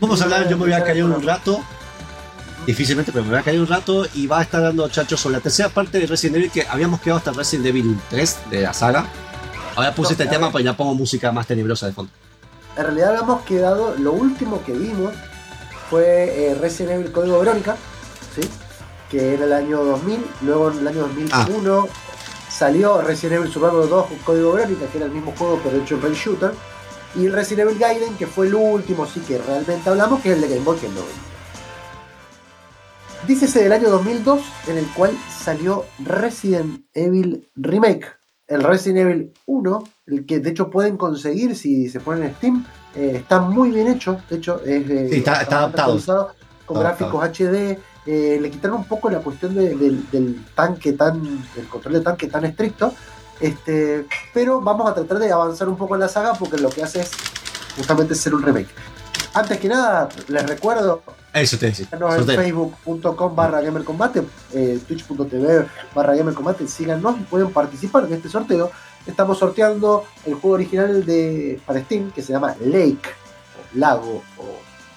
[0.00, 1.60] Vamos a hablar, yo me voy a caer un rato.
[2.66, 5.36] Difícilmente, pero me voy a caer un rato y va a estar dando Chacho sobre
[5.36, 8.72] la tercera parte de Resident Evil que habíamos quedado hasta Resident Evil 3 de la
[8.72, 9.04] saga.
[9.76, 12.10] Ahora puse No, este tema, pues ya pongo música más tenebrosa de fondo.
[12.78, 15.12] En realidad habíamos quedado, lo último que vimos
[15.90, 17.76] fue eh, Resident Evil Código Verónica,
[18.34, 18.48] ¿sí?
[19.10, 21.88] que era el año 2000, luego en el año 2001
[22.60, 25.94] salió Resident Evil Survival 2 con Código Verónica, que era el mismo juego pero hecho
[26.06, 26.52] en Shooter,
[27.14, 30.42] y Resident Evil Gaiden, que fue el último, sí que realmente hablamos, que es el
[30.42, 31.00] de Game Boy, que no
[33.26, 35.12] Dícese del año 2002, en el cual
[35.42, 38.06] salió Resident Evil Remake,
[38.46, 42.66] el Resident Evil 1, el que de hecho pueden conseguir si se ponen en Steam,
[42.94, 46.34] eh, está muy bien hecho, de hecho es eh, Sí, está- está adaptado.
[46.66, 50.92] con Está gráficos HD, eh, le quitaron un poco la cuestión de- del, del tanque
[50.94, 51.22] tan,
[51.54, 52.94] del control de tanque tan estricto,
[53.40, 56.82] este, pero vamos a tratar de avanzar un poco en la saga porque lo que
[56.82, 57.10] hace es
[57.76, 58.68] justamente ser un remake.
[59.32, 61.02] Antes que nada, les recuerdo
[61.32, 61.72] Eso te.
[61.72, 64.22] Síganos en facebook.com barra gamercombate,
[64.52, 68.70] eh, twitch.tv barra gamercombate, síganos y pueden participar en este sorteo.
[69.06, 72.98] Estamos sorteando el juego original de para Steam que se llama Lake,
[73.74, 74.44] o Lago, o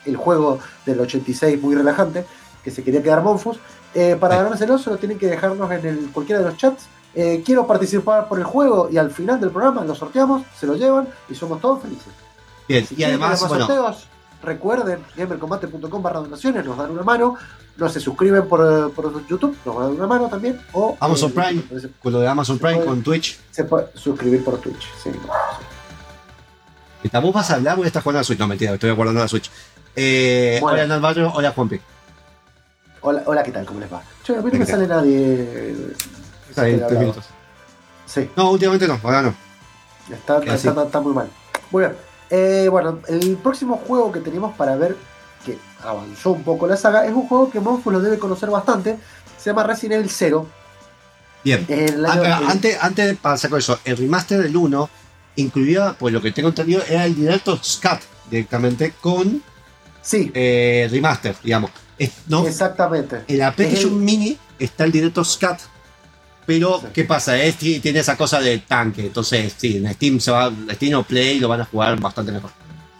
[0.05, 2.25] el juego del 86 muy relajante,
[2.63, 3.57] que se quería quedar Monfus.
[3.93, 6.85] Eh, para ganárselo solo tienen que dejarnos en el, cualquiera de los chats.
[7.15, 10.75] eh, quiero participar por el juego y al final del programa lo sorteamos, se lo
[10.75, 12.11] llevan y somos todos felices.
[12.67, 14.07] Bien, Si y además, más bueno, sorteos,
[14.41, 17.35] recuerden, gamercombate.com barra donaciones, nos dan una mano,
[17.77, 21.33] no se suscriben por, eh, por YouTube, nos dan una mano también, o Amazon eh,
[21.69, 21.81] Prime.
[21.81, 23.39] Se, con lo de Amazon Prime, puede- con Twitch.
[23.51, 24.89] se puede suscribir por Twitch.
[25.03, 25.11] Sí.
[27.21, 28.39] Vos vas a hablar, voy a estar jugando a la Switch.
[28.39, 29.51] No, mentira, estoy guardando la Switch.
[29.95, 30.77] Eh, Bueno.
[30.77, 31.79] Hola, Narvayo, hola, Juanpi.
[33.03, 33.65] Hola, hola, ¿qué tal?
[33.65, 34.01] ¿Cómo les va?
[34.23, 35.75] Che, a mí no ¿Qué me sale nadie.
[36.53, 36.99] Tres hablando.
[36.99, 37.25] minutos.
[38.05, 39.33] Sí, No, últimamente no, ahora no.
[40.11, 40.67] está, sí.
[40.67, 41.29] está- está muy mal.
[41.71, 41.95] Muy bien.
[42.29, 44.95] Eh, bueno, el próximo juego que tenemos para ver
[45.45, 48.97] que avanzó un poco la saga es un juego que Monfus lo debe conocer bastante.
[49.37, 50.47] Se llama Resident Evil 0.
[51.43, 51.67] Bien.
[52.07, 54.89] Ah, año- el- antes, antes de pasar con eso, el remaster del 1
[55.35, 59.43] incluía, pues lo que tengo entendido, era el directo SCAT directamente con
[60.01, 61.71] sí, eh, remaster, digamos.
[62.27, 63.21] No, exactamente.
[63.27, 65.59] en la PlayStation el- Mini está el directo SCAT.
[66.45, 66.87] Pero, Sí.
[66.93, 67.41] ¿qué pasa?
[67.41, 69.05] Es- ti- tiene esa cosa de tanque.
[69.07, 72.51] Entonces, sí, en Steam se va, Steam o Play lo van a jugar bastante mejor.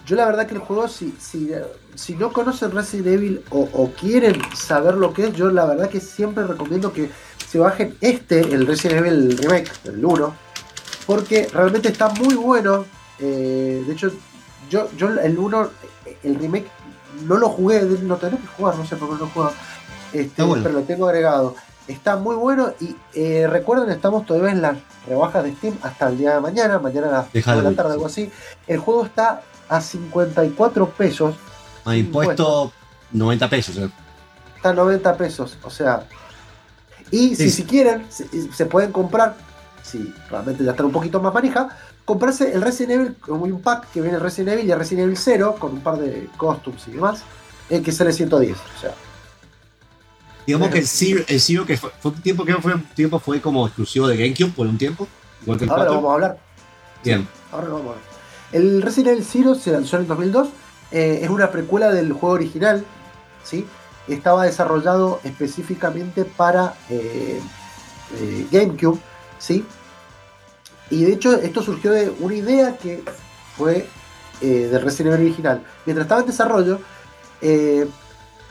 [0.05, 1.51] Yo la verdad que el juego, si, si,
[1.95, 5.89] si no conocen Resident Evil o, o quieren saber lo que es, yo la verdad
[5.89, 7.09] que siempre recomiendo que
[7.49, 10.33] se bajen este, el Resident Evil Remake, el 1,
[11.05, 12.85] porque realmente está muy bueno.
[13.19, 14.11] Eh, de hecho,
[14.69, 15.69] yo, yo el 1,
[16.23, 16.67] el remake,
[17.23, 19.51] no lo jugué, lo tendré que jugar, no sé por qué no lo juego,
[20.13, 20.63] este, bueno.
[20.63, 21.55] pero lo tengo agregado.
[21.87, 26.17] Está muy bueno y eh, recuerden, estamos todavía en las rebajas de Steam hasta el
[26.17, 28.31] día de mañana, mañana a las Deja 2 de la tarde, algo así.
[28.67, 31.35] El juego está a 54 pesos,
[31.83, 32.71] Más impuesto
[33.11, 33.77] 90 pesos.
[33.77, 33.89] eh.
[34.55, 36.03] está a 90 pesos, o sea.
[37.11, 37.49] Y Sí.
[37.49, 39.35] si, si quieren, se, se pueden comprar,
[39.83, 41.67] si realmente ya están un poquito más manija,
[42.05, 45.05] comprarse el Resident Evil, como un pack que viene el Resident Evil y el Resident
[45.05, 47.23] Evil 0, con un par de costumes y demás,
[47.69, 48.93] el que sale 110, o sea.
[50.45, 53.19] Digamos que el Zero, el Zero que fue, fue un tiempo que fue un tiempo
[53.19, 55.07] fue como exclusivo de GameCube por un tiempo,
[55.41, 55.95] igual que el Ahora lo 4.
[56.01, 56.37] vamos a hablar.
[57.03, 57.27] Bien.
[57.51, 58.61] Ahora lo vamos a ver.
[58.63, 60.47] El Resident Evil Zero se lanzó en el 2002.
[60.91, 62.83] eh, es una precuela del juego original.
[63.43, 63.65] ¿sí?
[64.07, 67.39] Estaba desarrollado específicamente para eh,
[68.19, 68.99] eh, GameCube.
[69.39, 69.65] ¿sí?
[70.89, 73.03] Y de hecho esto surgió de una idea que
[73.57, 73.87] fue
[74.41, 75.63] eh, del Resident Evil original.
[75.85, 76.79] Mientras estaba en desarrollo,
[77.41, 77.87] eh,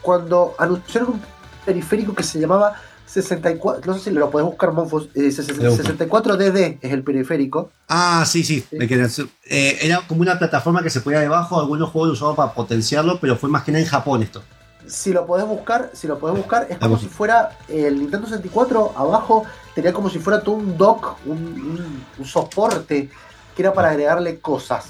[0.01, 1.23] cuando anunciaron un
[1.65, 2.75] periférico que se llamaba
[3.07, 5.85] 64, no sé si lo podés buscar, Monfos, eh, Lo busco.
[5.85, 7.71] 64DD es el periférico.
[7.89, 8.65] Ah, sí, sí.
[8.71, 9.31] Sí.
[9.45, 13.19] eh, era como una plataforma que se ponía debajo, algunos juegos lo usaban para potenciarlo,
[13.21, 14.43] pero fue más que nada en Japón esto.
[14.87, 18.93] Si lo podés buscar, si lo podés buscar, es como si fuera el Nintendo 64
[18.97, 19.45] abajo
[19.75, 23.11] tenía como si fuera todo un dock, un, un- un soporte
[23.57, 24.87] que era para agregarle cosas.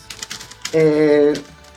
[0.73, 1.32] Eh,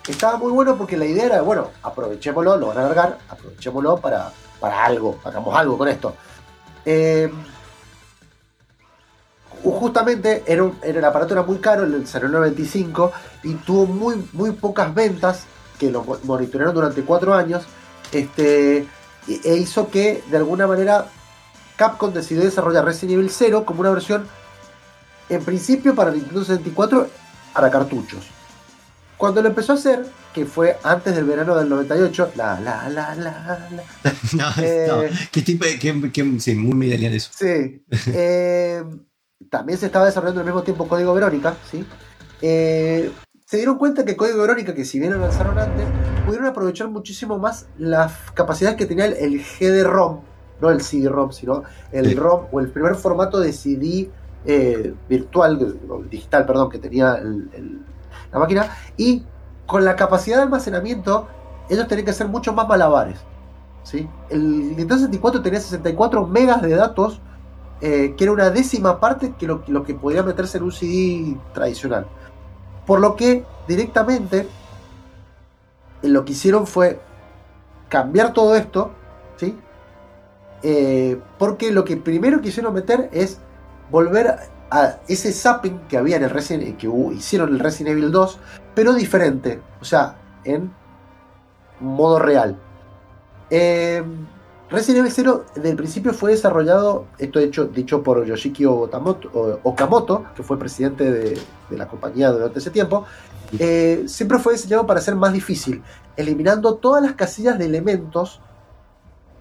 [0.08, 4.32] estaba muy bueno porque la idea era, bueno, aprovechémoslo, lo van a alargar, aprovechémoslo para,
[4.60, 6.16] para algo, hagamos algo con esto.
[6.86, 7.32] Eh,
[9.64, 13.12] justamente era, un- era el aparato era muy caro, el salió en el 95
[13.44, 15.44] y tuvo muy, muy pocas ventas
[15.80, 17.64] que lo mo- monitorearon durante cuatro años
[18.20, 18.86] este,
[19.28, 21.08] e hizo que de alguna manera
[21.76, 24.28] Capcom decidió desarrollar Resident Evil 0 como una versión
[25.30, 27.10] en principio para Nintendo 64
[27.54, 28.26] para cartuchos.
[29.18, 33.16] Cuando lo empezó a hacer, que fue antes del verano del 98, la la la
[33.16, 33.84] la la.
[34.34, 35.18] No, Eh, no.
[35.32, 35.80] ¿Qué tipo de.?
[35.80, 37.32] Qué, qué- sí, muy millennial eso.
[37.34, 37.82] Sí.
[38.08, 38.84] eh,
[39.50, 41.86] también se estaba desarrollando al mismo tiempo Código Verónica, ¿sí?
[42.42, 43.10] Eh,
[43.46, 45.86] se dieron cuenta que Código Verónica, que si bien lo lanzaron antes,
[46.26, 50.20] pudieron aprovechar muchísimo más las capacidades que tenía el, el GD-ROM,
[50.62, 52.16] no el CD-ROM, sino el Sí.
[52.16, 54.10] ROM o el primer formato de CD
[54.48, 57.80] eh, virtual, o digital, perdón, que tenía el- el-
[58.32, 59.24] la máquina, y
[59.66, 61.28] con la capacidad de almacenamiento,
[61.68, 63.20] ellos tenían que hacer mucho más malabares.
[63.84, 64.08] ¿sí?
[64.30, 67.22] El Nintendo 64 tenía 64 megas de datos,
[67.82, 71.38] eh, que era una décima parte que lo, lo que podía meterse en un CD
[71.54, 72.06] tradicional.
[72.86, 74.48] Por lo que directamente
[76.08, 77.00] lo que hicieron fue
[77.90, 78.92] cambiar todo esto,
[79.38, 79.58] ¿sí?
[80.64, 83.40] Eh, porque lo que primero quisieron meter es
[83.92, 84.36] volver
[84.72, 88.12] a ese zapping que había en el Resident que hubo- hicieron en el Resident Evil
[88.12, 88.40] 2,
[88.74, 90.72] pero diferente, o sea, en
[91.80, 92.58] modo real.
[93.52, 94.04] Eh,
[94.70, 100.44] Resident Evil 0 desde el principio fue desarrollado, esto hecho, dicho por Yoshiki Okamoto, que
[100.44, 101.40] fue presidente de,
[101.70, 103.06] de la compañía durante ese tiempo,
[103.60, 105.84] eh, siempre fue diseñado para ser más difícil,
[106.18, 108.42] eliminando todas las casillas de elementos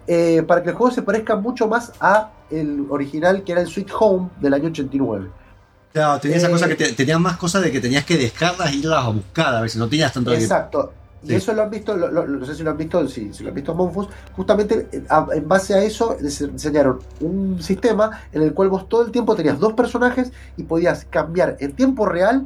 [0.07, 3.67] eh, para que el juego se parezca mucho más a el original que era el
[3.67, 5.29] Sweet Home del año 89.
[5.91, 8.71] Claro, tenía esa Eh, cosa que te- tenía más cosas de que tenías que descargas
[8.71, 10.43] e irlas a buscar a ver si no tenías tanto tiempo.
[10.45, 10.93] Exacto.
[11.25, 11.35] Y Sí.
[11.35, 13.49] eso lo han visto, lo- lo- no sé si lo han visto, si, si lo
[13.49, 18.43] han visto Monfus, justamente eh, a- en base a eso dise- diseñaron un sistema en
[18.43, 22.45] el cual vos todo el tiempo tenías dos personajes y podías cambiar en tiempo real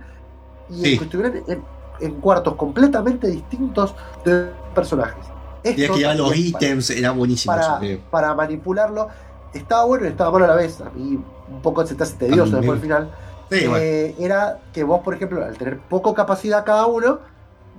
[0.69, 0.97] y Sí.
[0.97, 1.61] que estuvieran en,
[1.99, 3.93] en cuartos completamente distintos
[4.23, 5.25] de personajes.
[5.63, 7.83] Esto que llevar los ítems, era buenísimo para, eso.
[7.83, 8.01] eh.
[8.09, 9.09] para manipularlo
[9.53, 10.79] estaba bueno y estaba malo a la vez.
[10.79, 13.09] A mí un poco se te hace tedioso después al final.
[13.51, 13.77] Sí, bueno.
[13.77, 17.19] Eh, era que vos, por ejemplo, al tener poco capacidad cada uno,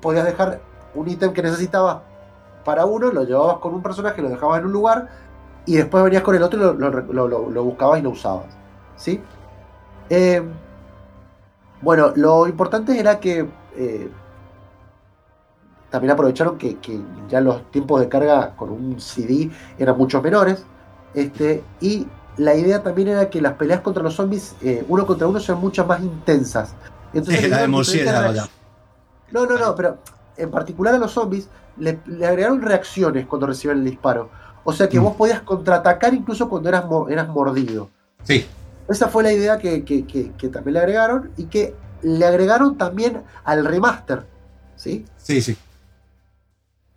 [0.02, 0.60] podías dejar
[0.94, 1.98] un ítem que necesitabas
[2.64, 5.08] para uno, lo llevabas con un personaje, lo dejabas en un lugar,
[5.66, 8.10] y después venías con el otro y lo, lo- lo- lo- lo buscabas y lo
[8.10, 8.46] usabas.
[8.96, 9.20] ¿Sí?
[10.10, 10.42] Eh,
[11.80, 14.10] bueno, lo importante era que eh,
[15.90, 20.64] también aprovecharon que, que ya los tiempos de carga con un CD eran mucho menores.
[21.14, 22.06] Este, y
[22.36, 25.58] la idea también era que las peleas contra los zombies, eh, uno contra uno, sean
[25.58, 26.74] muchas más intensas.
[27.12, 28.48] Entonces, Sí, la de murciélago,
[29.32, 29.98] No, no, no, pero
[30.40, 34.30] en particular a los zombies le, le agregaron reacciones cuando reciben el disparo.
[34.64, 35.04] O sea que Mm.
[35.04, 37.88] vos podías contraatacar incluso cuando eras, mo- eras mordido.
[38.24, 38.46] Sí,
[38.88, 42.76] Esa fue la idea que, que- que- que también le agregaron y que le agregaron
[42.76, 44.26] también al remaster.
[44.74, 45.04] ¿Sí?
[45.16, 45.56] sí, sí.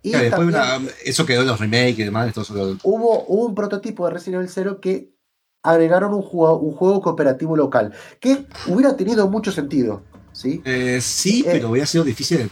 [0.02, 2.32] Y Claro, después una- eso quedó en los remakes y demás.
[2.34, 5.14] Quedó- hubo, hubo un prototipo de Resident Evil 0 que
[5.62, 10.02] agregaron un juego, un juego cooperativo local que hubiera tenido mucho sentido.
[10.32, 10.60] ¿sí?
[10.64, 12.50] Eh, sí, Eh, pero hubiera sido difícil.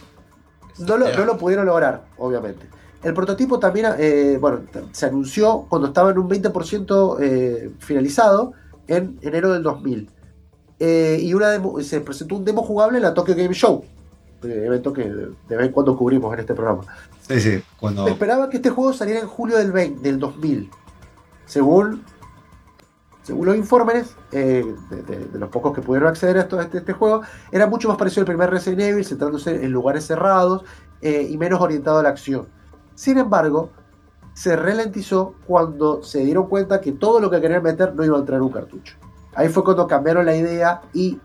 [0.79, 2.65] No lo, no lo pudieron lograr, obviamente.
[3.03, 8.53] El prototipo también, eh, bueno, se anunció cuando estaba en un 20% eh, finalizado
[8.87, 10.09] en enero del 2000.
[10.79, 13.83] Eh, y una demo- se presentó un demo jugable en la Tokyo Game Show,
[14.41, 16.83] evento que de vez en cuando cubrimos en este programa.
[17.27, 17.63] Sí, sí.
[17.79, 18.07] Cuando.
[18.07, 20.69] Esperaba que este juego saliera en julio del, 20 del 2000.
[21.45, 22.03] Según,
[23.23, 26.63] según los informes eh, de, de- de los pocos que pudieron acceder a, esto- a
[26.63, 27.21] este, este juego,
[27.51, 30.63] era mucho más parecido al primer Resident Evil, centrándose en lugares cerrados
[31.01, 32.47] eh, y menos orientado a la acción.
[32.95, 33.71] Sin embargo,
[34.33, 38.19] se ralentizó cuando se dieron cuenta que todo lo que querían meter no iba a
[38.19, 38.95] entrar en un cartucho.
[39.35, 41.19] Ahí fue cuando cambiaron la idea y,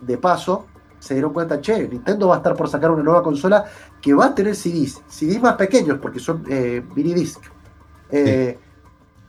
[0.00, 0.66] de paso,
[0.98, 3.64] se dieron cuenta, che, Nintendo va a estar por sacar una nueva consola
[4.00, 7.40] que va a tener CDs, CDs más pequeños porque son eh, mini disc,
[8.10, 8.58] eh,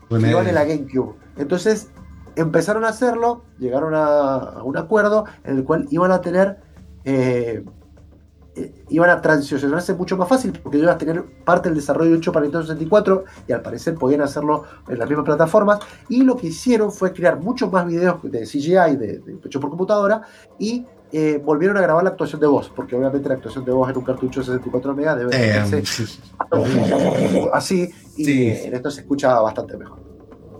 [0.10, 1.16] iban en la GameCube.
[1.38, 1.90] Entonces
[2.36, 6.60] empezaron a hacerlo, llegaron a, a un acuerdo en el cual iban a tener,
[7.04, 7.64] eh,
[8.56, 12.32] eh, iban a transicionarse mucho más fácil porque iban a tener parte del desarrollo hecho
[12.32, 15.80] para Nintendo 64 y al parecer podían hacerlo en las mismas plataformas.
[16.10, 19.70] Y lo que hicieron fue crear muchos más videos de CGI de, de hecho por
[19.70, 20.22] computadora
[20.60, 23.90] y eh, volvieron a grabar la actuación de voz, porque obviamente la actuación de voz
[23.90, 26.20] en un cartucho de 64 megas debe Eh, hacerse
[27.54, 28.50] así y Sí.
[28.50, 30.00] en esto se escucha bastante mejor.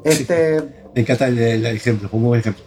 [0.04, 2.64] Este, me encanta el, el ejemplo, un buen ejemplo.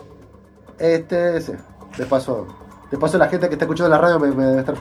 [0.78, 1.52] este, sí,
[1.96, 2.46] de paso,
[2.90, 4.74] de paso la gente que está escuchando la radio me, me debe estar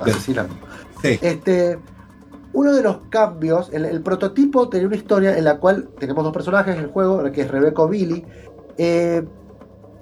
[0.00, 0.54] asesinando.
[1.02, 1.18] Sí.
[1.22, 1.78] Este,
[2.52, 6.32] uno de los cambios, el, el prototipo tenía una historia en la cual tenemos dos
[6.32, 8.24] personajes en el juego, que es Rebecca o Billy.
[8.76, 9.22] Eh,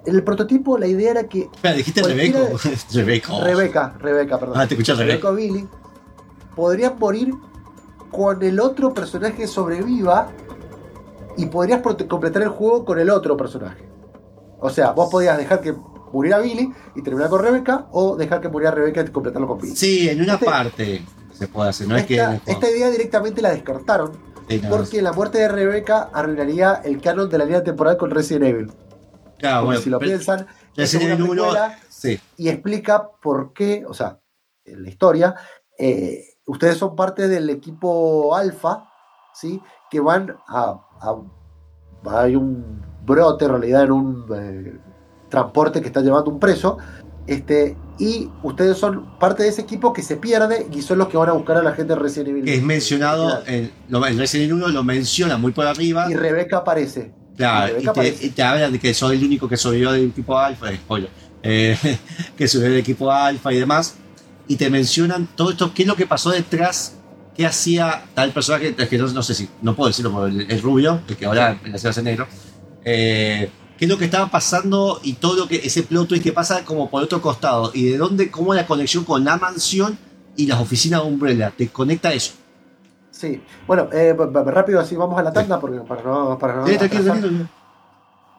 [0.07, 2.39] el prototipo la idea era que Espera, dijiste Rebeco.
[2.93, 3.41] Rebeco.
[3.43, 4.57] Rebeca, Rebeca, perdón.
[4.59, 5.31] Ah, te escuché Rebeca.
[5.31, 5.67] Billy
[6.55, 7.33] podrían morir
[8.11, 10.29] con el otro personaje sobreviva
[11.37, 13.87] y podrías completar el juego con el otro personaje.
[14.59, 15.75] O sea, vos podías dejar que
[16.11, 19.75] muriera Billy y terminar con Rebeca, o dejar que muriera Rebeca y completarlo con Billy.
[19.75, 21.01] Sí, en una Este- parte
[21.37, 22.15] se puede hacer, no es que.
[22.15, 24.13] esta, esta idea directamente la descartaron,
[24.49, 28.09] Sí, no, porque la muerte de Rebeca arruinaría el canon de la línea temporal con
[28.09, 28.71] Resident Evil.
[29.37, 32.19] Claro, bueno, si lo piensan, es una Evil 1, precuela sí.
[32.37, 34.19] y explica por qué, o sea,
[34.65, 35.35] en la historia,
[35.77, 38.89] eh, ustedes son parte del equipo alfa,
[39.33, 39.61] ¿sí?
[39.89, 41.21] Que van a, a-
[42.19, 44.79] Hay un brote, en realidad, en un eh,
[45.29, 46.77] transporte que está llevando un preso,
[47.25, 51.17] este, y ustedes son parte de ese equipo que se pierde y son los que
[51.17, 52.45] van a buscar a la gente de Resident Evil.
[52.45, 56.09] Que es mencionado, en, en Resident Evil 1 lo menciona muy por arriba.
[56.09, 57.13] Y Rebeca aparece.
[57.37, 60.37] Claro, Y te, y te hablan de que soy el único que sobrevivió del equipo
[60.37, 61.09] alfa, spoiler,
[61.43, 61.77] eh,
[62.37, 63.95] que sobrevivió del equipo alfa y demás,
[64.47, 66.95] y te mencionan todo esto, qué es lo que pasó detrás,
[67.35, 70.51] qué hacía tal personaje, es que no, no sé si, no puedo decirlo, porque el,
[70.51, 72.27] el rubio, el que ahora en la ciudad es negro,
[72.83, 76.31] eh, qué es lo que estaba pasando y todo lo que, ese plot twist que
[76.31, 79.97] pasa como por otro costado, y de dónde, cómo la conexión con la mansión
[80.35, 82.33] y las oficinas de Umbrella, te conecta eso.
[83.17, 83.41] Sí.
[83.65, 84.15] Bueno, eh,
[84.45, 87.19] rápido así vamos a la tanda porque para no, para no Sí, tranquilo, atrasar.
[87.21, 87.47] tranquilo.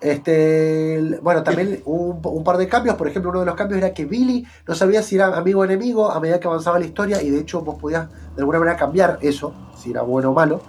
[0.00, 2.94] Este, bueno, también un, un par de cambios.
[2.96, 5.64] Por ejemplo, uno de los cambios era que Billy no sabía si era amigo o
[5.64, 8.76] enemigo a medida que avanzaba la historia y de hecho vos podías de alguna manera
[8.76, 10.60] cambiar eso, si era bueno o malo.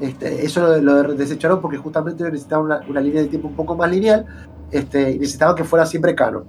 [0.00, 3.74] Este, eso lo, lo desecharon porque justamente necesitaban una, una línea de tiempo un poco
[3.76, 4.24] más lineal
[4.70, 6.44] este, y necesitaban que fuera siempre canon.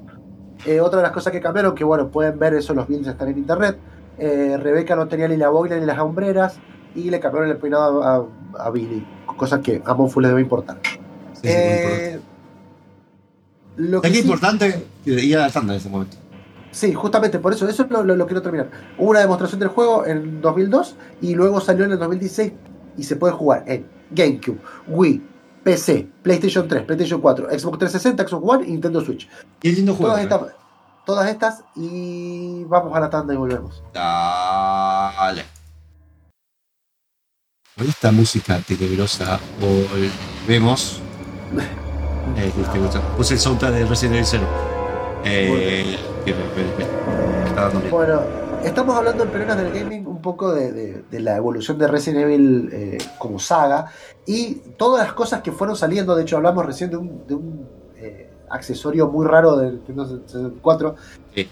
[0.65, 3.27] Eh, otra de las cosas que cambiaron, que bueno, pueden ver eso, los builds están
[3.29, 3.77] en internet.
[4.17, 6.57] eh, Rebeca no tenía ni la boina ni las hombreras
[6.95, 9.05] y le cambiaron el peinado a, a- a Billy,
[9.37, 10.79] cosa que a Monfu le debe importar.
[11.33, 11.41] Sí.
[11.43, 12.19] Eh,
[13.77, 16.17] lo que Es sí- importante ir a la tanda en ese momento.
[16.71, 18.69] Sí, justamente por eso, eso lo, lo- lo quiero terminar.
[18.97, 22.53] Hubo una demostración del juego en 2002 y luego salió en el 2016
[22.97, 25.21] y se puede jugar en GameCube, Wii,
[25.63, 29.27] PC, PlayStation 3, PlayStation 4, Xbox 360, Xbox One y Nintendo Switch.
[29.59, 30.11] Qué lindo juego.
[30.13, 30.23] Todas eh.
[30.23, 30.41] estas,
[31.05, 33.81] todas estas y vamos a la tanda y volvemos.
[33.93, 35.43] Dale.
[37.87, 41.01] Esta música tenebrosa volvemos.
[42.37, 42.99] Eh, te gusta.
[43.15, 44.43] Puse el soundtrack de Resident Evil 0.
[45.25, 46.37] Eh, miedo.
[47.89, 48.21] Bueno,
[48.63, 52.23] estamos hablando en Peronas del Gaming un poco de, de- de la evolución de Resident
[52.25, 53.87] Evil eh, como saga
[54.25, 56.15] y todas las cosas que fueron saliendo.
[56.15, 60.95] De hecho, hablamos recién de un, de un, eh, accesorio muy raro del Nintendo 64
[61.35, 61.49] Sí.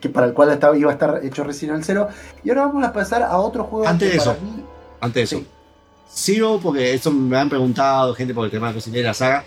[0.00, 2.08] que para el cual estaba, iba a estar hecho Resident Evil 0.
[2.44, 4.40] Y ahora vamos a pasar a otro juego Antes de para eso.
[4.42, 4.64] mí-
[5.00, 5.46] Antes de eso.
[6.12, 9.44] Zero, porque esto me han preguntado gente por el tema de Resident Evil, la saga.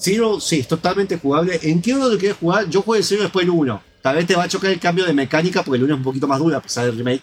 [0.00, 1.58] Zero, sí, es totalmente jugable.
[1.62, 2.68] ¿En qué orden lo quieres jugar?
[2.68, 3.82] Yo jugué el Zero después el 1.
[4.02, 6.04] Tal vez te va a chocar el cambio de mecánica porque el 1 es un
[6.04, 7.22] poquito más duro a pesar del remake.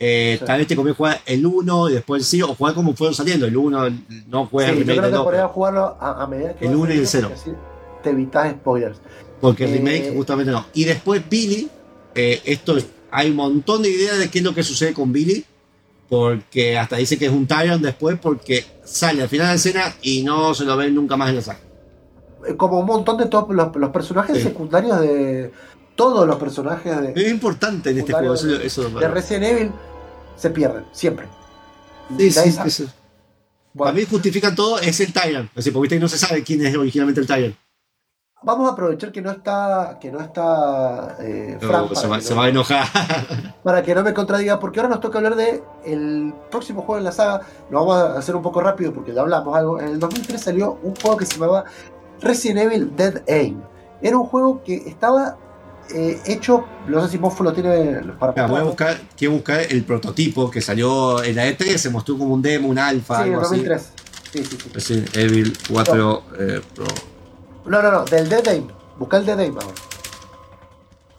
[0.00, 0.44] Eh, Sí.
[0.46, 3.14] Tal vez te conviene jugar el 1 y después el 0 o jugar como fueron
[3.14, 3.46] saliendo.
[3.46, 3.90] El 1
[4.28, 5.24] no juega Sí, el yo remake creo del que 2.
[5.24, 7.52] podrías jugarlo a, a medida que El va uno y el saliendo, cero.
[7.52, 8.98] porque así Te evitas spoilers.
[9.40, 10.66] Porque el Eh, remake justamente no.
[10.72, 11.68] Y después Billy,
[12.14, 15.12] eh, esto es- hay un montón de ideas de qué es lo que sucede con
[15.12, 15.44] Billy.
[16.08, 19.94] Porque hasta dice que es un Tyrant después porque sale al final de la escena
[20.02, 21.60] y no se lo ven nunca más en la saga.
[22.48, 24.42] Eh, Como un montón de todos los, los personajes Sí.
[24.42, 25.52] secundarios de.
[25.96, 28.34] Todos los personajes de, Es importante en este juego.
[28.34, 29.72] Eso, eso- de Resident Evil
[30.36, 31.26] se pierden, siempre.
[32.16, 32.30] Sí.
[32.46, 32.88] Bueno,
[33.76, 35.50] Para mí justifican todo, es el Tyrant.
[35.56, 37.54] Así, porque no se sabe quién es originalmente el Tyrant.
[38.42, 42.34] Vamos a aprovechar que no está, que no está eh, No, se, va, que se
[42.34, 42.86] no, va a enojar.
[43.62, 47.04] para que no me contradiga, porque ahora nos toca hablar de el próximo juego en
[47.04, 47.42] la saga.
[47.70, 49.80] Lo vamos a hacer un poco rápido porque ya hablamos algo.
[49.80, 51.64] En el 2003 salió un juego que se llamaba
[52.20, 53.60] Resident Evil Dead Aim.
[54.00, 55.36] Era un juego que estaba
[55.94, 59.60] eh, hecho, no sé si Monfo lo tiene para Mira, voy a buscar, quiero buscar
[59.60, 63.22] el prototipo que salió en la E3, se mostró como un demo, un alfa, Sí,
[63.22, 63.56] en el algo así.
[63.56, 63.92] 2003.
[64.30, 64.70] Sí, sí, sí.
[64.72, 66.84] Resident Evil 4 eh, Pro.
[67.68, 68.68] No, no, no, del Dead Aim.
[68.98, 69.74] Busca el Dead Aim ahora.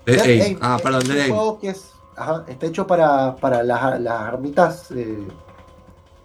[0.05, 0.41] Dead Dead Aim.
[0.41, 1.33] Aim Ah, perdón, Dead Aim.
[1.33, 5.27] juego que es, ajá, está hecho para, para las, las armitas, eh,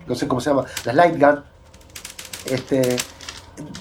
[0.06, 1.44] no sé cómo se llama, las Light Gun.
[2.46, 2.96] Este,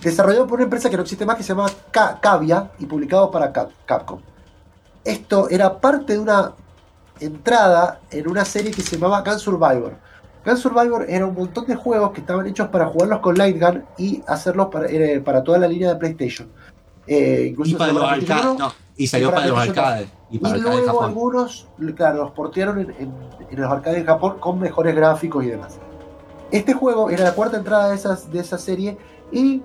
[0.02, 3.30] desarrollado por una empresa que no existe más que se llama Ca- Cavia y publicado
[3.32, 4.20] para Cap- Capcom.
[5.04, 6.54] Esto era parte de una
[7.20, 9.96] entrada en una serie que se llamaba Gun Survivor.
[10.46, 13.84] Gun Survivor era un montón de juegos que estaban hechos para jugarlos con Light Gun
[13.98, 16.50] y hacerlos para, eh, para toda la línea de PlayStation.
[17.08, 18.46] Eh, incluso Y para los arcades.
[18.46, 20.08] 1, No, y salió y para para los arcades.
[20.32, 21.06] Y para luego Japón.
[21.06, 23.14] algunos, claro, los portearon en, en-
[23.50, 25.78] en los arcades de Japón con mejores gráficos y demás.
[26.52, 28.98] Este juego era la cuarta entrada de, esas, de esa serie
[29.32, 29.62] y,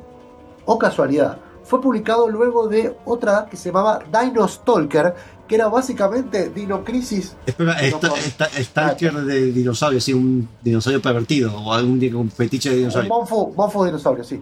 [0.65, 5.15] o casualidad, fue publicado luego de otra que se llamaba Dino Stalker,
[5.49, 7.35] que era básicamente Dino Crisis.
[7.47, 8.15] Espera, puedo.
[8.17, 13.09] esta, Stalker de dinosaurio, sí, un dinosaurio pervertido o algún un fetiche de Un dinosaurio.
[13.09, 14.41] monfo, monfo dinosaurio, sí.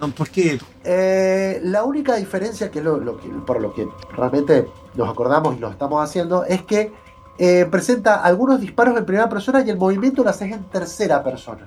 [0.00, 0.58] No, ¿Por qué?
[0.82, 3.86] Eh, la única diferencia, que es lo, lo que- por lo que
[4.16, 4.66] realmente
[4.96, 6.92] nos acordamos y lo estamos haciendo, es que
[7.38, 11.66] eh, presenta algunos disparos en primera persona y el movimiento lo haces en tercera persona.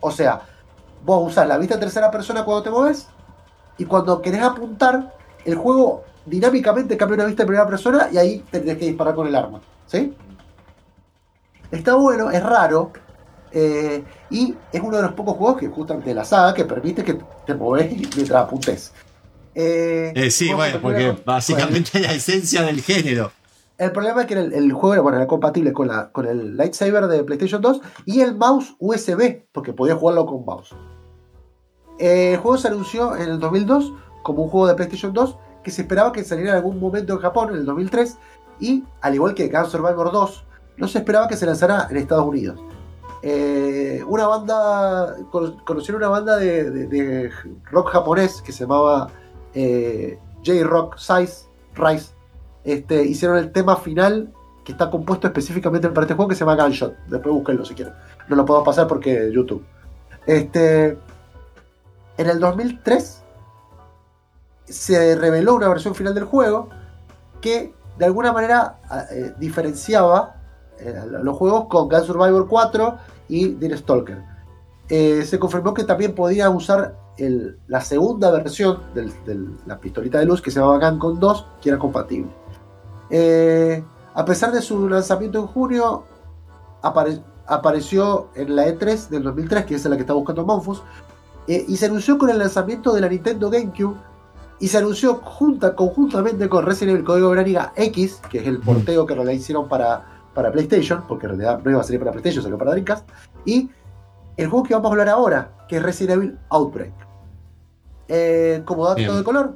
[0.00, 0.40] O sea,
[1.04, 3.08] vos usás la vista en tercera persona cuando te mueves
[3.76, 5.14] y cuando querés apuntar,
[5.44, 9.26] el juego dinámicamente cambia una vista en primera persona y ahí tendrías que disparar con
[9.26, 9.60] el arma.
[9.86, 10.14] ¿Sí?
[11.70, 12.92] Está bueno, es raro.
[13.52, 17.02] eh, y es uno de los pocos juegos que justamente de la saga que permite
[17.02, 18.92] que te mueves mientras apuntes.
[19.54, 23.32] Eh, Eh, sí, bueno, porque básicamente es la esencia del género.
[23.78, 26.56] el problema es que el, el juego era, bueno, era compatible con, la, con el
[26.56, 30.74] lightsaber de PlayStation 2 y el mouse USB, porque podía jugarlo con mouse.
[31.98, 33.92] El juego se anunció en el 2002
[34.22, 37.18] como un juego de PlayStation 2 que se esperaba que saliera en algún momento en
[37.20, 38.16] Japón en el 2003
[38.60, 40.44] y, al igual que Gun Survivor 2,
[40.76, 42.60] no se esperaba que se lanzara en Estados Unidos.
[43.22, 47.30] Eh, una banda, cono- conocieron una banda de
[47.70, 49.08] rock japonés que se llamaba
[49.54, 52.12] eh, J-Rock Size Rise.
[52.64, 54.32] Este, hicieron el tema final
[54.64, 56.94] que está compuesto específicamente para este juego que se llama Gunshot.
[57.08, 57.94] Después búsquenlo si quieren.
[58.28, 59.64] No lo puedo pasar porque YouTube.
[60.26, 60.96] Este,
[62.18, 63.22] en el 2003
[64.68, 66.68] se reveló una versión final del juego
[67.40, 68.78] que de alguna manera
[69.10, 70.36] eh, diferenciaba
[70.78, 74.22] eh, los juegos con Gun Survivor 4 y Deer Stalker.
[74.88, 76.94] Eh, se confirmó que también podía usar
[77.66, 79.12] la segunda versión de
[79.66, 82.30] la pistolita de luz que se llamaba Guncon 2, que era compatible.
[84.14, 86.04] A pesar de su lanzamiento en junio,
[86.82, 90.82] apare- apareció en la E3 del 2003, que es la que está buscando Monfus,
[91.46, 93.96] y se anunció con el lanzamiento de la Nintendo GameCube,
[94.60, 99.06] y se anunció junta, conjuntamente con Resident Evil Código Verónica X, que es el porteo
[99.06, 100.04] que realidad hicieron para,
[100.34, 103.08] para PlayStation, porque en realidad no iba a salir para PlayStation, sino para Dreamcast,
[103.44, 103.68] y
[104.36, 106.92] el juego que vamos a hablar ahora, que es Resident Evil Outbreak.
[108.08, 109.16] Eh, como dato Bien.
[109.16, 109.54] de color,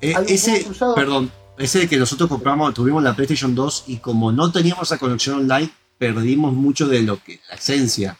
[0.00, 0.94] Eh, ¿Algún ese, cruzado?
[0.94, 5.40] perdón, ese que nosotros compramos, tuvimos la PlayStation 2 y como no teníamos la conexión
[5.40, 8.16] online, perdimos mucho de lo que, la esencia.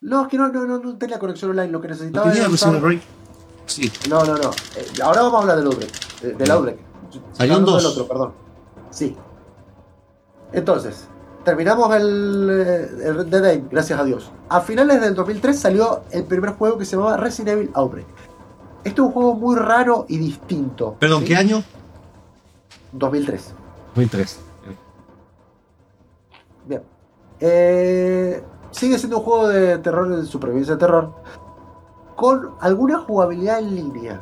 [0.00, 2.44] no, es que no, no, no, no tenía conexión online, lo que ¿No necesitaba tenía
[2.46, 3.00] era usar-?
[3.66, 3.90] Sí.
[4.08, 4.50] No, no, no.
[4.76, 5.92] Eh, ahora vamos a hablar del Outbreak.
[6.22, 6.78] eh, del Outbreak.
[7.32, 7.92] Salió un Hablando del 2.
[7.92, 8.32] otro, perdón.
[8.90, 9.16] Sí.
[10.52, 11.08] Entonces,
[11.44, 14.30] terminamos el, eh, el Red Dead gracias a Dios.
[14.48, 18.06] A finales del 2003 salió el primer juego que se llamaba Resident Evil Outbreak.
[18.84, 20.94] Este es un juego muy raro y distinto.
[21.00, 21.28] Perdón, ¿sí?
[21.28, 21.62] ¿qué año?
[22.92, 23.52] 2003.
[23.94, 24.38] 2003.
[26.66, 26.82] Bien.
[27.40, 31.12] Eh, sigue siendo un juego de terror, de supervivencia de terror,
[32.16, 34.20] con alguna jugabilidad en línea.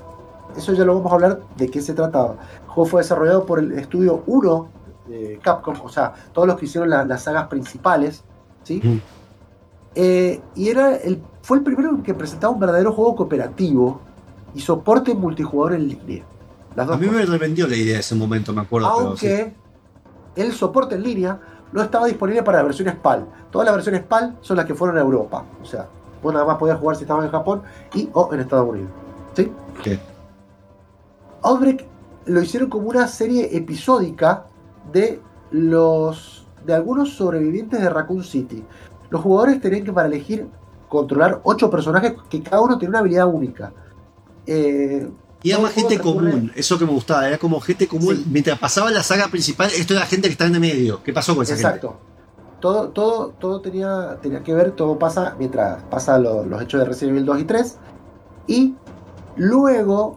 [0.56, 2.36] Eso ya lo vamos a hablar de qué se trataba.
[2.64, 4.68] El juego fue desarrollado por el estudio 1
[5.08, 8.22] de Capcom, o sea, todos los que hicieron la- las sagas principales,
[8.62, 8.80] ¿sí?
[8.82, 9.00] Mm.
[9.96, 14.00] Eh, y era el, fue el primero que presentaba un verdadero juego cooperativo
[14.54, 16.24] y soporte multijugador en línea.
[16.74, 18.90] Las dos A mí cosas me revendió la idea de ese momento, me acuerdo.
[18.96, 19.26] pero sí.
[19.28, 19.54] aunque
[20.36, 21.38] el soporte en línea
[21.72, 23.26] no estaba disponible para las versiones PAL.
[23.50, 25.44] Todas las versiones PAL son las que fueron a Europa.
[25.62, 25.86] O sea,
[26.24, 27.62] vos nada más podías jugar si estabas en Japón
[27.94, 28.90] y o en Estados Unidos.
[29.36, 29.52] ¿Sí?
[29.82, 30.00] ¿Qué?
[31.42, 31.86] Outbreak
[32.24, 34.46] lo hicieron como una serie episódica
[34.90, 35.20] de
[35.50, 38.64] los de algunos sobrevivientes de Raccoon City.
[39.10, 40.48] Los jugadores tenían que para elegir
[40.88, 43.72] controlar ocho personajes que cada uno tenía una habilidad única.
[44.46, 45.06] Eh,
[45.42, 48.16] Y era más gente común, eso que me gustaba, era como gente común.
[48.16, 48.24] Sí.
[48.30, 51.02] Mientras pasaba la saga principal, esto era gente que está en el medio.
[51.02, 51.98] ¿Qué pasó con esa Exacto.
[52.64, 56.86] Todo, todo, todo tenía, tenía que ver, todo pasa mientras pasa lo- los hechos de
[56.86, 57.78] Resident Evil 2 y 3.
[58.46, 58.74] Y
[59.36, 60.16] luego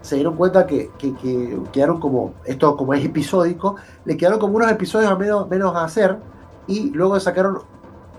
[0.00, 4.56] se dieron cuenta que, que- que quedaron como, esto como es episódico, le quedaron como
[4.56, 6.18] unos episodios a menos, menos a hacer.
[6.66, 7.60] Y luego sacaron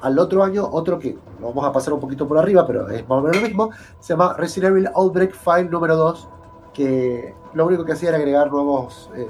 [0.01, 3.01] al otro año otro que lo vamos a pasar un poquito por arriba, pero es
[3.09, 3.71] más o menos lo mismo.
[3.99, 6.29] Se llama Resident Evil Outbreak File número 2.
[6.73, 9.27] Que lo único que hacía era agregar nuevos, eh,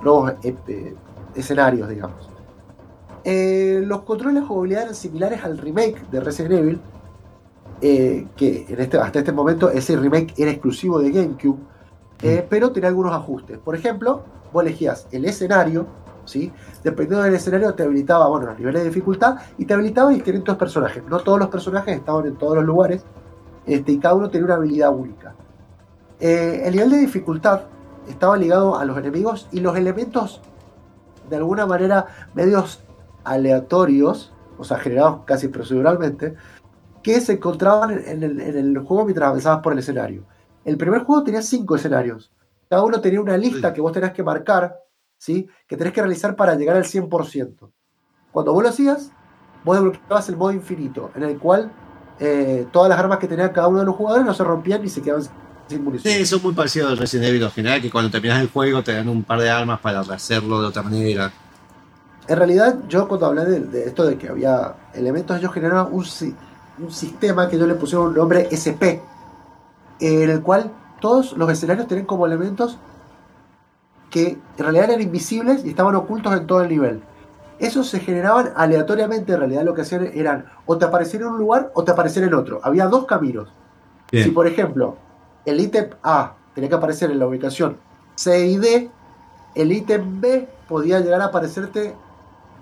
[0.00, 0.96] nuevos eh, eh,
[1.34, 2.30] escenarios, digamos.
[3.28, 6.80] Eh, los controles de jugabilidad eran similares al remake de Resident Evil,
[7.80, 11.58] eh, que en este, hasta este momento ese remake era exclusivo de GameCube,
[12.22, 13.58] eh, pero tenía algunos ajustes.
[13.58, 14.22] Por ejemplo,
[14.52, 15.88] vos elegías el escenario,
[16.24, 16.52] ¿sí?
[16.84, 21.02] dependiendo del escenario te habilitaba bueno, los niveles de dificultad y te habilitaba distintos personajes.
[21.08, 23.02] No todos los personajes estaban en todos los lugares
[23.66, 25.34] este, y cada uno tenía una habilidad única.
[26.20, 27.62] El nivel de dificultad
[28.08, 30.40] estaba ligado a los enemigos y los elementos
[31.28, 32.85] de alguna manera medios
[33.26, 36.34] aleatorios, o sea, generados casi proceduralmente,
[37.02, 40.24] que se encontraban en el, en el juego mientras avanzabas por el escenario.
[40.64, 42.32] El primer juego tenía cinco escenarios.
[42.68, 44.76] Cada uno tenía una lista que vos tenés que marcar,
[45.16, 45.48] ¿sí?
[45.68, 47.70] que tenés que realizar para llegar al 100%.
[48.32, 49.12] Cuando vos lo hacías,
[49.64, 51.70] vos desbloqueabas el modo infinito, en el cual
[52.18, 54.88] eh, todas las armas que tenía cada uno de los jugadores no se rompían ni
[54.88, 55.22] se quedaban
[55.68, 56.12] sin munición.
[56.12, 58.94] Sí, eso es muy parecido al Resident Evil original, que cuando terminas el juego te
[58.94, 61.32] dan un par de armas para hacerlo de otra manera.
[62.28, 66.04] En realidad, yo cuando hablé de, de esto de que había elementos, ellos generaban un,
[66.04, 66.34] si-
[66.78, 69.00] un sistema que yo le pusieron un nombre SP,
[70.00, 70.70] en el cual
[71.00, 72.78] todos los escenarios tenían como elementos
[74.10, 77.02] que en realidad eran invisibles y estaban ocultos en todo el nivel.
[77.58, 81.38] Esos se generaban aleatoriamente, en realidad lo que hacían eran o te aparecían en un
[81.38, 82.60] lugar o te aparecían en otro.
[82.62, 83.48] Había dos caminos.
[84.12, 84.24] Bien.
[84.24, 84.96] Si por ejemplo
[85.44, 87.78] el ítem A tenía que aparecer en la ubicación
[88.14, 88.90] C y D,
[89.54, 91.94] el ítem B podía llegar a aparecerte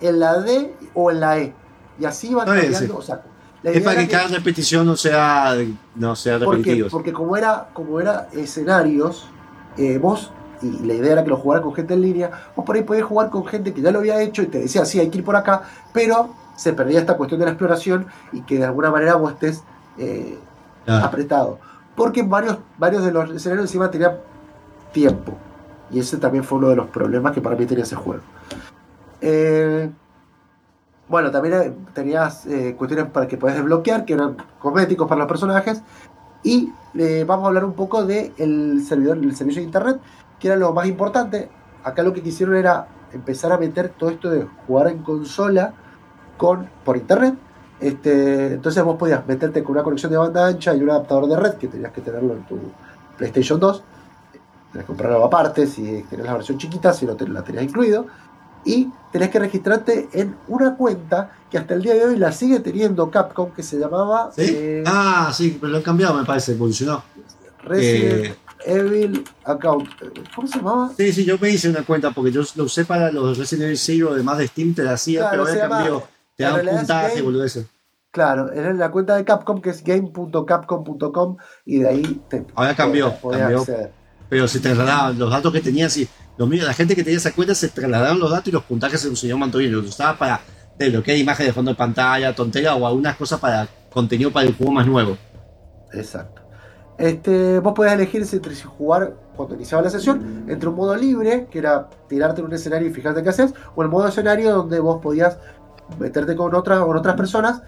[0.09, 1.55] en la D o en la E.
[1.99, 2.79] Y así bien, cambiando.
[2.79, 2.91] sí.
[2.95, 3.23] o sea,
[3.63, 5.55] la Es idea para era que cada repetición no sea,
[5.95, 6.63] no sea ¿Por qué?
[6.63, 6.89] repetitiva.
[6.91, 9.27] Porque como era, como era escenarios,
[9.77, 10.31] eh, vos,
[10.63, 13.07] y la idea era que lo jugaras con gente en línea, vos por ahí podías
[13.07, 15.25] jugar con gente que ya lo había hecho y te decía, sí, hay que ir
[15.25, 15.63] por acá,
[15.93, 19.63] pero se perdía esta cuestión de la exploración y que de alguna manera vos estés
[19.99, 20.39] eh,
[20.85, 21.07] Claro.
[21.07, 21.59] apretado.
[21.97, 24.17] Porque varios, varios de los escenarios encima tenían
[24.93, 25.33] tiempo.
[25.91, 28.23] Y ese también fue uno de los problemas que para mí tenía ese juego.
[29.27, 29.91] Eh,
[31.09, 35.29] bueno, también eh, tenías eh, cuestiones para que podías desbloquear, que eran cosméticos para los
[35.29, 35.83] personajes.
[36.43, 36.71] Y
[37.27, 39.99] vamos a hablar un poco del servidor, el servicio de internet,
[40.39, 41.49] que era lo más importante.
[41.83, 45.73] Acá lo que quisieron era empezar a meter todo esto de jugar en consola
[46.37, 47.35] con, por internet.
[47.81, 51.37] Este, entonces vos podías meterte con una conexión de banda ancha y un adaptador de
[51.37, 52.59] red que tenías que tenerlo en tu
[53.17, 53.83] PlayStation 2.
[54.73, 58.07] Tenías que comprarlo aparte si tenías la versión chiquita, si no te, la tenías incluido.
[58.65, 62.61] Y tenés que registrarte en una cuenta que hasta el día de hoy la sigue
[62.61, 64.43] teniendo Capcom, que se llamaba ¿Sí?
[64.49, 67.03] eh, Ah, sí, pero lo han cambiado, me parece, evolucionó.
[67.63, 68.37] Resident Eh,
[68.67, 69.89] Evil Account.
[70.35, 70.91] ¿Cómo se llamaba?
[70.97, 73.79] sí, sí, yo me hice una cuenta porque yo lo usé para los Resident Evil
[73.79, 76.03] Zero, además de Steam, te la hacía, Claro, pero ahora cambió.
[76.37, 77.67] Te dan puntaje, boludeces.
[78.11, 82.75] Claro, era en la cuenta de Capcom que es game.capcom.com y de ahí te Ahora
[82.75, 83.59] cambió, podías cambió.
[83.61, 83.93] acceder.
[84.29, 87.33] Pero se trasladaban los datos que tenías y los míos, la gente que tenía esa
[87.33, 89.71] cuenta se trasladaron los datos y los puntajes se los señor Mantovini.
[89.71, 90.41] Los usaba para
[90.79, 94.73] desbloquear imágenes de fondo de pantalla, tontería o algunas cosas para contenido para el juego
[94.73, 95.17] más nuevo.
[95.93, 96.43] Exacto.
[96.99, 100.95] Este, vos podías elegir si- entre si jugar cuando iniciaba la sesión, entre un modo
[100.97, 104.53] libre, que era tirarte en un escenario y fijarte qué haces, o el modo escenario
[104.55, 105.39] donde vos podías
[105.99, 107.63] meterte con otras, con otras personas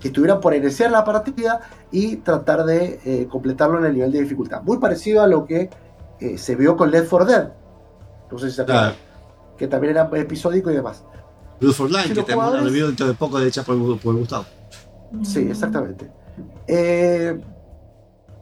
[0.00, 1.60] que estuvieran por iniciar la partida
[1.92, 4.62] y tratar de eh, completarlo en el nivel de dificultad.
[4.62, 5.70] Muy parecido a lo que
[6.20, 7.48] eh, se vio con Left 4 Dead.
[8.34, 8.94] No sé si se acuerdan.
[8.94, 8.98] Claro.
[9.56, 11.04] Que también era episódico y demás.
[11.60, 14.16] Blue for Line, Si que tenemos una review dentro de poco de hecha por, por
[14.16, 14.44] Gustavo.
[15.22, 16.10] Sí, exactamente.
[16.66, 17.40] Eh,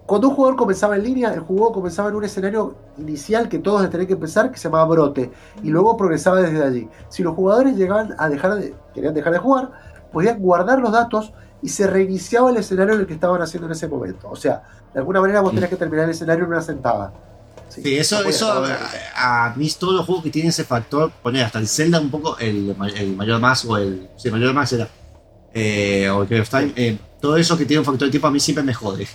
[0.07, 3.89] cuando un jugador comenzaba en línea, el juego comenzaba en un escenario inicial que todos
[3.91, 5.31] tenían que empezar, que se llamaba brote,
[5.63, 6.89] y luego progresaba desde allí.
[7.11, 9.73] Si los jugadores llegaban a dejar de, querían dejar de jugar,
[10.11, 13.73] podían guardar los datos y se reiniciaba el escenario en el que estaban haciendo en
[13.73, 14.31] ese momento.
[14.31, 14.63] O sea,
[14.93, 17.13] de alguna manera vos tenías que terminar el escenario en una sentada.
[17.75, 18.53] Sí, eso, eso
[19.17, 22.11] a, a mí todos los juegos que tienen ese factor, poner hasta el Zelda un
[22.11, 24.09] poco, el, el mayor más o el.
[24.17, 24.89] Sí, el mayor más era.
[25.55, 28.31] Eh, o el of Time, eh, todo eso que tiene un factor de tiempo a
[28.31, 29.07] mí siempre me jode.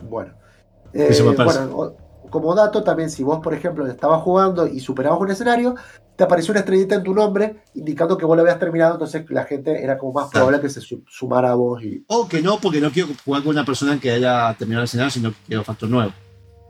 [0.00, 0.34] Bueno,
[0.92, 1.94] me Eh, bueno,
[2.30, 5.74] como dato también, si vos, por ejemplo, estabas jugando y superabas un escenario,
[6.16, 9.44] te apareció una estrellita en tu nombre indicando que vos lo habías terminado, entonces la
[9.44, 11.82] gente era como más probable que se su- sumara a vos.
[11.82, 14.88] Y, O que no, porque no quiero jugar con una persona que haya terminado el
[14.88, 16.12] escenario, sino que quiero factor nuevo.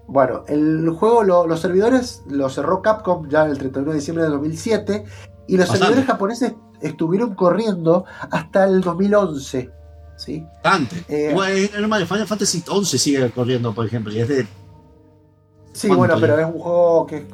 [0.09, 4.30] Bueno, el juego, lo- los servidores lo cerró Capcom ya el 31 de diciembre de
[4.30, 5.05] 2007
[5.47, 5.78] y los Bastante.
[5.78, 9.70] servidores japoneses estuvieron corriendo hasta el 2011.
[10.16, 10.44] ¿sí?
[10.64, 11.05] Bastante.
[11.09, 11.35] Eh,
[11.72, 14.47] es normal, Final Fantasy 11 sigue corriendo, por ejemplo, y es de.
[15.72, 16.20] Sí, ¿Cuánto bueno, ya?
[16.20, 17.26] pero es un juego que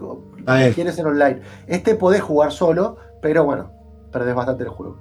[0.44, 0.74] ver.
[0.74, 1.40] quieres en online.
[1.66, 3.70] Este podés jugar solo, pero bueno,
[4.12, 4.98] perdés bastante el juego.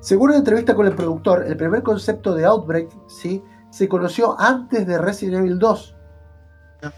[0.00, 3.42] Según una entrevista con el productor, el primer concepto de Outbreak ¿sí?
[3.70, 5.95] se conoció antes de Resident Evil 2.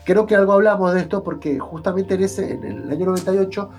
[0.05, 3.71] Creo que algo hablamos de esto porque justamente en, ese, en el año 98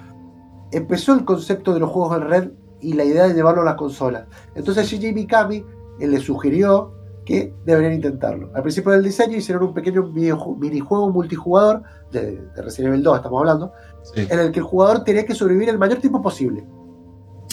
[0.72, 2.52] empezó el concepto de los juegos en red
[2.82, 4.26] y la idea de llevarlo a las consolas.
[4.56, 5.64] Entonces Shinji Mikami
[6.00, 6.94] le sugirió
[7.26, 8.50] que deberían intentarlo.
[8.56, 13.40] Al principio del diseño hicieron un pequeño minijuego multijugador de, de Resident Evil 2, estamos
[13.40, 13.72] hablando,
[14.02, 14.26] Sí.
[14.30, 16.66] en el que el jugador tenía que sobrevivir el mayor tiempo posible.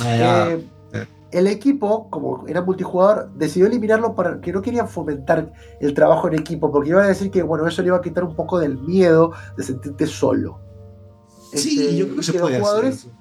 [0.02, 0.48] Ah.
[0.50, 0.64] Eh.
[1.30, 6.70] El equipo, como era multijugador, decidió eliminarlo porque no querían fomentar el trabajo en equipo,
[6.72, 9.32] porque iba a decir que bueno, eso le iba a quitar un poco del miedo
[9.56, 10.62] de sentirte solo.
[11.52, 13.12] Sí, Este, yo creo que se los puede jugadores, hacer.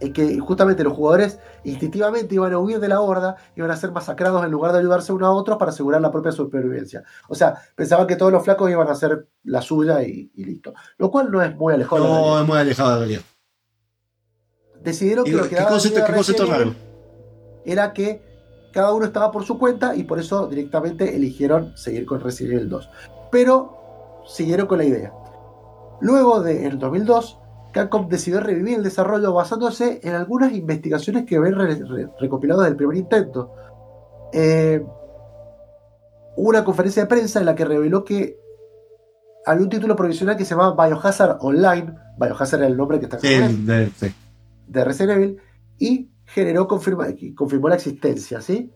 [0.00, 0.14] eso.
[0.14, 4.42] que justamente los jugadores instintivamente iban a huir de la horda, iban a ser masacrados
[4.44, 7.02] en lugar de ayudarse uno a otro para asegurar la propia supervivencia.
[7.28, 10.72] O sea, pensaban que todos los flacos iban a hacer la suya y, y listo.
[10.96, 12.26] Lo cual no es muy alejado de la.
[12.26, 13.22] No, es muy alejado de la realidad.
[14.82, 16.74] Decidieron que lo que ¿Qué concepto, qué concepto raro?
[17.64, 18.22] Era que
[18.72, 22.68] cada uno estaba por su cuenta y por eso directamente eligieron seguir con Resident Evil
[22.70, 22.90] 2.
[23.30, 25.12] Pero siguieron con la idea.
[26.00, 27.38] Luego de en el 2002,
[27.72, 32.76] Capcom decidió revivir el desarrollo basándose en algunas investigaciones que ven re- re- recopiladas del
[32.76, 33.52] primer intento.
[34.32, 34.82] Eh,
[36.36, 38.38] hubo una conferencia de prensa en la que reveló que
[39.46, 41.94] había un título provisional que se llamaba Biohazard Online.
[42.18, 44.14] Biohazard era el nombre que está en Sí, sí.
[44.70, 45.36] De Resident Evil
[45.78, 48.70] y generó confirma, confirmó la existencia, ¿sí?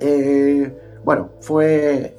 [0.00, 2.16] Eh, bueno, fue,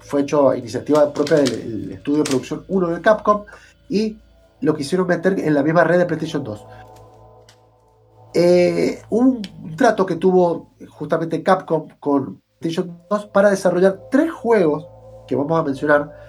[0.00, 3.44] fue hecho a iniciativa propia del el estudio de producción 1 de Capcom
[3.88, 4.18] y
[4.60, 6.66] lo quisieron meter en la misma red de PlayStation 2.
[8.34, 9.42] Eh, un
[9.76, 14.86] trato que tuvo justamente Capcom con PlayStation 2 para desarrollar tres juegos
[15.28, 16.21] que vamos a mencionar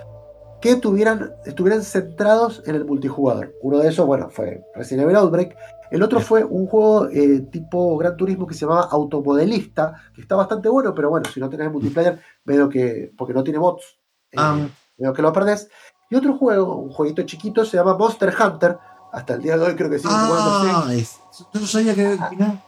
[0.64, 3.54] que tuvieran, estuvieran centrados en el multijugador.
[3.62, 5.58] Uno de esos, bueno, fue Resident Evil Outbreak.
[5.92, 10.38] El otro fue un juego eh, tipo Gran Turismo que se llamaba Automodelista, que está
[10.38, 13.84] bastante bueno, pero bueno, si no tenés multiplayer, veo que, porque no tiene bots,
[14.32, 14.66] eh, Ah.
[14.98, 15.70] veo que lo perdés.
[16.10, 18.78] Y otro juego, un jueguito chiquito, se llama Monster Hunter.
[19.12, 20.14] Hasta el día de hoy creo que sigue.
[20.16, 21.20] Ah, es-
[21.54, 22.18] yo no sabía que.
[22.32, 22.64] mirá.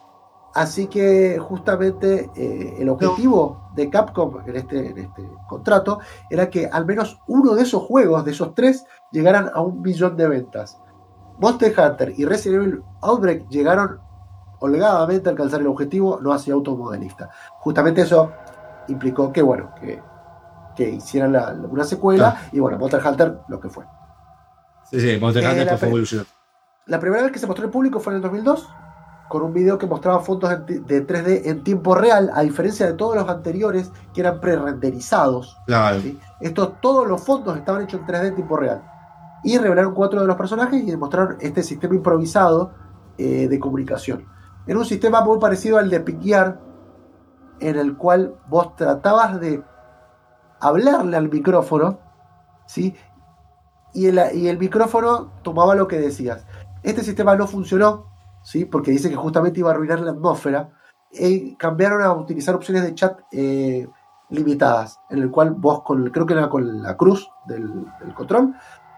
[0.53, 5.99] Así que justamente eh, el objetivo de Capcom en este, en este contrato
[6.29, 10.15] era que al menos uno de esos juegos, de esos tres, llegaran a un millón
[10.17, 10.79] de ventas.
[11.39, 13.99] Monster Hunter y Resident Evil Outbreak llegaron
[14.59, 17.29] holgadamente a alcanzar el objetivo, no así automodelista.
[17.59, 18.31] Justamente eso
[18.87, 20.01] implicó que, bueno, que,
[20.75, 23.83] que hicieran la- una secuela y, bueno, Monster Hunter lo que fue.
[24.89, 26.29] Sí, sí, Monster Eh, Hunter la fue evolucionando.
[26.85, 28.69] La primera vez que se mostró en público fue en el 2002,
[29.27, 33.15] con un video que mostraba fondos de 3D en tiempo real, a diferencia de todos
[33.15, 35.57] los anteriores que eran pre-renderizados.
[35.65, 35.99] Claro.
[36.01, 36.19] ¿sí?
[36.39, 38.83] Estos, todos los fondos estaban hechos en 3D en tiempo real.
[39.43, 42.71] Y revelaron cuatro de los personajes y demostraron este sistema improvisado
[43.17, 44.25] eh, de comunicación.
[44.67, 46.59] Era un sistema muy parecido al de Piquear,
[47.59, 49.63] en el cual vos tratabas de
[50.59, 51.99] hablarle al micrófono,
[52.65, 52.95] ¿sí?
[53.93, 56.45] Y el, y el micrófono tomaba lo que decías.
[56.83, 58.14] Este sistema no funcionó,
[58.45, 58.65] ¿sí?
[58.65, 60.69] Porque dice que justamente iba a arruinar la atmósfera.
[61.11, 63.87] Y cambiaron a utilizar opciones de chat eh,
[64.29, 68.53] limitadas, en el cual vos, con, creo que era con la cruz del, del control,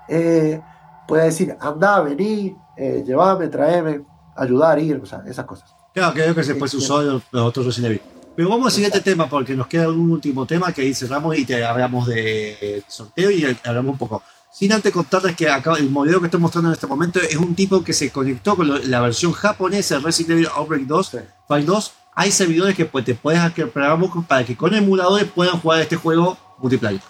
[0.07, 0.61] eh,
[1.07, 4.03] puedes decir, anda, vení, eh, llevame, traeme,
[4.35, 5.73] ayudar, ir, o sea, esas cosas.
[5.93, 8.01] Claro, creo que después se usó en los, los otros Resident Evil.
[8.35, 11.45] Pero vamos al siguiente tema porque nos queda un último tema que ahí cerramos y
[11.45, 14.23] te hablamos de sorteo y hablamos un poco.
[14.51, 17.53] Sin antes contarles que acá el modelo que estoy mostrando en este momento es un
[17.53, 21.17] tipo que se conectó con lo- la versión japonesa de Resident Evil Outbreak 2, Sí.
[21.47, 21.93] File 2.
[22.15, 26.35] Hay servidores que pues, te puedes programas para que con emuladores puedan jugar este juego
[26.57, 27.01] multiplayer.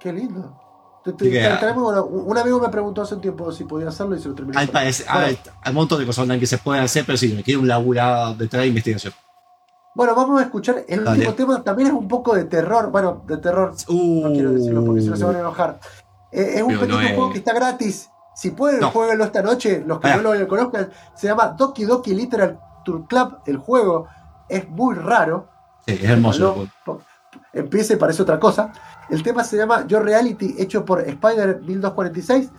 [0.00, 0.60] Qué lindo.
[1.88, 4.58] Una- un amigo me preguntó hace un tiempo si podía hacerlo y se lo.
[4.58, 7.28] Hay, Bueno, hay, hay un montón de cosas online que se pueden hacer, pero sí,
[7.32, 9.12] me quiere un laburado detrás de investigación.
[9.94, 11.26] Bueno, vamos a escuchar el Dale.
[11.28, 11.64] último tema.
[11.64, 12.90] También es un poco de terror.
[12.90, 13.72] Bueno, de terror.
[13.88, 15.80] No quiero decirlo porque si no se van a enojar.
[16.30, 18.10] Eh, es un Pero no pequeño es- juego que está gratis.
[18.36, 18.90] Si pueden, No.
[18.90, 19.82] jueguenlo esta noche.
[19.84, 20.16] Los que Ah.
[20.18, 23.38] no lo conozcan, se llama Doki Doki Literal Tour Club.
[23.46, 24.06] El juego
[24.48, 25.48] es muy raro.
[25.86, 26.68] Sí, es hermoso.
[26.84, 27.02] po-
[27.52, 28.70] empieza y parece otra cosa.
[29.10, 32.50] El tema se llama Your Reality, hecho por Spider 1246.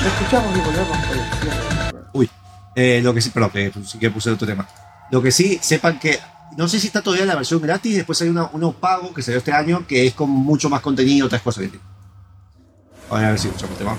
[0.00, 0.96] Lo escuchamos y volvemos
[1.40, 2.28] cierre.
[2.74, 4.66] Eh, lo que sí, perdón, que sí que puse otro tema.
[5.12, 6.18] Lo que sí, sepan que
[6.56, 9.52] no sé si está todavía la versión gratis, después hay uno pago que salió este
[9.52, 11.78] año que es con mucho más contenido, otras cosas tiene.
[13.10, 13.94] A ver, si escuchamos tema.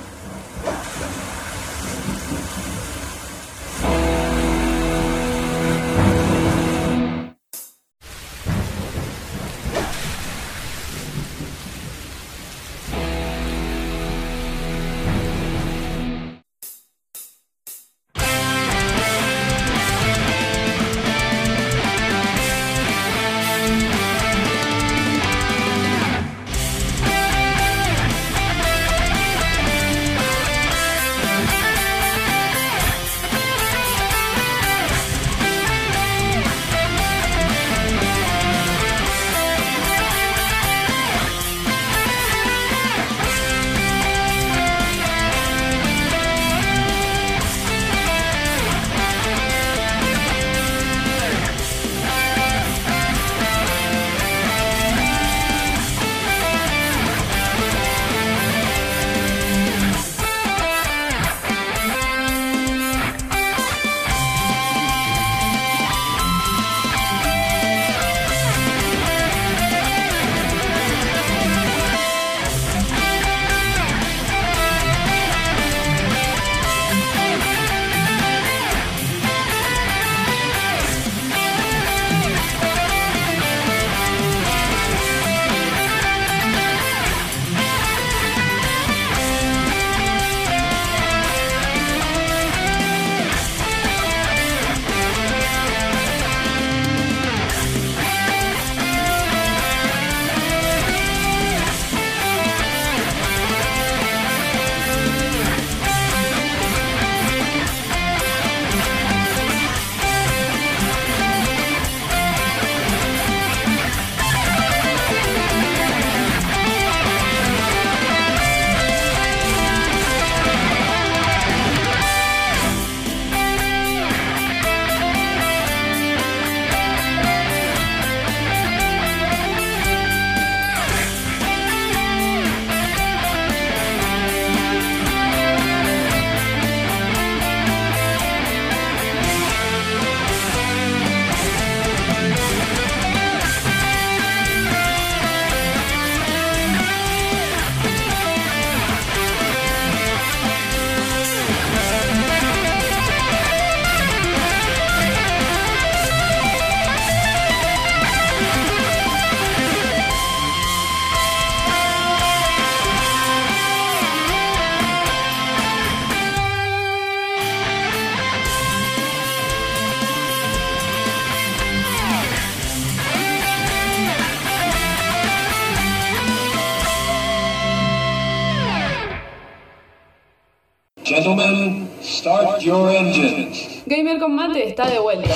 [184.24, 185.36] Con Mate está de vuelta.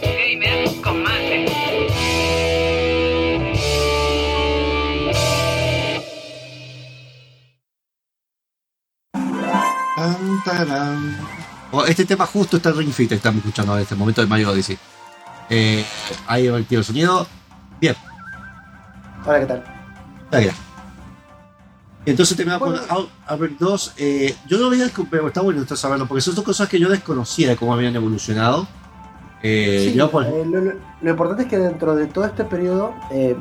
[0.00, 1.46] Gamer con mate.
[9.94, 11.18] Tan, tarán.
[11.72, 14.52] Oh, Este tema justo está en Ring Fit, estamos escuchando en este momento de Mario
[14.52, 14.78] Odyssey.
[15.50, 15.84] Eh,
[16.28, 17.26] ahí va el sonido.
[17.78, 17.94] Bien,
[19.26, 19.64] Hola, ¿qué tal?
[20.24, 20.69] está bien.
[22.10, 22.84] Entonces te me va con Bueno.
[22.88, 23.94] Out- Outbreak 2.
[23.98, 26.88] eh, yo no veía, pero está bueno esto saberlo, porque son dos cosas que yo
[26.88, 28.66] desconocía de cómo habían evolucionado.
[29.42, 32.44] Eh, Sí, yo, por- eh, lo, lo- lo importante es que dentro de todo este
[32.44, 33.36] periodo, eh,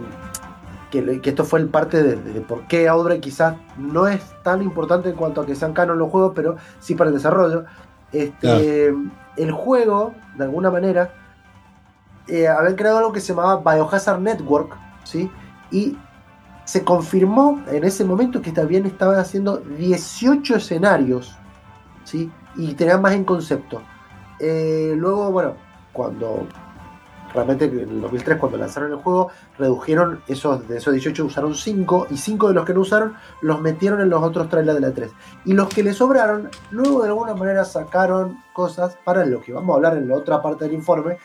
[0.92, 5.10] que, esto fue el parte de, de por qué Outbreak quizás no es tan importante
[5.10, 7.66] en cuanto a que sean canon los juegos, pero sí para el desarrollo.
[8.12, 8.94] Este,
[9.38, 11.14] El juego, de alguna manera,
[12.28, 15.30] habían creado algo que se llamaba Biohazard Network, ¿sí?
[15.72, 15.96] Y
[16.70, 21.36] se confirmó en ese momento que también estaban haciendo 18 escenarios,
[22.04, 22.32] ¿sí?
[22.58, 23.82] Y tenían más en concepto.
[24.40, 25.56] Eh, luego, bueno,
[25.92, 26.46] cuando
[27.34, 32.08] realmente en el 2003 cuando lanzaron el juego redujeron esos de esos 18 usaron 5
[32.12, 34.94] y 5 de los que no usaron los metieron en los otros trailers de la
[34.94, 35.12] 3
[35.46, 39.74] y los que le sobraron luego de alguna manera sacaron cosas para lo que vamos
[39.74, 41.20] a hablar en la otra parte del informe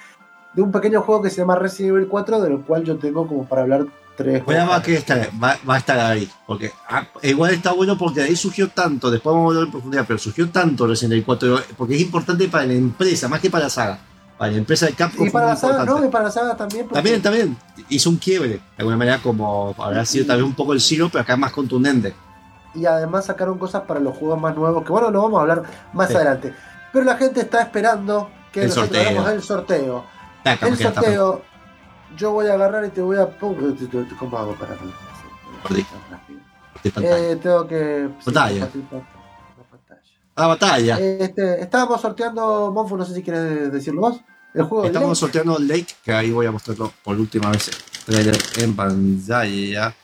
[0.53, 3.47] de un pequeño juego que se llama Resident Evil 4 del cual yo tengo como
[3.47, 4.77] para hablar tres Voy a cosas.
[4.79, 6.31] más que estar, va, va a estar ahí.
[6.47, 10.05] Porque ah, igual está bueno porque ahí surgió tanto, después vamos a hablar en profundidad,
[10.07, 13.65] pero surgió tanto Resident Evil 4, porque es importante para la empresa, más que para
[13.65, 13.99] la saga.
[14.39, 16.01] Para la empresa de Capcom y para la saga importante.
[16.03, 17.57] no y para la saga también También, también.
[17.89, 21.23] Hizo un quiebre, de alguna manera, como habrá sido también un poco el Zero, pero
[21.23, 22.15] acá es más contundente.
[22.75, 25.63] y además sacaron cosas para los juegos más nuevos, que bueno, lo vamos a hablar
[25.93, 26.17] más Sí.
[26.17, 26.53] adelante.
[26.93, 29.29] Pero la gente está esperando que El nosotros sorteo.
[29.31, 30.05] el sorteo.
[30.43, 31.43] Taca, El sorteo,
[32.17, 33.27] yo voy a agarrar y te voy a...
[33.39, 34.77] ¿Cómo hago para.
[37.01, 38.09] Eh, tengo que...
[38.19, 40.03] sí, compartir pa- la pantalla.
[40.37, 40.99] Ah, batalla.
[40.99, 44.21] Este, estábamos sorteando, Monfu, no sé si quieres decirlo vos.
[44.53, 45.21] El juego Estamos Lake.
[45.21, 47.71] sorteando Lake, que ahí voy a mostrarlo por última vez.
[48.07, 49.95] Trailer en pantalla.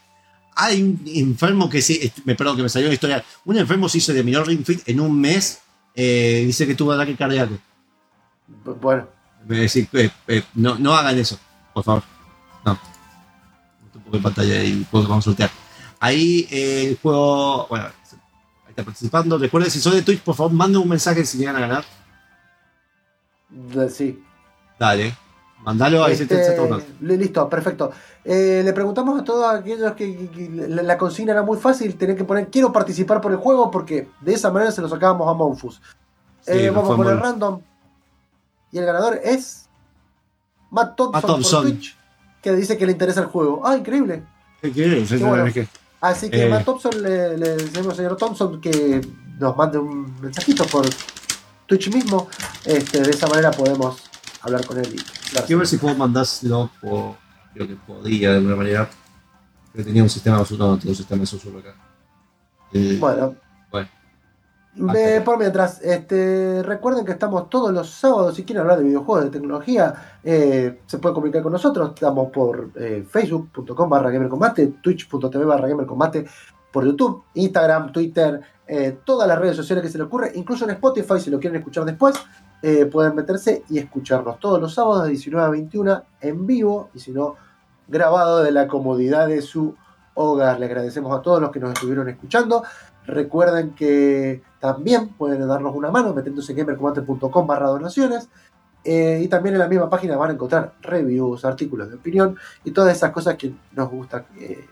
[0.57, 3.25] Hay un enfermo que sí, me perdón que me salió la historia.
[3.45, 5.61] Un enfermo se hizo de Ring Fit en un mes.
[5.95, 7.59] eh, dice que tuvo ataque cardíaco.
[8.81, 9.07] Bueno,
[9.49, 11.39] eh, eh, no, no hagan eso,
[11.83, 12.03] por favor.
[12.65, 12.79] No.
[13.95, 15.51] Un poco de pantalla y que vamos a sortear.
[15.99, 19.39] Ahí eh, el juego, bueno, ahí está participando.
[19.39, 21.85] Recuerden, si son de Twitch, por favor, manden un mensaje si llegan a ganar.
[23.91, 24.23] sí.
[24.79, 25.15] Dale,
[25.63, 26.57] mandalo a Este,
[27.01, 27.93] listo, perfecto.
[28.25, 30.31] Eh, le preguntamos a todos aquellos que,
[30.69, 34.09] la, la consigna era muy fácil, tenían que poner quiero participar por el juego porque
[34.23, 35.83] de esa manera se lo sacábamos a Monfus.
[36.41, 37.61] Sí, Eh, vamos a poner random.
[38.73, 39.69] Y el ganador es
[40.71, 41.63] Matt Thompson, Matt Thompson.
[41.65, 41.97] por Twitch,
[42.43, 43.63] que dice que le interesa el juego.
[43.65, 44.23] Ah, increíble.
[46.01, 46.49] Así que Eh.
[46.49, 49.01] Matt Thompson le, le decimos al señor Thompson que
[49.39, 50.87] nos mande un mensajito por
[51.67, 52.29] Twitch mismo.
[52.65, 54.03] Este, de esa manera podemos
[54.43, 55.31] hablar con él y.
[55.47, 57.17] Quiero ver si puedo mandárselo por.
[57.55, 58.89] Creo que podía de alguna manera.
[59.73, 61.75] Pero tenía un sistema de no tengo un sistema de susurro acá.
[62.73, 63.35] Eh, Bueno.
[65.25, 68.37] Por mientras, este, recuerden que estamos todos los sábados.
[68.37, 71.91] Si quieren hablar de videojuegos, de tecnología, eh, se pueden comunicar con nosotros.
[71.93, 76.25] Estamos por eh, facebook.com barra gamercombate, twitch.tv barra gamercombate,
[76.73, 80.71] por YouTube, Instagram, Twitter, eh, todas las redes sociales que se les ocurre, incluso en
[80.71, 82.15] Spotify, si lo quieren escuchar después,
[82.93, 87.11] pueden meterse y escucharnos todos los sábados de 19 a 21 en vivo y si
[87.11, 87.37] no,
[87.89, 89.75] grabado de la comodidad de su
[90.15, 90.61] hogar.
[90.61, 92.63] Le agradecemos a todos los que nos estuvieron escuchando.
[93.11, 98.29] Recuerden que también pueden darnos una mano metiéndose en gamercombate.com barra donaciones.
[98.83, 102.71] Eh, y también en la misma página van a encontrar reviews, artículos de opinión y
[102.71, 104.67] todas esas cosas que nos gusta que,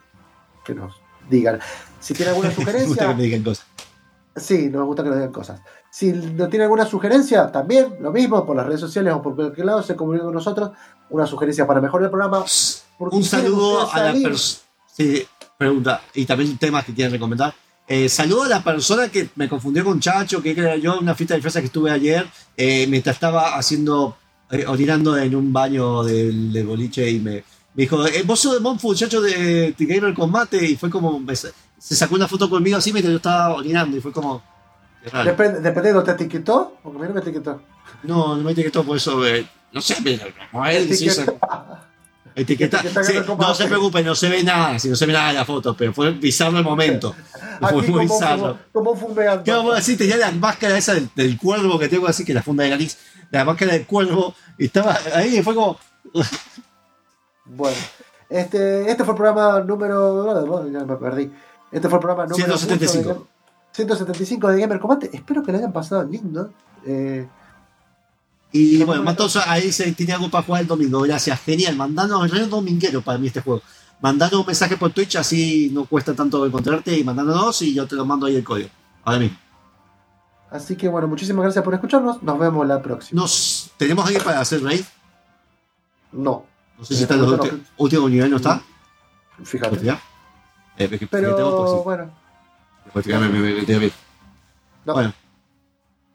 [0.64, 0.94] que nos
[1.28, 1.60] digan.
[2.00, 3.66] Si tienen alguna me gusta sugerencia, que me digan cosas.
[4.36, 5.60] Sí, nos gusta que nos digan cosas.
[5.90, 9.66] Si no tiene alguna sugerencia, también lo mismo, por las redes sociales o por cualquier
[9.66, 10.70] lado, se comunica con nosotros.
[11.10, 12.44] Una sugerencia para mejorar el programa.
[12.98, 14.62] Un saludo a la persona.
[14.86, 16.02] Sí, pregunta.
[16.14, 17.54] Y también temas que quieren recomendar.
[17.88, 21.14] Eh, saludo a la persona que me confundió con Chacho, que era yo en una
[21.14, 24.16] fiesta de disfraces que estuve ayer, eh, mientras estaba haciendo,
[24.50, 27.44] eh, orinando en un baño del, del boliche y me, me
[27.74, 31.50] dijo, eh, vos sos de Monfu, Chacho de, Gamer Combate, y fue como, me se
[31.78, 34.42] sacó una foto conmigo así mientras yo estaba orinando y fue como...
[35.24, 36.76] Depende, dependiendo, ¿te etiquetó?
[36.82, 37.62] Porque a mí no me etiquetó.
[38.02, 39.24] No, no me etiquetó por eso.
[39.26, 41.24] eh, no sé, pero como él sí se-
[42.34, 42.78] Etiqueta.
[42.78, 45.30] Etiqueta sí, que no se preocupe, no se ve nada, si no se ve nada
[45.30, 47.14] en la foto, pero fue bizarro el momento.
[47.60, 48.56] Fue muy bizarro.
[48.72, 49.42] como, como fumeando.
[49.42, 49.98] ¿Qué vamos a decir?
[49.98, 52.96] Tenía la máscara esa del, del cuervo que tengo así, que la funda de nariz,
[53.32, 55.76] la máscara del cuervo, estaba ahí y fue como.
[57.44, 57.76] Bueno,
[58.28, 60.70] este, este fue el programa número.
[60.70, 61.32] Ya me perdí.
[61.72, 62.56] Este fue el programa número.
[62.58, 63.08] 175.
[63.08, 63.26] mucho de-
[63.72, 65.10] 175 de Gamer Combate.
[65.12, 66.52] Espero que lo hayan pasado lindo.
[66.86, 67.26] Eh,
[68.52, 71.00] Y No, bueno, no, Matoso ahí dice, tiene algo para jugar el domingo.
[71.00, 71.76] Gracias, genial.
[71.76, 73.62] Mandanos, es dominguero para mí este juego.
[74.00, 77.96] Mandanos un mensaje por Twitch, así no cuesta tanto encontrarte y mandándonos y yo te
[77.96, 78.70] lo mando ahí el código.
[79.04, 79.36] Ahora mismo.
[80.50, 82.22] así que bueno, muchísimas gracias por escucharnos.
[82.22, 83.20] Nos vemos la próxima.
[83.20, 84.84] Nos, ¿Tenemos alguien para hacer raid?
[86.12, 86.46] No,
[86.78, 87.40] No sé si está en los
[87.76, 88.62] últimos niveles, ¿no está?
[89.44, 89.98] fíjate.
[90.78, 92.10] Eh, Pero tengo, pues, bueno.
[94.84, 95.12] Bueno.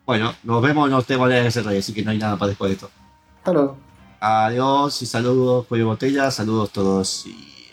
[0.06, 2.70] Bueno, nos vemos, no tengo que hacer raid, así que no hay nada para después
[2.70, 2.90] de esto.
[3.38, 3.78] hasta luego.
[4.20, 7.68] Adiós y saludos, Pollo Botella, saludos todos y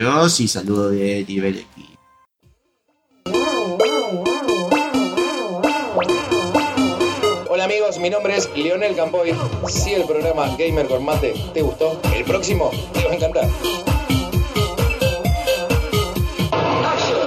[0.00, 1.84] adiós y saludos de nivel X.
[7.48, 9.32] Hola amigos, mi nombre es Leonel Campoy.
[9.68, 13.48] Si el programa Gamer con Mate te gustó, el próximo te va a encantar.